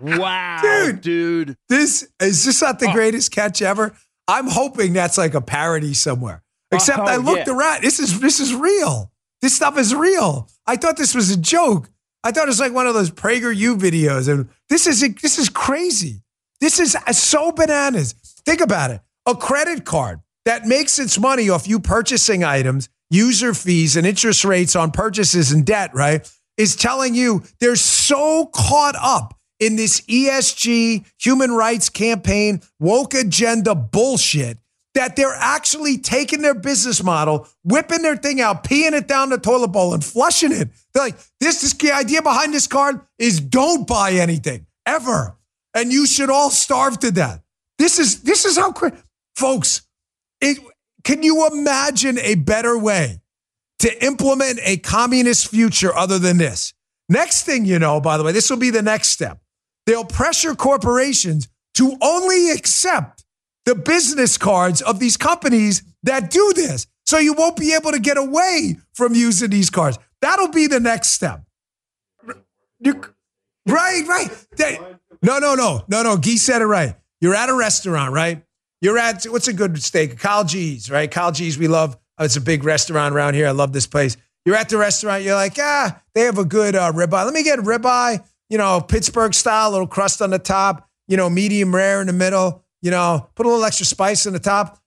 wow, 0.00 0.60
dude, 0.62 1.00
dude. 1.02 1.56
This 1.68 2.08
is 2.20 2.46
this 2.46 2.62
not 2.62 2.78
the 2.78 2.88
oh. 2.88 2.92
greatest 2.92 3.32
catch 3.32 3.60
ever? 3.60 3.94
I'm 4.26 4.48
hoping 4.48 4.94
that's 4.94 5.18
like 5.18 5.34
a 5.34 5.42
parody 5.42 5.92
somewhere. 5.92 6.42
Except 6.72 7.00
oh, 7.00 7.04
I 7.04 7.16
oh, 7.16 7.20
looked 7.20 7.48
yeah. 7.48 7.54
around. 7.54 7.82
This 7.82 8.00
is 8.00 8.18
this 8.18 8.40
is 8.40 8.54
real. 8.54 9.12
This 9.42 9.54
stuff 9.54 9.76
is 9.76 9.94
real. 9.94 10.48
I 10.66 10.76
thought 10.76 10.96
this 10.96 11.14
was 11.14 11.30
a 11.30 11.36
joke. 11.36 11.90
I 12.24 12.32
thought 12.32 12.44
it 12.44 12.48
was 12.48 12.60
like 12.60 12.72
one 12.72 12.86
of 12.86 12.94
those 12.94 13.10
PragerU 13.10 13.78
videos, 13.78 14.26
and 14.26 14.48
this 14.70 14.86
is 14.86 15.00
this 15.20 15.38
is 15.38 15.50
crazy. 15.50 16.22
This 16.62 16.80
is 16.80 16.96
so 17.12 17.52
bananas. 17.52 18.14
Think 18.46 18.60
about 18.60 18.92
it. 18.92 19.00
A 19.26 19.34
credit 19.34 19.84
card 19.84 20.20
that 20.44 20.64
makes 20.64 20.98
its 20.98 21.18
money 21.18 21.50
off 21.50 21.66
you 21.66 21.80
purchasing 21.80 22.44
items, 22.44 22.88
user 23.10 23.52
fees, 23.52 23.96
and 23.96 24.06
interest 24.06 24.44
rates 24.44 24.76
on 24.76 24.92
purchases 24.92 25.50
and 25.50 25.66
debt, 25.66 25.90
right? 25.92 26.30
Is 26.56 26.76
telling 26.76 27.14
you 27.14 27.42
they're 27.60 27.76
so 27.76 28.46
caught 28.46 28.94
up 28.98 29.36
in 29.58 29.76
this 29.76 30.00
ESG, 30.02 31.04
human 31.18 31.50
rights 31.50 31.88
campaign, 31.88 32.62
woke 32.78 33.14
agenda 33.14 33.74
bullshit 33.74 34.58
that 34.94 35.16
they're 35.16 35.36
actually 35.36 35.98
taking 35.98 36.40
their 36.40 36.54
business 36.54 37.02
model, 37.02 37.46
whipping 37.64 38.00
their 38.00 38.16
thing 38.16 38.40
out, 38.40 38.64
peeing 38.64 38.92
it 38.92 39.06
down 39.06 39.28
the 39.28 39.38
toilet 39.38 39.68
bowl 39.68 39.92
and 39.92 40.02
flushing 40.02 40.52
it. 40.52 40.70
They're 40.94 41.04
like, 41.04 41.16
this 41.38 41.62
is 41.62 41.74
the 41.74 41.92
idea 41.92 42.22
behind 42.22 42.54
this 42.54 42.66
card 42.66 43.00
is 43.18 43.40
don't 43.40 43.86
buy 43.86 44.12
anything 44.12 44.66
ever. 44.86 45.36
And 45.74 45.92
you 45.92 46.06
should 46.06 46.30
all 46.30 46.48
starve 46.48 46.98
to 47.00 47.10
death. 47.10 47.42
This 47.78 47.98
is 47.98 48.22
this 48.22 48.44
is 48.44 48.56
how 48.56 48.72
folks, 49.36 49.82
it, 50.40 50.58
can 51.04 51.22
you 51.22 51.46
imagine 51.46 52.18
a 52.18 52.34
better 52.34 52.76
way 52.78 53.20
to 53.80 54.04
implement 54.04 54.60
a 54.62 54.78
communist 54.78 55.48
future 55.48 55.94
other 55.94 56.18
than 56.18 56.38
this? 56.38 56.72
Next 57.08 57.44
thing 57.44 57.64
you 57.64 57.78
know, 57.78 58.00
by 58.00 58.16
the 58.16 58.24
way, 58.24 58.32
this 58.32 58.50
will 58.50 58.56
be 58.56 58.70
the 58.70 58.82
next 58.82 59.08
step. 59.08 59.38
They'll 59.84 60.04
pressure 60.04 60.54
corporations 60.54 61.48
to 61.74 61.96
only 62.02 62.50
accept 62.50 63.24
the 63.64 63.74
business 63.74 64.38
cards 64.38 64.82
of 64.82 64.98
these 64.98 65.16
companies 65.16 65.82
that 66.02 66.30
do 66.30 66.52
this. 66.54 66.86
So 67.04 67.18
you 67.18 67.34
won't 67.34 67.56
be 67.56 67.74
able 67.74 67.92
to 67.92 68.00
get 68.00 68.16
away 68.16 68.78
from 68.94 69.14
using 69.14 69.50
these 69.50 69.70
cards. 69.70 69.98
That'll 70.20 70.48
be 70.48 70.66
the 70.66 70.80
next 70.80 71.08
step. 71.08 71.44
You, 72.80 73.00
right, 73.66 74.04
right. 74.08 74.46
no, 75.22 75.38
no, 75.38 75.54
no, 75.54 75.84
no, 75.88 76.02
no. 76.02 76.16
Guy 76.16 76.34
said 76.36 76.62
it 76.62 76.66
right. 76.66 76.96
You're 77.20 77.34
at 77.34 77.48
a 77.48 77.54
restaurant, 77.54 78.12
right? 78.12 78.44
You're 78.80 78.98
at 78.98 79.24
what's 79.24 79.48
a 79.48 79.52
good 79.52 79.82
steak? 79.82 80.18
Kyle 80.18 80.44
G's, 80.44 80.90
right? 80.90 81.10
Kyle 81.10 81.32
G's, 81.32 81.58
we 81.58 81.68
love. 81.68 81.96
Oh, 82.18 82.24
it's 82.24 82.36
a 82.36 82.40
big 82.40 82.64
restaurant 82.64 83.14
around 83.14 83.34
here. 83.34 83.46
I 83.46 83.50
love 83.50 83.72
this 83.72 83.86
place. 83.86 84.16
You're 84.44 84.56
at 84.56 84.68
the 84.68 84.78
restaurant. 84.78 85.22
You're 85.22 85.34
like, 85.34 85.56
ah, 85.58 86.00
they 86.14 86.22
have 86.22 86.38
a 86.38 86.44
good 86.44 86.76
uh, 86.76 86.92
ribeye. 86.92 87.24
Let 87.24 87.34
me 87.34 87.42
get 87.42 87.58
ribeye. 87.58 88.24
You 88.48 88.58
know, 88.58 88.80
Pittsburgh 88.80 89.34
style, 89.34 89.70
little 89.70 89.86
crust 89.86 90.22
on 90.22 90.30
the 90.30 90.38
top. 90.38 90.88
You 91.08 91.16
know, 91.16 91.28
medium 91.28 91.74
rare 91.74 92.00
in 92.00 92.06
the 92.06 92.12
middle 92.12 92.64
you 92.86 92.90
know, 92.92 93.28
put 93.34 93.46
a 93.46 93.48
little 93.48 93.64
extra 93.64 93.86
spice 93.86 94.26
in 94.26 94.32
the 94.32 94.38
top. 94.38 94.78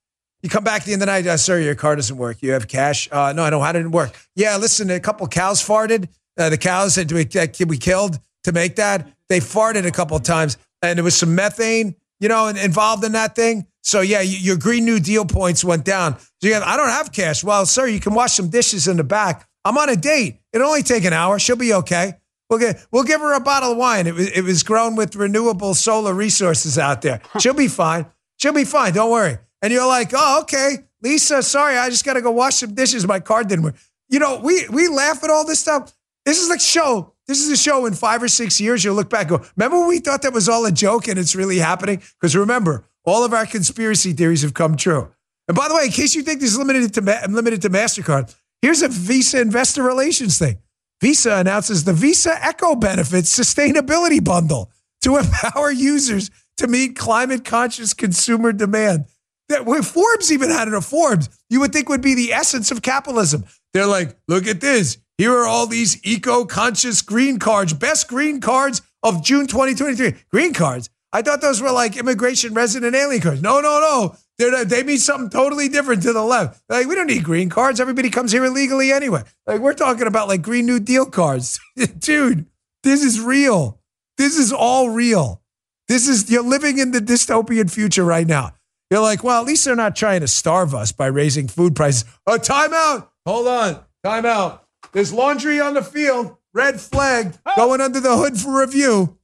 You 0.42 0.48
come 0.48 0.64
back 0.64 0.80
at 0.80 0.86
the 0.86 0.94
end 0.94 1.02
of 1.02 1.06
the 1.06 1.12
night, 1.12 1.26
uh, 1.26 1.36
sir, 1.36 1.60
your 1.60 1.74
car 1.74 1.96
doesn't 1.96 2.16
work. 2.16 2.40
You 2.40 2.52
have 2.52 2.66
cash? 2.66 3.08
Uh, 3.12 3.34
no, 3.34 3.42
I 3.42 3.50
don't. 3.50 3.60
How 3.60 3.72
did 3.72 3.84
it 3.84 3.90
work? 3.90 4.18
Yeah, 4.34 4.56
listen, 4.56 4.88
a 4.88 4.98
couple 4.98 5.26
cows 5.26 5.62
farted. 5.62 6.08
Uh, 6.38 6.48
the 6.48 6.56
cows 6.56 6.94
that 6.94 7.12
we, 7.12 7.24
that 7.24 7.58
we 7.66 7.76
killed 7.76 8.18
to 8.44 8.52
make 8.52 8.76
that, 8.76 9.06
they 9.28 9.38
farted 9.38 9.84
a 9.84 9.90
couple 9.90 10.18
times, 10.18 10.56
and 10.80 10.96
there 10.96 11.04
was 11.04 11.14
some 11.14 11.34
methane, 11.34 11.94
you 12.20 12.28
know, 12.28 12.46
involved 12.48 13.04
in 13.04 13.12
that 13.12 13.34
thing. 13.34 13.66
So 13.82 14.02
yeah, 14.02 14.20
your 14.20 14.56
Green 14.56 14.84
New 14.84 15.00
Deal 15.00 15.24
points 15.24 15.64
went 15.64 15.84
down. 15.84 16.18
So 16.18 16.48
you 16.48 16.54
have, 16.54 16.62
I 16.62 16.76
don't 16.76 16.90
have 16.90 17.12
cash. 17.12 17.42
Well, 17.42 17.66
sir, 17.66 17.86
you 17.86 17.98
can 17.98 18.14
wash 18.14 18.34
some 18.34 18.50
dishes 18.50 18.86
in 18.86 18.98
the 18.98 19.04
back. 19.04 19.48
I'm 19.64 19.76
on 19.78 19.88
a 19.88 19.96
date. 19.96 20.40
It'll 20.52 20.68
only 20.68 20.82
take 20.82 21.04
an 21.04 21.12
hour. 21.12 21.38
She'll 21.38 21.56
be 21.56 21.74
okay. 21.74 22.14
We'll 22.48 22.58
get 22.58 22.84
we'll 22.90 23.04
give 23.04 23.20
her 23.20 23.34
a 23.34 23.40
bottle 23.40 23.72
of 23.72 23.78
wine. 23.78 24.06
It 24.06 24.14
was 24.14 24.28
it 24.30 24.42
was 24.42 24.62
grown 24.62 24.96
with 24.96 25.14
renewable 25.14 25.74
solar 25.74 26.12
resources 26.12 26.78
out 26.78 27.02
there. 27.02 27.20
She'll 27.38 27.54
be 27.54 27.68
fine. 27.68 28.06
She'll 28.38 28.52
be 28.52 28.64
fine. 28.64 28.92
Don't 28.92 29.10
worry. 29.10 29.38
And 29.62 29.72
you're 29.72 29.86
like, 29.86 30.10
oh, 30.14 30.40
okay, 30.42 30.78
Lisa. 31.02 31.42
Sorry, 31.42 31.76
I 31.76 31.90
just 31.90 32.04
got 32.04 32.14
to 32.14 32.22
go 32.22 32.30
wash 32.30 32.56
some 32.56 32.74
dishes. 32.74 33.06
My 33.06 33.20
car 33.20 33.44
didn't 33.44 33.64
work. 33.64 33.76
You 34.08 34.18
know, 34.18 34.40
we 34.42 34.66
we 34.68 34.88
laugh 34.88 35.22
at 35.22 35.30
all 35.30 35.46
this 35.46 35.60
stuff. 35.60 35.94
This 36.24 36.42
is 36.42 36.48
like 36.48 36.60
show. 36.60 37.14
This 37.30 37.44
is 37.44 37.48
a 37.50 37.56
show 37.56 37.86
in 37.86 37.94
five 37.94 38.24
or 38.24 38.26
six 38.26 38.60
years. 38.60 38.82
You'll 38.82 38.96
look 38.96 39.08
back. 39.08 39.30
And 39.30 39.38
go, 39.38 39.46
remember 39.56 39.78
when 39.78 39.88
we 39.88 40.00
thought 40.00 40.22
that 40.22 40.32
was 40.32 40.48
all 40.48 40.66
a 40.66 40.72
joke 40.72 41.06
and 41.06 41.16
it's 41.16 41.36
really 41.36 41.58
happening? 41.58 42.02
Because 42.20 42.34
remember, 42.34 42.84
all 43.04 43.24
of 43.24 43.32
our 43.32 43.46
conspiracy 43.46 44.12
theories 44.12 44.42
have 44.42 44.52
come 44.52 44.76
true. 44.76 45.12
And 45.46 45.56
by 45.56 45.68
the 45.68 45.76
way, 45.76 45.84
in 45.84 45.92
case 45.92 46.16
you 46.16 46.22
think 46.22 46.40
this 46.40 46.50
is 46.50 46.58
limited 46.58 46.92
to 46.94 47.28
limited 47.28 47.62
to 47.62 47.70
Mastercard, 47.70 48.34
here's 48.62 48.82
a 48.82 48.88
Visa 48.88 49.40
investor 49.40 49.84
relations 49.84 50.40
thing. 50.40 50.58
Visa 51.00 51.36
announces 51.36 51.84
the 51.84 51.92
Visa 51.92 52.36
Eco 52.44 52.74
Benefits 52.74 53.38
Sustainability 53.38 54.22
Bundle 54.22 54.72
to 55.02 55.16
empower 55.18 55.70
users 55.70 56.32
to 56.56 56.66
meet 56.66 56.96
climate 56.96 57.44
conscious 57.44 57.94
consumer 57.94 58.52
demand. 58.52 59.04
That 59.48 59.62
if 59.68 59.86
Forbes 59.86 60.32
even 60.32 60.50
had 60.50 60.66
it 60.66 60.74
a 60.74 60.80
Forbes, 60.80 61.28
you 61.48 61.60
would 61.60 61.72
think 61.72 61.88
would 61.88 62.02
be 62.02 62.16
the 62.16 62.32
essence 62.32 62.72
of 62.72 62.82
capitalism. 62.82 63.44
They're 63.72 63.86
like, 63.86 64.16
look 64.26 64.48
at 64.48 64.60
this. 64.60 64.98
Here 65.20 65.36
are 65.36 65.46
all 65.46 65.66
these 65.66 66.02
eco 66.02 66.46
conscious 66.46 67.02
green 67.02 67.38
cards, 67.38 67.74
best 67.74 68.08
green 68.08 68.40
cards 68.40 68.80
of 69.02 69.22
June 69.22 69.46
2023. 69.46 70.14
Green 70.30 70.54
cards. 70.54 70.88
I 71.12 71.20
thought 71.20 71.42
those 71.42 71.60
were 71.60 71.70
like 71.70 71.98
immigration 71.98 72.54
resident 72.54 72.96
alien 72.96 73.20
cards. 73.20 73.42
No, 73.42 73.60
no, 73.60 73.80
no. 73.80 74.16
They're, 74.38 74.64
they 74.64 74.82
mean 74.82 74.96
something 74.96 75.28
totally 75.28 75.68
different 75.68 76.04
to 76.04 76.14
the 76.14 76.22
left. 76.24 76.62
Like, 76.70 76.86
we 76.86 76.94
don't 76.94 77.08
need 77.08 77.22
green 77.22 77.50
cards. 77.50 77.80
Everybody 77.80 78.08
comes 78.08 78.32
here 78.32 78.46
illegally 78.46 78.92
anyway. 78.92 79.22
Like, 79.46 79.60
we're 79.60 79.74
talking 79.74 80.06
about 80.06 80.26
like 80.26 80.40
Green 80.40 80.64
New 80.64 80.80
Deal 80.80 81.04
cards. 81.04 81.60
Dude, 81.98 82.46
this 82.82 83.04
is 83.04 83.20
real. 83.20 83.78
This 84.16 84.38
is 84.38 84.54
all 84.54 84.88
real. 84.88 85.42
This 85.86 86.08
is, 86.08 86.30
you're 86.30 86.42
living 86.42 86.78
in 86.78 86.92
the 86.92 87.00
dystopian 87.00 87.70
future 87.70 88.04
right 88.04 88.26
now. 88.26 88.54
You're 88.90 89.02
like, 89.02 89.22
well, 89.22 89.42
at 89.42 89.46
least 89.46 89.66
they're 89.66 89.76
not 89.76 89.96
trying 89.96 90.20
to 90.20 90.28
starve 90.28 90.74
us 90.74 90.92
by 90.92 91.08
raising 91.08 91.46
food 91.46 91.76
prices. 91.76 92.06
Oh, 92.26 92.38
timeout. 92.38 93.08
Hold 93.26 93.48
on. 93.48 93.80
Timeout. 94.02 94.59
There's 94.92 95.12
laundry 95.12 95.60
on 95.60 95.74
the 95.74 95.82
field. 95.82 96.36
Red 96.52 96.80
flag 96.80 97.34
going 97.56 97.80
under 97.80 98.00
the 98.00 98.16
hood 98.16 98.36
for 98.36 98.60
review. 98.60 99.18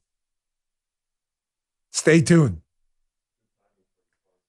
Stay 1.91 2.21
tuned. 2.21 2.61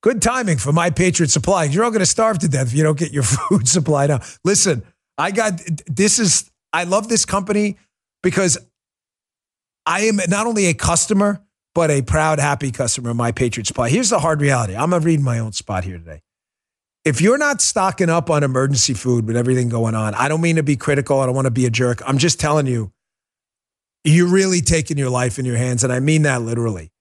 Good 0.01 0.21
timing 0.21 0.58
for 0.58 0.71
my 0.71 0.89
Patriot 0.89 1.32
Supply. 1.32 1.63
You're 1.63 1.84
all 1.84 1.91
going 1.91 1.99
to 1.99 2.06
starve 2.06 2.39
to 2.39 2.47
death 2.47 2.67
if 2.67 2.73
you 2.73 2.84
don't 2.84 2.97
get 2.97 3.12
your 3.12 3.23
food 3.23 3.67
supply 3.67 4.08
now. 4.08 4.19
Listen, 4.43 4.84
I 5.17 5.32
got 5.32 5.60
this 5.88 6.19
is 6.19 6.51
I 6.71 6.84
love 6.84 7.10
this 7.10 7.25
company 7.25 7.77
because 8.21 8.58
I 9.86 10.01
am 10.01 10.19
not 10.27 10.45
only 10.45 10.67
a 10.67 10.73
customer 10.73 11.41
but 11.73 11.91
a 11.91 12.01
proud, 12.01 12.39
happy 12.39 12.71
customer 12.71 13.12
of 13.12 13.15
my 13.15 13.32
Patriot 13.32 13.67
Supply. 13.67 13.89
Here's 13.89 14.10
the 14.10 14.19
hard 14.19 14.41
reality. 14.41 14.75
I'm 14.75 14.91
gonna 14.91 15.03
read 15.03 15.19
my 15.19 15.39
own 15.39 15.53
spot 15.53 15.84
here 15.84 15.97
today. 15.97 16.21
If 17.08 17.22
you're 17.22 17.38
not 17.38 17.62
stocking 17.62 18.10
up 18.10 18.30
on 18.30 18.43
emergency 18.43 18.93
food 18.93 19.28
with 19.28 19.38
everything 19.38 19.70
going 19.70 19.96
on, 19.96 20.13
I 20.13 20.28
don't 20.28 20.41
mean 20.41 20.58
to 20.58 20.63
be 20.63 20.76
critical. 20.76 21.22
I 21.22 21.26
don't 21.26 21.36
want 21.36 21.46
to 21.46 21.52
be 21.52 21.65
a 21.65 21.70
jerk. 21.70 22.02
I'm 22.06 22.17
just 22.17 22.38
telling 22.38 22.67
you, 22.67 22.91
you're 24.04 24.28
really 24.28 24.60
taking 24.60 24.98
your 24.98 25.10
life 25.10 25.39
in 25.39 25.46
your 25.46 25.56
hands, 25.56 25.86
and 25.86 25.93
I 25.93 26.02
mean 26.02 26.24
that 26.24 26.41
literally. 26.41 26.91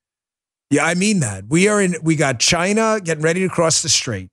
Yeah, 0.70 0.84
I 0.84 0.94
mean 0.94 1.18
that. 1.20 1.46
We 1.48 1.66
are 1.66 1.82
in, 1.82 1.96
we 2.04 2.14
got 2.14 2.38
China 2.38 3.00
getting 3.02 3.24
ready 3.24 3.40
to 3.40 3.48
cross 3.48 3.82
the 3.82 3.88
strait. 3.88 4.30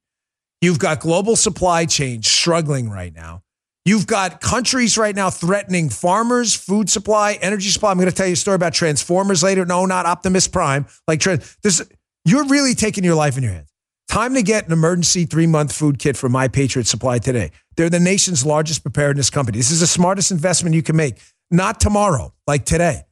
You've 0.61 0.77
got 0.77 0.99
global 0.99 1.35
supply 1.35 1.87
chains 1.87 2.27
struggling 2.27 2.87
right 2.91 3.11
now. 3.11 3.41
You've 3.83 4.05
got 4.05 4.41
countries 4.41 4.95
right 4.95 5.15
now 5.15 5.31
threatening 5.31 5.89
farmers, 5.89 6.53
food 6.53 6.87
supply, 6.87 7.39
energy 7.41 7.69
supply. 7.69 7.89
I'm 7.89 7.97
going 7.97 8.11
to 8.11 8.15
tell 8.15 8.27
you 8.27 8.33
a 8.33 8.35
story 8.35 8.55
about 8.55 8.75
Transformers 8.75 9.41
later. 9.41 9.65
No, 9.65 9.87
not 9.87 10.05
Optimus 10.05 10.47
Prime. 10.47 10.85
Like, 11.07 11.23
this, 11.63 11.81
you're 12.25 12.45
really 12.45 12.75
taking 12.75 13.03
your 13.03 13.15
life 13.15 13.37
in 13.37 13.43
your 13.43 13.53
hands. 13.53 13.72
Time 14.07 14.35
to 14.35 14.43
get 14.43 14.67
an 14.67 14.73
emergency 14.73 15.25
three 15.25 15.47
month 15.47 15.71
food 15.71 15.97
kit 15.97 16.15
from 16.15 16.31
My 16.31 16.47
Patriot 16.47 16.85
Supply 16.85 17.17
today. 17.17 17.51
They're 17.75 17.89
the 17.89 17.99
nation's 17.99 18.45
largest 18.45 18.83
preparedness 18.83 19.29
company. 19.29 19.57
This 19.57 19.71
is 19.71 19.79
the 19.79 19.87
smartest 19.87 20.31
investment 20.31 20.75
you 20.75 20.83
can 20.83 20.95
make. 20.95 21.17
Not 21.49 21.79
tomorrow, 21.79 22.33
like 22.45 22.65
today. 22.65 23.03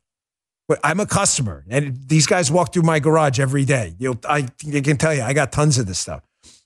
But 0.67 0.79
I'm 0.83 0.99
a 0.99 1.05
customer, 1.05 1.65
and 1.69 1.97
these 2.07 2.27
guys 2.27 2.49
walk 2.49 2.71
through 2.71 2.83
my 2.83 2.99
garage 2.99 3.39
every 3.39 3.65
day. 3.65 3.93
You'll, 3.99 4.17
I, 4.27 4.43
can 4.43 4.97
tell 4.97 5.13
you, 5.13 5.21
I 5.21 5.33
got 5.33 5.51
tons 5.51 5.77
of 5.77 5.85
this 5.85 5.99
stuff. 5.99 6.23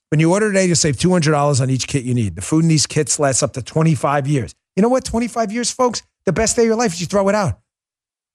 When 0.09 0.19
you 0.19 0.31
order 0.31 0.49
today, 0.49 0.65
you 0.65 0.75
save 0.75 0.97
$200 0.97 1.59
on 1.59 1.69
each 1.69 1.87
kit 1.87 2.03
you 2.03 2.13
need. 2.13 2.35
The 2.35 2.41
food 2.41 2.63
in 2.63 2.67
these 2.67 2.85
kits 2.85 3.19
lasts 3.19 3.41
up 3.41 3.53
to 3.53 3.63
25 3.63 4.27
years. 4.27 4.53
You 4.75 4.83
know 4.83 4.89
what? 4.89 5.05
25 5.05 5.51
years, 5.51 5.71
folks, 5.71 6.03
the 6.25 6.33
best 6.33 6.55
day 6.55 6.63
of 6.63 6.67
your 6.67 6.75
life 6.75 6.93
is 6.93 7.01
you 7.01 7.07
throw 7.07 7.27
it 7.29 7.35
out. 7.35 7.59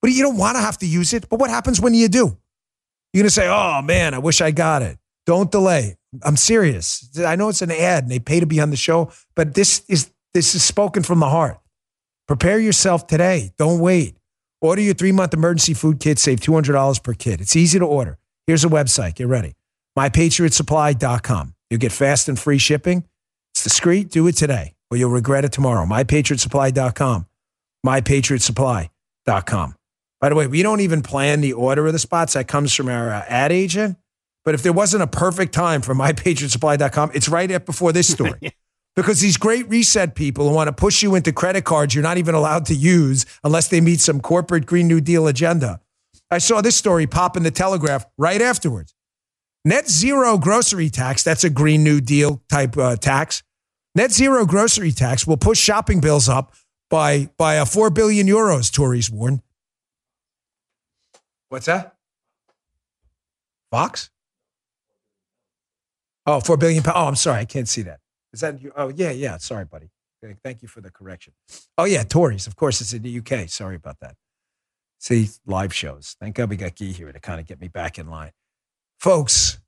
But 0.01 0.11
you 0.11 0.23
don't 0.23 0.37
want 0.37 0.57
to 0.57 0.61
have 0.61 0.77
to 0.79 0.85
use 0.85 1.13
it. 1.13 1.29
But 1.29 1.39
what 1.39 1.49
happens 1.49 1.79
when 1.79 1.93
you 1.93 2.09
do? 2.09 2.37
You're 3.13 3.21
going 3.21 3.27
to 3.27 3.31
say, 3.31 3.47
oh 3.47 3.81
man, 3.81 4.13
I 4.13 4.17
wish 4.17 4.41
I 4.41 4.51
got 4.51 4.81
it. 4.81 4.97
Don't 5.31 5.49
delay. 5.49 5.95
I'm 6.23 6.35
serious. 6.35 7.09
I 7.25 7.37
know 7.37 7.47
it's 7.47 7.61
an 7.61 7.71
ad 7.71 8.03
and 8.03 8.11
they 8.11 8.19
pay 8.19 8.41
to 8.41 8.45
be 8.45 8.59
on 8.59 8.69
the 8.69 8.75
show, 8.75 9.13
but 9.33 9.53
this 9.53 9.81
is 9.87 10.11
this 10.33 10.55
is 10.55 10.61
spoken 10.61 11.03
from 11.03 11.21
the 11.21 11.29
heart. 11.29 11.57
Prepare 12.27 12.59
yourself 12.59 13.07
today. 13.07 13.53
Don't 13.57 13.79
wait. 13.79 14.17
Order 14.59 14.81
your 14.81 14.93
three 14.93 15.13
month 15.13 15.33
emergency 15.33 15.73
food 15.73 16.01
kit, 16.01 16.19
save 16.19 16.41
$200 16.41 17.01
per 17.01 17.13
kit. 17.13 17.39
It's 17.39 17.55
easy 17.55 17.79
to 17.79 17.85
order. 17.85 18.17
Here's 18.45 18.65
a 18.65 18.67
website. 18.67 19.15
Get 19.15 19.27
ready 19.29 19.53
mypatriotsupply.com. 19.97 21.55
You'll 21.69 21.79
get 21.79 21.93
fast 21.93 22.27
and 22.27 22.37
free 22.37 22.57
shipping. 22.57 23.05
It's 23.53 23.63
discreet. 23.63 24.09
Do 24.09 24.27
it 24.27 24.35
today 24.35 24.73
or 24.89 24.97
you'll 24.97 25.11
regret 25.11 25.45
it 25.45 25.53
tomorrow. 25.53 25.85
mypatriotsupply.com. 25.85 27.25
mypatriotsupply.com. 27.85 29.75
By 30.19 30.27
the 30.27 30.35
way, 30.35 30.47
we 30.47 30.61
don't 30.61 30.81
even 30.81 31.01
plan 31.01 31.39
the 31.39 31.53
order 31.53 31.87
of 31.87 31.93
the 31.93 31.99
spots. 31.99 32.33
That 32.33 32.49
comes 32.49 32.75
from 32.75 32.89
our 32.89 33.13
uh, 33.13 33.23
ad 33.29 33.53
agent. 33.53 33.95
But 34.43 34.55
if 34.55 34.63
there 34.63 34.73
wasn't 34.73 35.03
a 35.03 35.07
perfect 35.07 35.53
time 35.53 35.81
for 35.81 35.93
mypatriotsupply.com, 35.93 37.11
it's 37.13 37.29
right 37.29 37.51
up 37.51 37.65
before 37.65 37.91
this 37.91 38.11
story. 38.11 38.39
because 38.95 39.21
these 39.21 39.37
great 39.37 39.69
reset 39.69 40.15
people 40.15 40.49
who 40.49 40.55
want 40.55 40.67
to 40.67 40.73
push 40.73 41.01
you 41.01 41.15
into 41.15 41.31
credit 41.31 41.63
cards 41.63 41.95
you're 41.95 42.03
not 42.03 42.17
even 42.17 42.35
allowed 42.35 42.65
to 42.65 42.75
use 42.75 43.25
unless 43.43 43.67
they 43.69 43.79
meet 43.79 44.01
some 44.01 44.19
corporate 44.19 44.65
Green 44.65 44.87
New 44.87 44.99
Deal 44.99 45.27
agenda. 45.27 45.79
I 46.29 46.39
saw 46.39 46.61
this 46.61 46.75
story 46.75 47.07
pop 47.07 47.37
in 47.37 47.43
the 47.43 47.51
Telegraph 47.51 48.05
right 48.17 48.41
afterwards. 48.41 48.93
Net 49.63 49.89
zero 49.89 50.37
grocery 50.37 50.89
tax, 50.89 51.23
that's 51.23 51.43
a 51.43 51.49
Green 51.49 51.83
New 51.83 52.01
Deal 52.01 52.41
type 52.49 52.77
uh, 52.77 52.95
tax. 52.95 53.43
Net 53.93 54.11
zero 54.11 54.45
grocery 54.45 54.91
tax 54.91 55.27
will 55.27 55.37
push 55.37 55.59
shopping 55.59 56.01
bills 56.01 56.27
up 56.27 56.53
by, 56.89 57.29
by 57.37 57.55
a 57.55 57.65
4 57.65 57.89
billion 57.89 58.27
euros, 58.27 58.71
Tories 58.71 59.11
warn. 59.11 59.41
What's 61.49 61.65
that? 61.65 61.95
Fox? 63.69 64.09
Oh, 66.25 66.39
4 66.39 66.57
billion. 66.57 66.83
Oh, 66.87 67.07
I'm 67.07 67.15
sorry. 67.15 67.39
I 67.39 67.45
can't 67.45 67.67
see 67.67 67.81
that. 67.83 67.99
Is 68.33 68.41
that 68.41 68.61
you? 68.61 68.71
Oh, 68.75 68.89
yeah, 68.89 69.11
yeah. 69.11 69.37
Sorry, 69.37 69.65
buddy. 69.65 69.89
Thank 70.43 70.61
you 70.61 70.67
for 70.67 70.81
the 70.81 70.91
correction. 70.91 71.33
Oh, 71.77 71.85
yeah, 71.85 72.03
Tories. 72.03 72.45
Of 72.45 72.55
course, 72.55 72.79
it's 72.79 72.93
in 72.93 73.01
the 73.01 73.19
UK. 73.19 73.49
Sorry 73.49 73.75
about 73.75 73.99
that. 74.01 74.15
See, 74.99 75.29
live 75.47 75.73
shows. 75.73 76.15
Thank 76.19 76.35
God 76.35 76.49
we 76.51 76.57
got 76.57 76.75
Guy 76.75 76.85
here 76.85 77.11
to 77.11 77.19
kind 77.19 77.39
of 77.39 77.47
get 77.47 77.59
me 77.59 77.67
back 77.67 77.97
in 77.97 78.07
line. 78.07 78.31
Folks, 78.99 79.59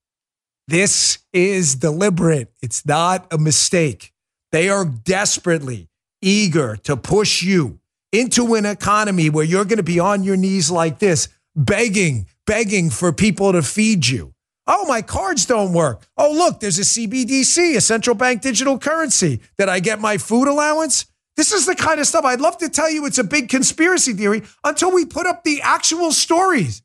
this 0.68 1.18
is 1.34 1.74
deliberate. 1.74 2.54
It's 2.62 2.86
not 2.86 3.26
a 3.34 3.40
mistake. 3.40 4.14
They 4.52 4.70
are 4.70 4.86
desperately 4.86 5.90
eager 6.22 6.76
to 6.84 6.96
push 6.96 7.42
you 7.42 7.80
into 8.12 8.54
an 8.54 8.68
economy 8.68 9.32
where 9.32 9.44
you're 9.44 9.66
going 9.66 9.78
to 9.78 9.84
be 9.84 10.00
on 10.00 10.24
your 10.24 10.38
knees 10.38 10.70
like 10.70 11.00
this, 11.00 11.30
begging, 11.56 12.28
begging 12.46 12.92
for 12.92 13.12
people 13.12 13.52
to 13.54 13.64
feed 13.64 14.06
you. 14.06 14.36
Oh, 14.66 14.86
my 14.88 15.02
cards 15.02 15.46
don't 15.46 15.74
work. 15.74 16.06
Oh, 16.18 16.32
look, 16.32 16.60
there's 16.60 16.80
a 16.80 16.84
CBDC, 16.84 17.76
a 17.76 17.82
central 17.82 18.16
bank 18.16 18.42
digital 18.42 18.80
currency. 18.80 19.42
That 19.58 19.70
I 19.70 19.80
get 19.80 20.00
my 20.00 20.18
food 20.18 20.48
allowance? 20.48 21.06
This 21.36 21.52
is 21.52 21.66
the 21.66 21.76
kind 21.76 22.00
of 22.00 22.08
stuff 22.08 22.26
I'd 22.26 22.42
love 22.42 22.58
to 22.60 22.70
tell 22.70 22.90
you 22.90 23.06
it's 23.06 23.18
a 23.18 23.24
big 23.24 23.50
conspiracy 23.50 24.14
theory 24.14 24.44
until 24.64 24.92
we 24.92 25.06
put 25.06 25.26
up 25.26 25.44
the 25.44 25.62
actual 25.62 26.12
stories. 26.12 26.82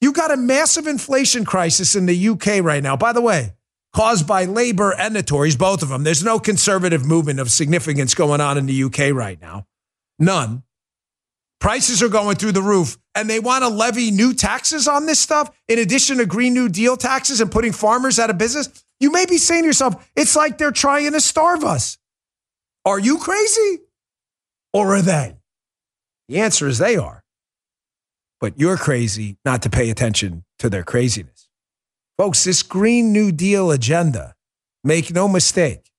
You 0.00 0.12
got 0.12 0.32
a 0.32 0.36
massive 0.36 0.86
inflation 0.86 1.44
crisis 1.44 1.94
in 1.94 2.06
the 2.06 2.28
UK 2.28 2.62
right 2.62 2.82
now. 2.82 2.96
By 2.96 3.12
the 3.12 3.20
way, 3.20 3.52
caused 3.94 4.26
by 4.26 4.46
Labour 4.46 4.92
and 4.98 5.14
the 5.14 5.22
Tories, 5.22 5.56
both 5.56 5.82
of 5.82 5.90
them. 5.90 6.02
There's 6.02 6.24
no 6.24 6.40
conservative 6.40 7.06
movement 7.06 7.38
of 7.38 7.50
significance 7.50 8.14
going 8.14 8.40
on 8.40 8.58
in 8.58 8.66
the 8.66 8.84
UK 8.84 9.14
right 9.14 9.40
now. 9.40 9.66
None. 10.18 10.64
Prices 11.60 12.02
are 12.02 12.08
going 12.08 12.36
through 12.36 12.52
the 12.52 12.62
roof, 12.62 12.98
and 13.14 13.28
they 13.28 13.40
want 13.40 13.62
to 13.62 13.68
levy 13.68 14.10
new 14.10 14.32
taxes 14.32 14.88
on 14.88 15.06
this 15.06 15.20
stuff 15.20 15.50
in 15.68 15.78
addition 15.78 16.18
to 16.18 16.26
Green 16.26 16.54
New 16.54 16.68
Deal 16.68 16.96
taxes 16.96 17.40
and 17.40 17.50
putting 17.50 17.72
farmers 17.72 18.18
out 18.18 18.30
of 18.30 18.38
business. 18.38 18.84
You 19.00 19.10
may 19.10 19.26
be 19.26 19.38
saying 19.38 19.62
to 19.62 19.66
yourself, 19.66 20.10
it's 20.16 20.36
like 20.36 20.58
they're 20.58 20.70
trying 20.70 21.12
to 21.12 21.20
starve 21.20 21.64
us. 21.64 21.98
Are 22.84 22.98
you 22.98 23.18
crazy? 23.18 23.80
Or 24.72 24.94
are 24.96 25.02
they? 25.02 25.36
The 26.28 26.40
answer 26.40 26.66
is 26.66 26.78
they 26.78 26.96
are. 26.96 27.22
But 28.40 28.58
you're 28.58 28.76
crazy 28.76 29.36
not 29.44 29.62
to 29.62 29.70
pay 29.70 29.90
attention 29.90 30.44
to 30.58 30.70
their 30.70 30.82
craziness. 30.82 31.48
Folks, 32.16 32.44
this 32.44 32.62
Green 32.62 33.12
New 33.12 33.32
Deal 33.32 33.70
agenda, 33.70 34.34
make 34.82 35.12
no 35.12 35.28
mistake, 35.28 35.90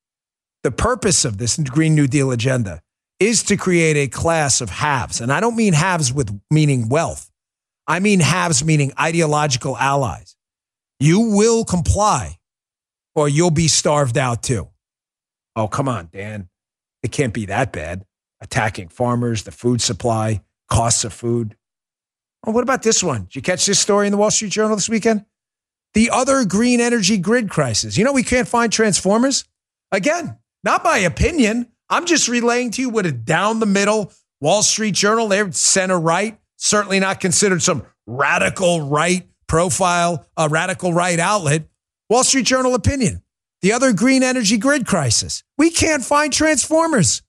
the 0.63 0.71
purpose 0.71 1.25
of 1.25 1.37
this 1.37 1.57
Green 1.57 1.95
New 1.95 2.07
Deal 2.07 2.31
agenda 2.31 2.81
is 3.19 3.43
to 3.43 3.57
create 3.57 3.97
a 3.97 4.07
class 4.07 4.61
of 4.61 4.69
haves. 4.69 5.21
And 5.21 5.31
I 5.31 5.39
don't 5.39 5.55
mean 5.55 5.73
haves 5.73 6.11
with 6.11 6.39
meaning 6.51 6.89
wealth. 6.89 7.29
I 7.87 7.99
mean 7.99 8.19
haves 8.19 8.63
meaning 8.63 8.91
ideological 8.99 9.77
allies. 9.77 10.35
You 10.99 11.19
will 11.35 11.65
comply 11.65 12.37
or 13.15 13.27
you'll 13.29 13.51
be 13.51 13.67
starved 13.67 14.17
out 14.17 14.43
too. 14.43 14.69
Oh, 15.55 15.67
come 15.67 15.87
on, 15.87 16.09
Dan. 16.11 16.49
It 17.03 17.11
can't 17.11 17.33
be 17.33 17.45
that 17.47 17.71
bad. 17.71 18.05
Attacking 18.41 18.89
farmers, 18.89 19.43
the 19.43 19.51
food 19.51 19.81
supply, 19.81 20.41
costs 20.69 21.03
of 21.03 21.13
food. 21.13 21.55
Oh, 22.45 22.51
what 22.51 22.63
about 22.63 22.83
this 22.83 23.03
one? 23.03 23.23
Did 23.23 23.35
you 23.35 23.41
catch 23.41 23.65
this 23.65 23.79
story 23.79 24.07
in 24.07 24.11
the 24.11 24.17
Wall 24.17 24.31
Street 24.31 24.51
Journal 24.51 24.75
this 24.75 24.89
weekend? 24.89 25.25
The 25.93 26.09
other 26.09 26.43
green 26.43 26.81
energy 26.81 27.17
grid 27.17 27.49
crisis. 27.49 27.97
You 27.97 28.03
know, 28.03 28.13
we 28.13 28.23
can't 28.23 28.47
find 28.47 28.71
transformers. 28.71 29.45
Again, 29.91 30.37
not 30.63 30.83
my 30.83 30.97
opinion. 30.97 31.67
I'm 31.93 32.07
just 32.07 32.27
relaying 32.27 32.71
to 32.71 32.81
you 32.81 32.89
what 32.89 33.05
a 33.05 33.11
down 33.11 33.59
the 33.59 33.67
middle 33.67 34.11
Wall 34.41 34.63
Street 34.63 34.95
Journal, 34.95 35.27
they're 35.27 35.51
center 35.51 35.99
right, 35.99 36.39
certainly 36.57 36.99
not 36.99 37.19
considered 37.19 37.61
some 37.61 37.85
radical 38.07 38.81
right 38.81 39.27
profile, 39.45 40.25
a 40.35 40.49
radical 40.49 40.91
right 40.91 41.19
outlet. 41.19 41.67
Wall 42.09 42.23
Street 42.23 42.47
Journal 42.47 42.73
opinion. 42.73 43.21
The 43.61 43.73
other 43.73 43.93
green 43.93 44.23
energy 44.23 44.57
grid 44.57 44.87
crisis. 44.87 45.43
We 45.55 45.69
can't 45.69 46.03
find 46.03 46.33
transformers. 46.33 47.21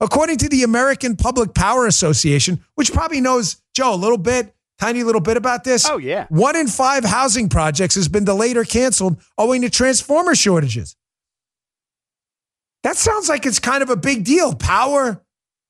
According 0.00 0.38
to 0.38 0.48
the 0.48 0.64
American 0.64 1.14
Public 1.14 1.54
Power 1.54 1.86
Association, 1.86 2.64
which 2.74 2.92
probably 2.92 3.20
knows, 3.20 3.62
Joe, 3.76 3.94
a 3.94 3.96
little 3.96 4.18
bit, 4.18 4.52
tiny 4.80 5.04
little 5.04 5.20
bit 5.20 5.36
about 5.36 5.62
this. 5.62 5.88
Oh, 5.88 5.98
yeah. 5.98 6.26
One 6.30 6.56
in 6.56 6.66
five 6.66 7.04
housing 7.04 7.48
projects 7.48 7.94
has 7.94 8.08
been 8.08 8.24
delayed 8.24 8.56
or 8.56 8.64
canceled 8.64 9.22
owing 9.38 9.62
to 9.62 9.70
transformer 9.70 10.34
shortages. 10.34 10.96
That 12.82 12.96
sounds 12.96 13.28
like 13.28 13.46
it's 13.46 13.58
kind 13.58 13.82
of 13.82 13.90
a 13.90 13.96
big 13.96 14.24
deal. 14.24 14.54
Power, 14.54 15.22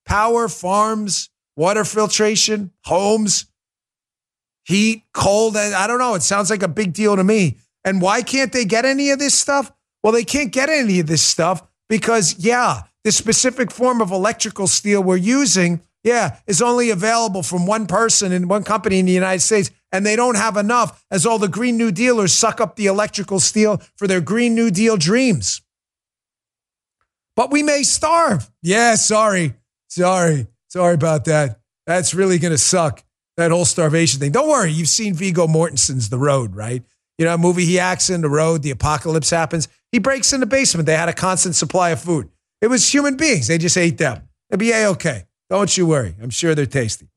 power, 0.06 0.48
farms, 0.48 1.30
water 1.56 1.84
filtration, 1.84 2.72
homes, 2.84 3.46
heat, 4.64 5.04
cold. 5.12 5.56
I 5.56 5.86
don't 5.86 5.98
know. 5.98 6.14
It 6.14 6.22
sounds 6.22 6.50
like 6.50 6.62
a 6.62 6.68
big 6.68 6.92
deal 6.92 7.16
to 7.16 7.24
me. 7.24 7.58
And 7.84 8.00
why 8.00 8.22
can't 8.22 8.52
they 8.52 8.64
get 8.64 8.84
any 8.84 9.10
of 9.10 9.18
this 9.18 9.38
stuff? 9.38 9.72
Well, 10.02 10.12
they 10.12 10.24
can't 10.24 10.52
get 10.52 10.68
any 10.68 11.00
of 11.00 11.06
this 11.06 11.22
stuff 11.22 11.62
because, 11.88 12.36
yeah, 12.38 12.82
the 13.04 13.12
specific 13.12 13.70
form 13.70 14.00
of 14.00 14.10
electrical 14.10 14.66
steel 14.66 15.02
we're 15.02 15.16
using, 15.16 15.82
yeah, 16.04 16.38
is 16.46 16.62
only 16.62 16.90
available 16.90 17.42
from 17.42 17.66
one 17.66 17.86
person 17.86 18.32
in 18.32 18.48
one 18.48 18.64
company 18.64 18.98
in 18.98 19.06
the 19.06 19.12
United 19.12 19.40
States. 19.40 19.70
And 19.92 20.06
they 20.06 20.14
don't 20.14 20.36
have 20.36 20.56
enough 20.56 21.04
as 21.10 21.26
all 21.26 21.38
the 21.38 21.48
Green 21.48 21.76
New 21.76 21.90
Dealers 21.90 22.32
suck 22.32 22.60
up 22.60 22.76
the 22.76 22.86
electrical 22.86 23.40
steel 23.40 23.82
for 23.96 24.06
their 24.06 24.20
Green 24.20 24.54
New 24.54 24.70
Deal 24.70 24.96
dreams. 24.96 25.62
But 27.40 27.50
we 27.50 27.62
may 27.62 27.84
starve. 27.84 28.50
Yeah, 28.60 28.96
sorry. 28.96 29.54
Sorry. 29.88 30.46
Sorry 30.68 30.94
about 30.94 31.24
that. 31.24 31.60
That's 31.86 32.12
really 32.12 32.38
going 32.38 32.52
to 32.52 32.58
suck, 32.58 33.02
that 33.38 33.50
whole 33.50 33.64
starvation 33.64 34.20
thing. 34.20 34.30
Don't 34.30 34.50
worry. 34.50 34.70
You've 34.70 34.88
seen 34.90 35.14
Viggo 35.14 35.46
Mortensen's 35.46 36.10
The 36.10 36.18
Road, 36.18 36.54
right? 36.54 36.82
You 37.16 37.24
know, 37.24 37.32
a 37.32 37.38
movie 37.38 37.64
he 37.64 37.78
acts 37.78 38.10
in, 38.10 38.20
The 38.20 38.28
Road, 38.28 38.62
the 38.62 38.70
apocalypse 38.72 39.30
happens. 39.30 39.68
He 39.90 39.98
breaks 39.98 40.34
in 40.34 40.40
the 40.40 40.46
basement. 40.46 40.84
They 40.84 40.94
had 40.94 41.08
a 41.08 41.14
constant 41.14 41.54
supply 41.54 41.88
of 41.88 42.02
food. 42.02 42.28
It 42.60 42.66
was 42.66 42.92
human 42.92 43.16
beings. 43.16 43.46
They 43.46 43.56
just 43.56 43.78
ate 43.78 43.96
them. 43.96 44.28
It'd 44.50 44.60
be 44.60 44.72
A-okay. 44.72 45.24
Don't 45.48 45.74
you 45.74 45.86
worry. 45.86 46.14
I'm 46.22 46.28
sure 46.28 46.54
they're 46.54 46.66
tasty. 46.66 47.08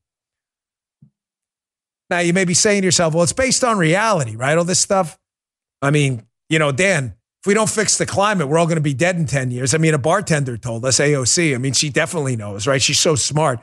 Now, 2.08 2.20
you 2.20 2.32
may 2.32 2.46
be 2.46 2.54
saying 2.54 2.80
to 2.80 2.86
yourself, 2.86 3.12
well, 3.12 3.24
it's 3.24 3.34
based 3.34 3.62
on 3.62 3.76
reality, 3.76 4.36
right? 4.36 4.56
All 4.56 4.64
this 4.64 4.80
stuff. 4.80 5.18
I 5.82 5.90
mean, 5.90 6.22
you 6.48 6.58
know, 6.58 6.72
Dan, 6.72 7.14
if 7.44 7.48
we 7.48 7.52
don't 7.52 7.68
fix 7.68 7.98
the 7.98 8.06
climate, 8.06 8.48
we're 8.48 8.56
all 8.56 8.64
going 8.64 8.76
to 8.76 8.80
be 8.80 8.94
dead 8.94 9.16
in 9.16 9.26
10 9.26 9.50
years. 9.50 9.74
I 9.74 9.78
mean, 9.78 9.92
a 9.92 9.98
bartender 9.98 10.56
told 10.56 10.82
us, 10.86 10.98
AOC. 10.98 11.54
I 11.54 11.58
mean, 11.58 11.74
she 11.74 11.90
definitely 11.90 12.36
knows, 12.36 12.66
right? 12.66 12.80
She's 12.80 12.98
so 12.98 13.16
smart. 13.16 13.60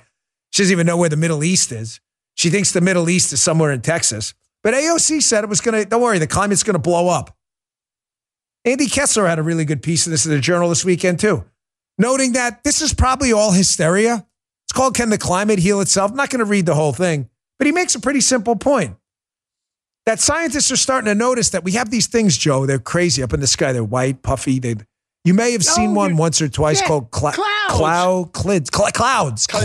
She 0.51 0.61
doesn't 0.61 0.71
even 0.71 0.85
know 0.85 0.97
where 0.97 1.09
the 1.09 1.17
Middle 1.17 1.43
East 1.43 1.71
is. 1.71 1.99
She 2.35 2.51
thinks 2.51 2.73
the 2.73 2.79
Middle 2.79 3.09
East 3.09 3.33
is 3.33 3.41
somewhere 3.41 3.71
in 3.71 3.81
Texas. 3.81 4.35
But 4.61 4.75
AOC 4.75 5.23
said 5.23 5.43
it 5.43 5.49
was 5.49 5.61
going 5.61 5.81
to, 5.81 5.89
don't 5.89 5.99
worry, 5.99 6.19
the 6.19 6.27
climate's 6.27 6.61
going 6.61 6.75
to 6.75 6.79
blow 6.79 7.09
up. 7.09 7.35
Andy 8.65 8.85
Kessler 8.85 9.25
had 9.25 9.39
a 9.39 9.43
really 9.43 9.65
good 9.65 9.81
piece 9.81 10.05
of 10.05 10.11
this 10.11 10.27
in 10.27 10.31
the 10.31 10.39
journal 10.39 10.69
this 10.69 10.85
weekend, 10.85 11.19
too, 11.19 11.43
noting 11.97 12.33
that 12.33 12.63
this 12.63 12.83
is 12.83 12.93
probably 12.93 13.33
all 13.33 13.51
hysteria. 13.51 14.27
It's 14.65 14.73
called 14.73 14.93
Can 14.93 15.09
the 15.09 15.17
Climate 15.17 15.57
Heal 15.57 15.81
Itself? 15.81 16.11
I'm 16.11 16.17
not 16.17 16.29
going 16.29 16.37
to 16.37 16.45
read 16.45 16.67
the 16.67 16.75
whole 16.75 16.93
thing, 16.93 17.31
but 17.57 17.65
he 17.65 17.73
makes 17.73 17.95
a 17.95 17.99
pretty 17.99 18.21
simple 18.21 18.55
point 18.55 18.95
that 20.05 20.19
scientists 20.19 20.71
are 20.71 20.75
starting 20.77 21.05
to 21.05 21.15
notice 21.15 21.49
that 21.49 21.63
we 21.63 21.73
have 21.73 21.89
these 21.91 22.07
things, 22.07 22.37
Joe. 22.37 22.65
They're 22.65 22.79
crazy 22.79 23.21
up 23.23 23.33
in 23.33 23.39
the 23.39 23.47
sky. 23.47 23.71
They're 23.71 23.83
white, 23.83 24.21
puffy. 24.23 24.59
They, 24.59 24.75
you 25.23 25.33
may 25.33 25.51
have 25.51 25.63
seen 25.63 25.93
one 25.93 26.17
once 26.17 26.41
or 26.41 26.49
twice 26.49 26.81
yeah, 26.81 26.87
called 26.87 27.13
cl- 27.13 27.31
clouds. 27.33 27.45
cloud, 27.69 28.33
clids, 28.33 28.69
cl- 28.73 28.91
clouds, 28.91 29.45
clouds, 29.47 29.63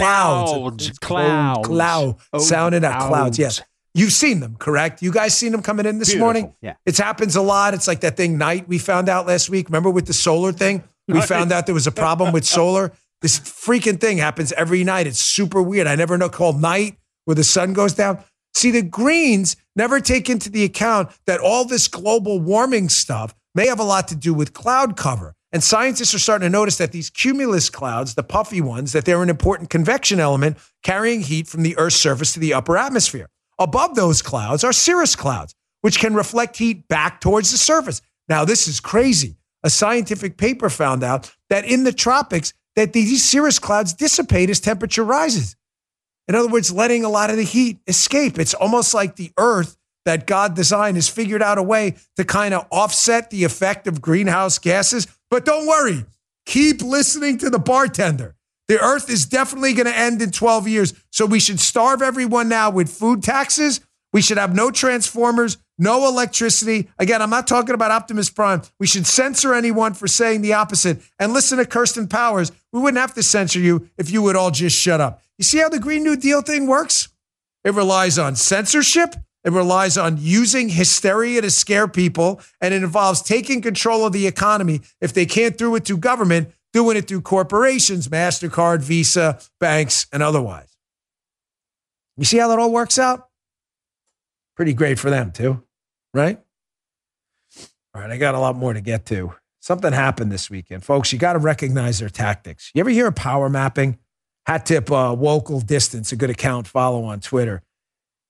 Clouds, 0.52 0.98
clouds. 1.00 1.66
cloud, 1.68 2.16
Oh, 2.32 2.38
sounding 2.38 2.84
out 2.84 2.98
clouds. 2.98 3.08
clouds. 3.08 3.38
Yes, 3.38 3.62
you've 3.94 4.12
seen 4.12 4.40
them, 4.40 4.56
correct? 4.58 5.00
You 5.02 5.10
guys 5.10 5.34
seen 5.36 5.52
them 5.52 5.62
coming 5.62 5.86
in 5.86 5.98
this 5.98 6.08
Beautiful, 6.08 6.26
morning? 6.26 6.54
yeah. 6.60 6.74
it 6.84 6.98
happens 6.98 7.36
a 7.36 7.42
lot. 7.42 7.72
It's 7.72 7.88
like 7.88 8.00
that 8.00 8.16
thing 8.18 8.36
night 8.36 8.68
we 8.68 8.76
found 8.78 9.08
out 9.08 9.26
last 9.26 9.48
week. 9.48 9.68
Remember 9.68 9.88
with 9.90 10.06
the 10.06 10.12
solar 10.12 10.52
thing? 10.52 10.84
We 11.08 11.20
found 11.22 11.52
out 11.52 11.66
there 11.66 11.74
was 11.74 11.86
a 11.86 11.92
problem 11.92 12.32
with 12.32 12.44
solar. 12.44 12.92
This 13.22 13.38
freaking 13.40 13.98
thing 13.98 14.18
happens 14.18 14.52
every 14.52 14.84
night. 14.84 15.06
It's 15.06 15.20
super 15.20 15.62
weird. 15.62 15.86
I 15.86 15.94
never 15.94 16.18
know 16.18 16.28
called 16.28 16.60
night 16.60 16.98
where 17.24 17.34
the 17.36 17.44
sun 17.44 17.72
goes 17.72 17.94
down. 17.94 18.22
See, 18.56 18.70
the 18.70 18.80
Greens 18.80 19.54
never 19.76 20.00
take 20.00 20.30
into 20.30 20.48
the 20.48 20.64
account 20.64 21.10
that 21.26 21.40
all 21.40 21.66
this 21.66 21.88
global 21.88 22.40
warming 22.40 22.88
stuff 22.88 23.34
may 23.54 23.66
have 23.66 23.78
a 23.78 23.84
lot 23.84 24.08
to 24.08 24.16
do 24.16 24.32
with 24.32 24.54
cloud 24.54 24.96
cover. 24.96 25.34
And 25.52 25.62
scientists 25.62 26.14
are 26.14 26.18
starting 26.18 26.46
to 26.46 26.50
notice 26.50 26.78
that 26.78 26.90
these 26.90 27.10
cumulus 27.10 27.68
clouds, 27.68 28.14
the 28.14 28.22
puffy 28.22 28.62
ones, 28.62 28.92
that 28.92 29.04
they're 29.04 29.22
an 29.22 29.28
important 29.28 29.68
convection 29.68 30.20
element 30.20 30.56
carrying 30.82 31.20
heat 31.20 31.48
from 31.48 31.64
the 31.64 31.76
Earth's 31.76 31.96
surface 31.96 32.32
to 32.32 32.40
the 32.40 32.54
upper 32.54 32.78
atmosphere. 32.78 33.28
Above 33.58 33.94
those 33.94 34.22
clouds 34.22 34.64
are 34.64 34.72
cirrus 34.72 35.14
clouds, 35.16 35.54
which 35.82 36.00
can 36.00 36.14
reflect 36.14 36.56
heat 36.56 36.88
back 36.88 37.20
towards 37.20 37.50
the 37.50 37.58
surface. 37.58 38.00
Now, 38.26 38.46
this 38.46 38.66
is 38.66 38.80
crazy. 38.80 39.36
A 39.64 39.70
scientific 39.70 40.38
paper 40.38 40.70
found 40.70 41.04
out 41.04 41.30
that 41.50 41.66
in 41.66 41.84
the 41.84 41.92
tropics, 41.92 42.54
that 42.74 42.94
these 42.94 43.22
cirrus 43.22 43.58
clouds 43.58 43.92
dissipate 43.92 44.48
as 44.48 44.60
temperature 44.60 45.04
rises. 45.04 45.56
In 46.28 46.34
other 46.34 46.48
words, 46.48 46.72
letting 46.72 47.04
a 47.04 47.08
lot 47.08 47.30
of 47.30 47.36
the 47.36 47.44
heat 47.44 47.78
escape. 47.86 48.38
It's 48.38 48.54
almost 48.54 48.94
like 48.94 49.16
the 49.16 49.32
earth 49.38 49.76
that 50.04 50.26
God 50.26 50.54
designed 50.54 50.96
has 50.96 51.08
figured 51.08 51.42
out 51.42 51.58
a 51.58 51.62
way 51.62 51.96
to 52.16 52.24
kind 52.24 52.54
of 52.54 52.66
offset 52.70 53.30
the 53.30 53.44
effect 53.44 53.86
of 53.86 54.00
greenhouse 54.00 54.58
gases. 54.58 55.06
But 55.30 55.44
don't 55.44 55.66
worry, 55.66 56.04
keep 56.46 56.80
listening 56.82 57.38
to 57.38 57.50
the 57.50 57.58
bartender. 57.58 58.36
The 58.68 58.80
earth 58.80 59.10
is 59.10 59.26
definitely 59.26 59.74
going 59.74 59.86
to 59.86 59.96
end 59.96 60.22
in 60.22 60.30
12 60.30 60.68
years. 60.68 60.94
So 61.10 61.26
we 61.26 61.40
should 61.40 61.60
starve 61.60 62.02
everyone 62.02 62.48
now 62.48 62.70
with 62.70 62.90
food 62.90 63.22
taxes. 63.22 63.80
We 64.12 64.22
should 64.22 64.38
have 64.38 64.54
no 64.54 64.70
transformers, 64.70 65.58
no 65.78 66.08
electricity. 66.08 66.88
Again, 66.98 67.20
I'm 67.20 67.30
not 67.30 67.46
talking 67.46 67.74
about 67.74 67.90
Optimus 67.90 68.30
Prime. 68.30 68.62
We 68.80 68.86
should 68.86 69.06
censor 69.06 69.54
anyone 69.54 69.94
for 69.94 70.08
saying 70.08 70.42
the 70.42 70.54
opposite. 70.54 71.02
And 71.18 71.32
listen 71.32 71.58
to 71.58 71.66
Kirsten 71.66 72.08
Powers. 72.08 72.50
We 72.72 72.80
wouldn't 72.80 73.00
have 73.00 73.14
to 73.14 73.22
censor 73.22 73.60
you 73.60 73.90
if 73.98 74.10
you 74.10 74.22
would 74.22 74.36
all 74.36 74.50
just 74.50 74.76
shut 74.76 75.00
up. 75.00 75.22
You 75.38 75.44
see 75.44 75.58
how 75.58 75.68
the 75.68 75.78
Green 75.78 76.02
New 76.02 76.16
Deal 76.16 76.42
thing 76.42 76.66
works? 76.66 77.08
It 77.64 77.74
relies 77.74 78.18
on 78.18 78.36
censorship. 78.36 79.14
It 79.44 79.52
relies 79.52 79.96
on 79.96 80.16
using 80.18 80.68
hysteria 80.68 81.40
to 81.42 81.50
scare 81.50 81.88
people. 81.88 82.40
And 82.60 82.72
it 82.72 82.82
involves 82.82 83.22
taking 83.22 83.62
control 83.62 84.06
of 84.06 84.12
the 84.12 84.26
economy. 84.26 84.80
If 85.00 85.12
they 85.12 85.26
can't 85.26 85.56
do 85.56 85.74
it 85.76 85.84
through 85.84 85.98
government, 85.98 86.52
doing 86.72 86.96
it 86.96 87.08
through 87.08 87.22
corporations, 87.22 88.08
MasterCard, 88.08 88.82
Visa, 88.82 89.38
banks, 89.60 90.06
and 90.12 90.22
otherwise. 90.22 90.76
You 92.16 92.24
see 92.24 92.38
how 92.38 92.48
that 92.48 92.58
all 92.58 92.72
works 92.72 92.98
out? 92.98 93.28
Pretty 94.56 94.72
great 94.72 94.98
for 94.98 95.10
them, 95.10 95.32
too, 95.32 95.62
right? 96.14 96.40
All 97.94 98.00
right, 98.00 98.10
I 98.10 98.16
got 98.16 98.34
a 98.34 98.38
lot 98.38 98.56
more 98.56 98.72
to 98.72 98.80
get 98.80 99.06
to. 99.06 99.34
Something 99.60 99.92
happened 99.92 100.30
this 100.30 100.48
weekend. 100.48 100.84
Folks, 100.84 101.12
you 101.12 101.18
got 101.18 101.34
to 101.34 101.38
recognize 101.38 101.98
their 101.98 102.08
tactics. 102.08 102.70
You 102.74 102.80
ever 102.80 102.90
hear 102.90 103.08
of 103.08 103.14
power 103.14 103.48
mapping? 103.48 103.98
Hat 104.46 104.66
tip, 104.66 104.90
uh, 104.90 105.12
local 105.12 105.60
distance, 105.60 106.12
a 106.12 106.16
good 106.16 106.30
account, 106.30 106.68
follow 106.68 107.04
on 107.04 107.20
Twitter. 107.20 107.62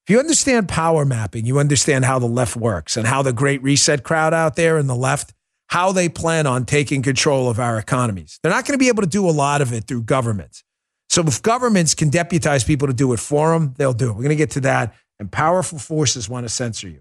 If 0.06 0.10
you 0.10 0.18
understand 0.18 0.68
power 0.68 1.04
mapping, 1.04 1.46
you 1.46 1.58
understand 1.58 2.04
how 2.04 2.18
the 2.18 2.26
left 2.26 2.56
works 2.56 2.96
and 2.96 3.06
how 3.06 3.22
the 3.22 3.32
great 3.32 3.62
reset 3.62 4.02
crowd 4.02 4.32
out 4.32 4.56
there 4.56 4.78
in 4.78 4.86
the 4.86 4.94
left, 4.94 5.34
how 5.66 5.92
they 5.92 6.08
plan 6.08 6.46
on 6.46 6.64
taking 6.64 7.02
control 7.02 7.50
of 7.50 7.58
our 7.58 7.76
economies. 7.78 8.38
They're 8.42 8.52
not 8.52 8.64
going 8.64 8.78
to 8.78 8.82
be 8.82 8.88
able 8.88 9.02
to 9.02 9.08
do 9.08 9.28
a 9.28 9.32
lot 9.32 9.60
of 9.60 9.72
it 9.72 9.84
through 9.84 10.04
governments. 10.04 10.62
So 11.08 11.22
if 11.22 11.42
governments 11.42 11.94
can 11.94 12.08
deputize 12.08 12.64
people 12.64 12.86
to 12.86 12.94
do 12.94 13.12
it 13.12 13.20
for 13.20 13.52
them, 13.52 13.74
they'll 13.76 13.92
do 13.92 14.10
it. 14.10 14.12
We're 14.12 14.22
going 14.22 14.28
to 14.30 14.36
get 14.36 14.52
to 14.52 14.60
that. 14.60 14.94
And 15.18 15.30
powerful 15.30 15.78
forces 15.78 16.28
want 16.28 16.44
to 16.44 16.48
censor 16.48 16.88
you. 16.88 17.00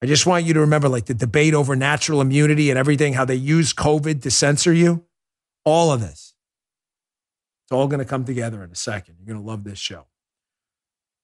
I 0.00 0.06
just 0.06 0.26
want 0.26 0.44
you 0.44 0.54
to 0.54 0.60
remember 0.60 0.88
like 0.88 1.06
the 1.06 1.14
debate 1.14 1.54
over 1.54 1.74
natural 1.74 2.20
immunity 2.20 2.70
and 2.70 2.78
everything, 2.78 3.14
how 3.14 3.24
they 3.24 3.34
use 3.34 3.72
COVID 3.72 4.22
to 4.22 4.30
censor 4.30 4.72
you. 4.72 5.04
All 5.64 5.92
of 5.92 6.00
this. 6.00 6.27
It's 7.68 7.72
all 7.74 7.86
going 7.86 7.98
to 7.98 8.06
come 8.06 8.24
together 8.24 8.64
in 8.64 8.70
a 8.70 8.74
second. 8.74 9.16
You're 9.18 9.26
going 9.26 9.44
to 9.44 9.46
love 9.46 9.62
this 9.62 9.78
show. 9.78 10.06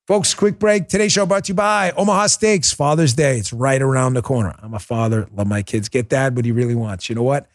Folks, 0.07 0.35
quick 0.35 0.59
break. 0.59 0.89
Today's 0.89 1.13
show 1.13 1.25
brought 1.25 1.45
to 1.45 1.53
you 1.53 1.55
by 1.55 1.91
Omaha 1.93 2.27
Steaks. 2.27 2.71
Father's 2.71 3.15
Day. 3.15 3.39
It's 3.39 3.51
right 3.51 3.81
around 3.81 4.13
the 4.13 4.21
corner. 4.21 4.55
I'm 4.59 4.75
a 4.75 4.79
father, 4.79 5.27
love 5.35 5.47
my 5.47 5.63
kids. 5.63 5.89
Get 5.89 6.11
dad 6.11 6.37
what 6.37 6.45
he 6.45 6.53
really 6.53 6.75
wants. 6.75 7.09
You 7.09 7.15
know 7.15 7.23
what? 7.23 7.49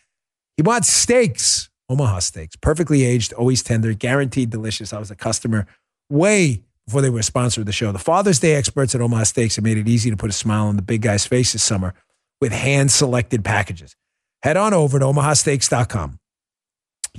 He 0.57 0.63
wants 0.63 0.89
steaks. 0.89 1.69
Omaha 1.87 2.17
steaks. 2.17 2.55
Perfectly 2.55 3.03
aged, 3.03 3.31
always 3.33 3.61
tender, 3.61 3.93
guaranteed 3.93 4.49
delicious. 4.49 4.91
I 4.91 4.97
was 4.97 5.11
a 5.11 5.15
customer 5.15 5.67
way 6.09 6.63
before 6.87 7.03
they 7.03 7.11
were 7.11 7.19
a 7.19 7.23
sponsor 7.23 7.61
of 7.61 7.67
the 7.67 7.71
show. 7.71 7.91
The 7.91 7.99
Father's 7.99 8.39
Day 8.39 8.55
experts 8.55 8.95
at 8.95 9.01
Omaha 9.01 9.25
Steaks 9.25 9.57
have 9.57 9.63
made 9.63 9.77
it 9.77 9.87
easy 9.87 10.09
to 10.09 10.17
put 10.17 10.31
a 10.31 10.33
smile 10.33 10.65
on 10.65 10.75
the 10.75 10.81
big 10.81 11.03
guy's 11.03 11.27
face 11.27 11.53
this 11.53 11.61
summer 11.61 11.93
with 12.41 12.51
hand 12.51 12.89
selected 12.89 13.45
packages. 13.45 13.95
Head 14.41 14.57
on 14.57 14.73
over 14.73 14.97
to 14.97 15.05
omahasteaks.com. 15.05 16.19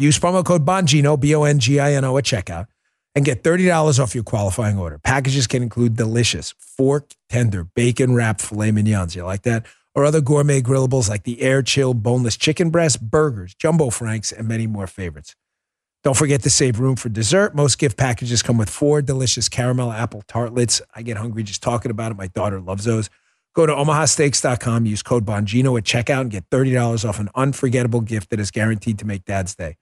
Use 0.00 0.18
promo 0.18 0.44
code 0.44 0.64
Bongino, 0.64 1.18
B 1.18 1.34
O 1.34 1.44
N 1.44 1.58
G 1.58 1.78
I 1.78 1.92
N 1.92 2.04
O, 2.04 2.16
at 2.18 2.24
checkout 2.24 2.66
and 3.14 3.24
get 3.24 3.42
$30 3.42 3.98
off 3.98 4.14
your 4.14 4.24
qualifying 4.24 4.78
order. 4.78 4.98
Packages 4.98 5.46
can 5.46 5.62
include 5.62 5.96
delicious, 5.96 6.54
fork 6.58 7.10
tender, 7.28 7.64
bacon 7.64 8.14
wrapped 8.14 8.40
filet 8.40 8.70
mignons. 8.70 9.16
You 9.16 9.24
like 9.24 9.42
that? 9.42 9.66
Or 9.94 10.04
other 10.04 10.20
gourmet 10.20 10.62
grillables 10.62 11.08
like 11.08 11.24
the 11.24 11.42
air 11.42 11.62
chill 11.62 11.94
boneless 11.94 12.36
chicken 12.36 12.70
breast, 12.70 13.00
burgers, 13.00 13.54
jumbo 13.54 13.90
franks, 13.90 14.30
and 14.30 14.46
many 14.46 14.66
more 14.66 14.86
favorites. 14.86 15.34
Don't 16.04 16.16
forget 16.16 16.42
to 16.42 16.50
save 16.50 16.80
room 16.80 16.96
for 16.96 17.08
dessert. 17.08 17.54
Most 17.54 17.78
gift 17.78 17.98
packages 17.98 18.42
come 18.42 18.56
with 18.56 18.70
four 18.70 19.02
delicious 19.02 19.48
caramel 19.48 19.92
apple 19.92 20.22
tartlets. 20.22 20.80
I 20.94 21.02
get 21.02 21.18
hungry 21.18 21.42
just 21.42 21.62
talking 21.62 21.90
about 21.90 22.12
it. 22.12 22.16
My 22.16 22.28
daughter 22.28 22.60
loves 22.60 22.84
those. 22.84 23.10
Go 23.52 23.66
to 23.66 23.72
omahasteaks.com, 23.72 24.86
use 24.86 25.02
code 25.02 25.26
Bongino 25.26 25.76
at 25.76 25.84
checkout, 25.84 26.20
and 26.20 26.30
get 26.30 26.48
$30 26.50 27.06
off 27.06 27.18
an 27.18 27.28
unforgettable 27.34 28.00
gift 28.00 28.30
that 28.30 28.38
is 28.38 28.52
guaranteed 28.52 28.98
to 29.00 29.04
make 29.04 29.24
dad's 29.24 29.56
day. 29.56 29.76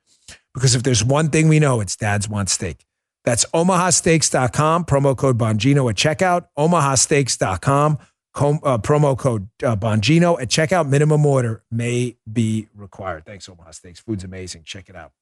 Because 0.54 0.74
if 0.74 0.82
there's 0.82 1.04
one 1.04 1.30
thing 1.30 1.48
we 1.48 1.58
know, 1.58 1.80
it's 1.80 1.96
dads 1.96 2.28
want 2.28 2.48
steak. 2.48 2.84
That's 3.24 3.44
omahasteaks.com, 3.46 4.84
promo 4.86 5.16
code 5.16 5.38
Bongino 5.38 5.90
at 5.90 5.96
checkout, 5.96 6.46
omahasteaks.com, 6.58 7.98
com, 8.32 8.60
uh, 8.62 8.78
promo 8.78 9.18
code 9.18 9.48
uh, 9.62 9.76
Bongino 9.76 10.40
at 10.40 10.48
checkout. 10.48 10.88
Minimum 10.88 11.26
order 11.26 11.62
may 11.70 12.16
be 12.30 12.68
required. 12.74 13.26
Thanks, 13.26 13.48
Omaha 13.48 13.72
Steaks. 13.72 14.00
Food's 14.00 14.24
amazing. 14.24 14.62
Check 14.64 14.88
it 14.88 14.96
out. 14.96 15.12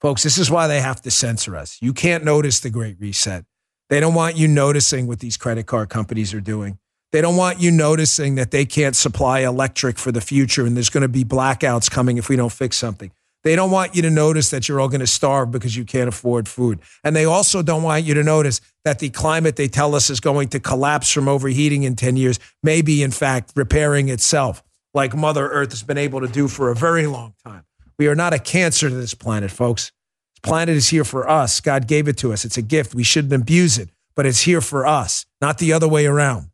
Folks, 0.00 0.22
this 0.22 0.38
is 0.38 0.50
why 0.50 0.66
they 0.66 0.80
have 0.80 1.00
to 1.02 1.10
censor 1.10 1.56
us. 1.56 1.78
You 1.80 1.92
can't 1.92 2.24
notice 2.24 2.60
the 2.60 2.70
Great 2.70 2.96
Reset. 3.00 3.44
They 3.88 4.00
don't 4.00 4.14
want 4.14 4.36
you 4.36 4.48
noticing 4.48 5.06
what 5.06 5.20
these 5.20 5.36
credit 5.36 5.66
card 5.66 5.88
companies 5.88 6.34
are 6.34 6.40
doing. 6.40 6.78
They 7.12 7.20
don't 7.20 7.36
want 7.36 7.60
you 7.60 7.70
noticing 7.70 8.34
that 8.34 8.50
they 8.50 8.66
can't 8.66 8.96
supply 8.96 9.40
electric 9.40 9.98
for 9.98 10.12
the 10.12 10.20
future 10.20 10.66
and 10.66 10.76
there's 10.76 10.90
going 10.90 11.02
to 11.02 11.08
be 11.08 11.24
blackouts 11.24 11.90
coming 11.90 12.18
if 12.18 12.28
we 12.28 12.36
don't 12.36 12.52
fix 12.52 12.76
something. 12.76 13.12
They 13.46 13.54
don't 13.54 13.70
want 13.70 13.94
you 13.94 14.02
to 14.02 14.10
notice 14.10 14.50
that 14.50 14.68
you're 14.68 14.80
all 14.80 14.88
going 14.88 15.02
to 15.02 15.06
starve 15.06 15.52
because 15.52 15.76
you 15.76 15.84
can't 15.84 16.08
afford 16.08 16.48
food. 16.48 16.80
And 17.04 17.14
they 17.14 17.26
also 17.26 17.62
don't 17.62 17.84
want 17.84 18.02
you 18.02 18.12
to 18.14 18.24
notice 18.24 18.60
that 18.84 18.98
the 18.98 19.08
climate 19.08 19.54
they 19.54 19.68
tell 19.68 19.94
us 19.94 20.10
is 20.10 20.18
going 20.18 20.48
to 20.48 20.58
collapse 20.58 21.12
from 21.12 21.28
overheating 21.28 21.84
in 21.84 21.94
10 21.94 22.16
years 22.16 22.40
may 22.64 22.82
be, 22.82 23.04
in 23.04 23.12
fact, 23.12 23.52
repairing 23.54 24.08
itself, 24.08 24.64
like 24.94 25.14
Mother 25.14 25.48
Earth 25.48 25.70
has 25.70 25.84
been 25.84 25.96
able 25.96 26.22
to 26.22 26.26
do 26.26 26.48
for 26.48 26.72
a 26.72 26.74
very 26.74 27.06
long 27.06 27.34
time. 27.44 27.62
We 28.00 28.08
are 28.08 28.16
not 28.16 28.34
a 28.34 28.40
cancer 28.40 28.88
to 28.88 28.94
this 28.96 29.14
planet, 29.14 29.52
folks. 29.52 29.92
This 30.34 30.40
planet 30.42 30.74
is 30.74 30.88
here 30.88 31.04
for 31.04 31.30
us. 31.30 31.60
God 31.60 31.86
gave 31.86 32.08
it 32.08 32.16
to 32.16 32.32
us. 32.32 32.44
It's 32.44 32.56
a 32.56 32.62
gift. 32.62 32.96
We 32.96 33.04
shouldn't 33.04 33.32
abuse 33.32 33.78
it, 33.78 33.90
but 34.16 34.26
it's 34.26 34.40
here 34.40 34.60
for 34.60 34.84
us, 34.84 35.24
not 35.40 35.58
the 35.58 35.72
other 35.72 35.86
way 35.86 36.06
around. 36.06 36.50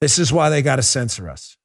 This 0.00 0.20
is 0.20 0.32
why 0.32 0.50
they 0.50 0.62
got 0.62 0.76
to 0.76 0.84
censor 0.84 1.28
us. 1.28 1.56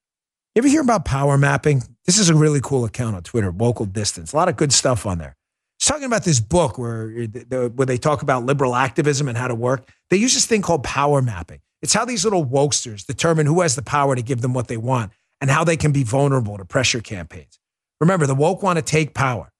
You 0.55 0.61
ever 0.61 0.69
hear 0.69 0.81
about 0.81 1.03
power 1.03 1.37
mapping? 1.37 1.83
This 2.05 2.17
is 2.17 2.29
a 2.29 2.33
really 2.33 2.61
cool 2.61 2.85
account 2.85 3.17
on 3.17 3.23
Twitter, 3.23 3.51
Local 3.51 3.85
Distance. 3.85 4.31
A 4.31 4.37
lot 4.37 4.47
of 4.47 4.55
good 4.55 4.71
stuff 4.71 5.05
on 5.05 5.17
there. 5.17 5.35
It's 5.77 5.85
talking 5.85 6.05
about 6.05 6.23
this 6.23 6.39
book 6.39 6.77
where, 6.77 7.27
uh, 7.51 7.67
where 7.67 7.85
they 7.85 7.97
talk 7.97 8.21
about 8.21 8.45
liberal 8.45 8.73
activism 8.73 9.27
and 9.27 9.37
how 9.37 9.49
to 9.49 9.53
work. 9.53 9.85
They 10.09 10.15
use 10.15 10.33
this 10.33 10.45
thing 10.45 10.61
called 10.61 10.85
power 10.85 11.21
mapping. 11.21 11.59
It's 11.81 11.93
how 11.93 12.05
these 12.05 12.23
little 12.23 12.45
wokesters 12.45 13.05
determine 13.05 13.47
who 13.47 13.59
has 13.59 13.75
the 13.75 13.81
power 13.81 14.15
to 14.15 14.21
give 14.21 14.39
them 14.39 14.53
what 14.53 14.69
they 14.69 14.77
want 14.77 15.11
and 15.41 15.49
how 15.49 15.65
they 15.65 15.75
can 15.75 15.91
be 15.91 16.05
vulnerable 16.05 16.57
to 16.57 16.63
pressure 16.63 17.01
campaigns. 17.01 17.59
Remember, 17.99 18.25
the 18.25 18.33
woke 18.33 18.63
want 18.63 18.77
to 18.77 18.81
take 18.81 19.13
power, 19.13 19.51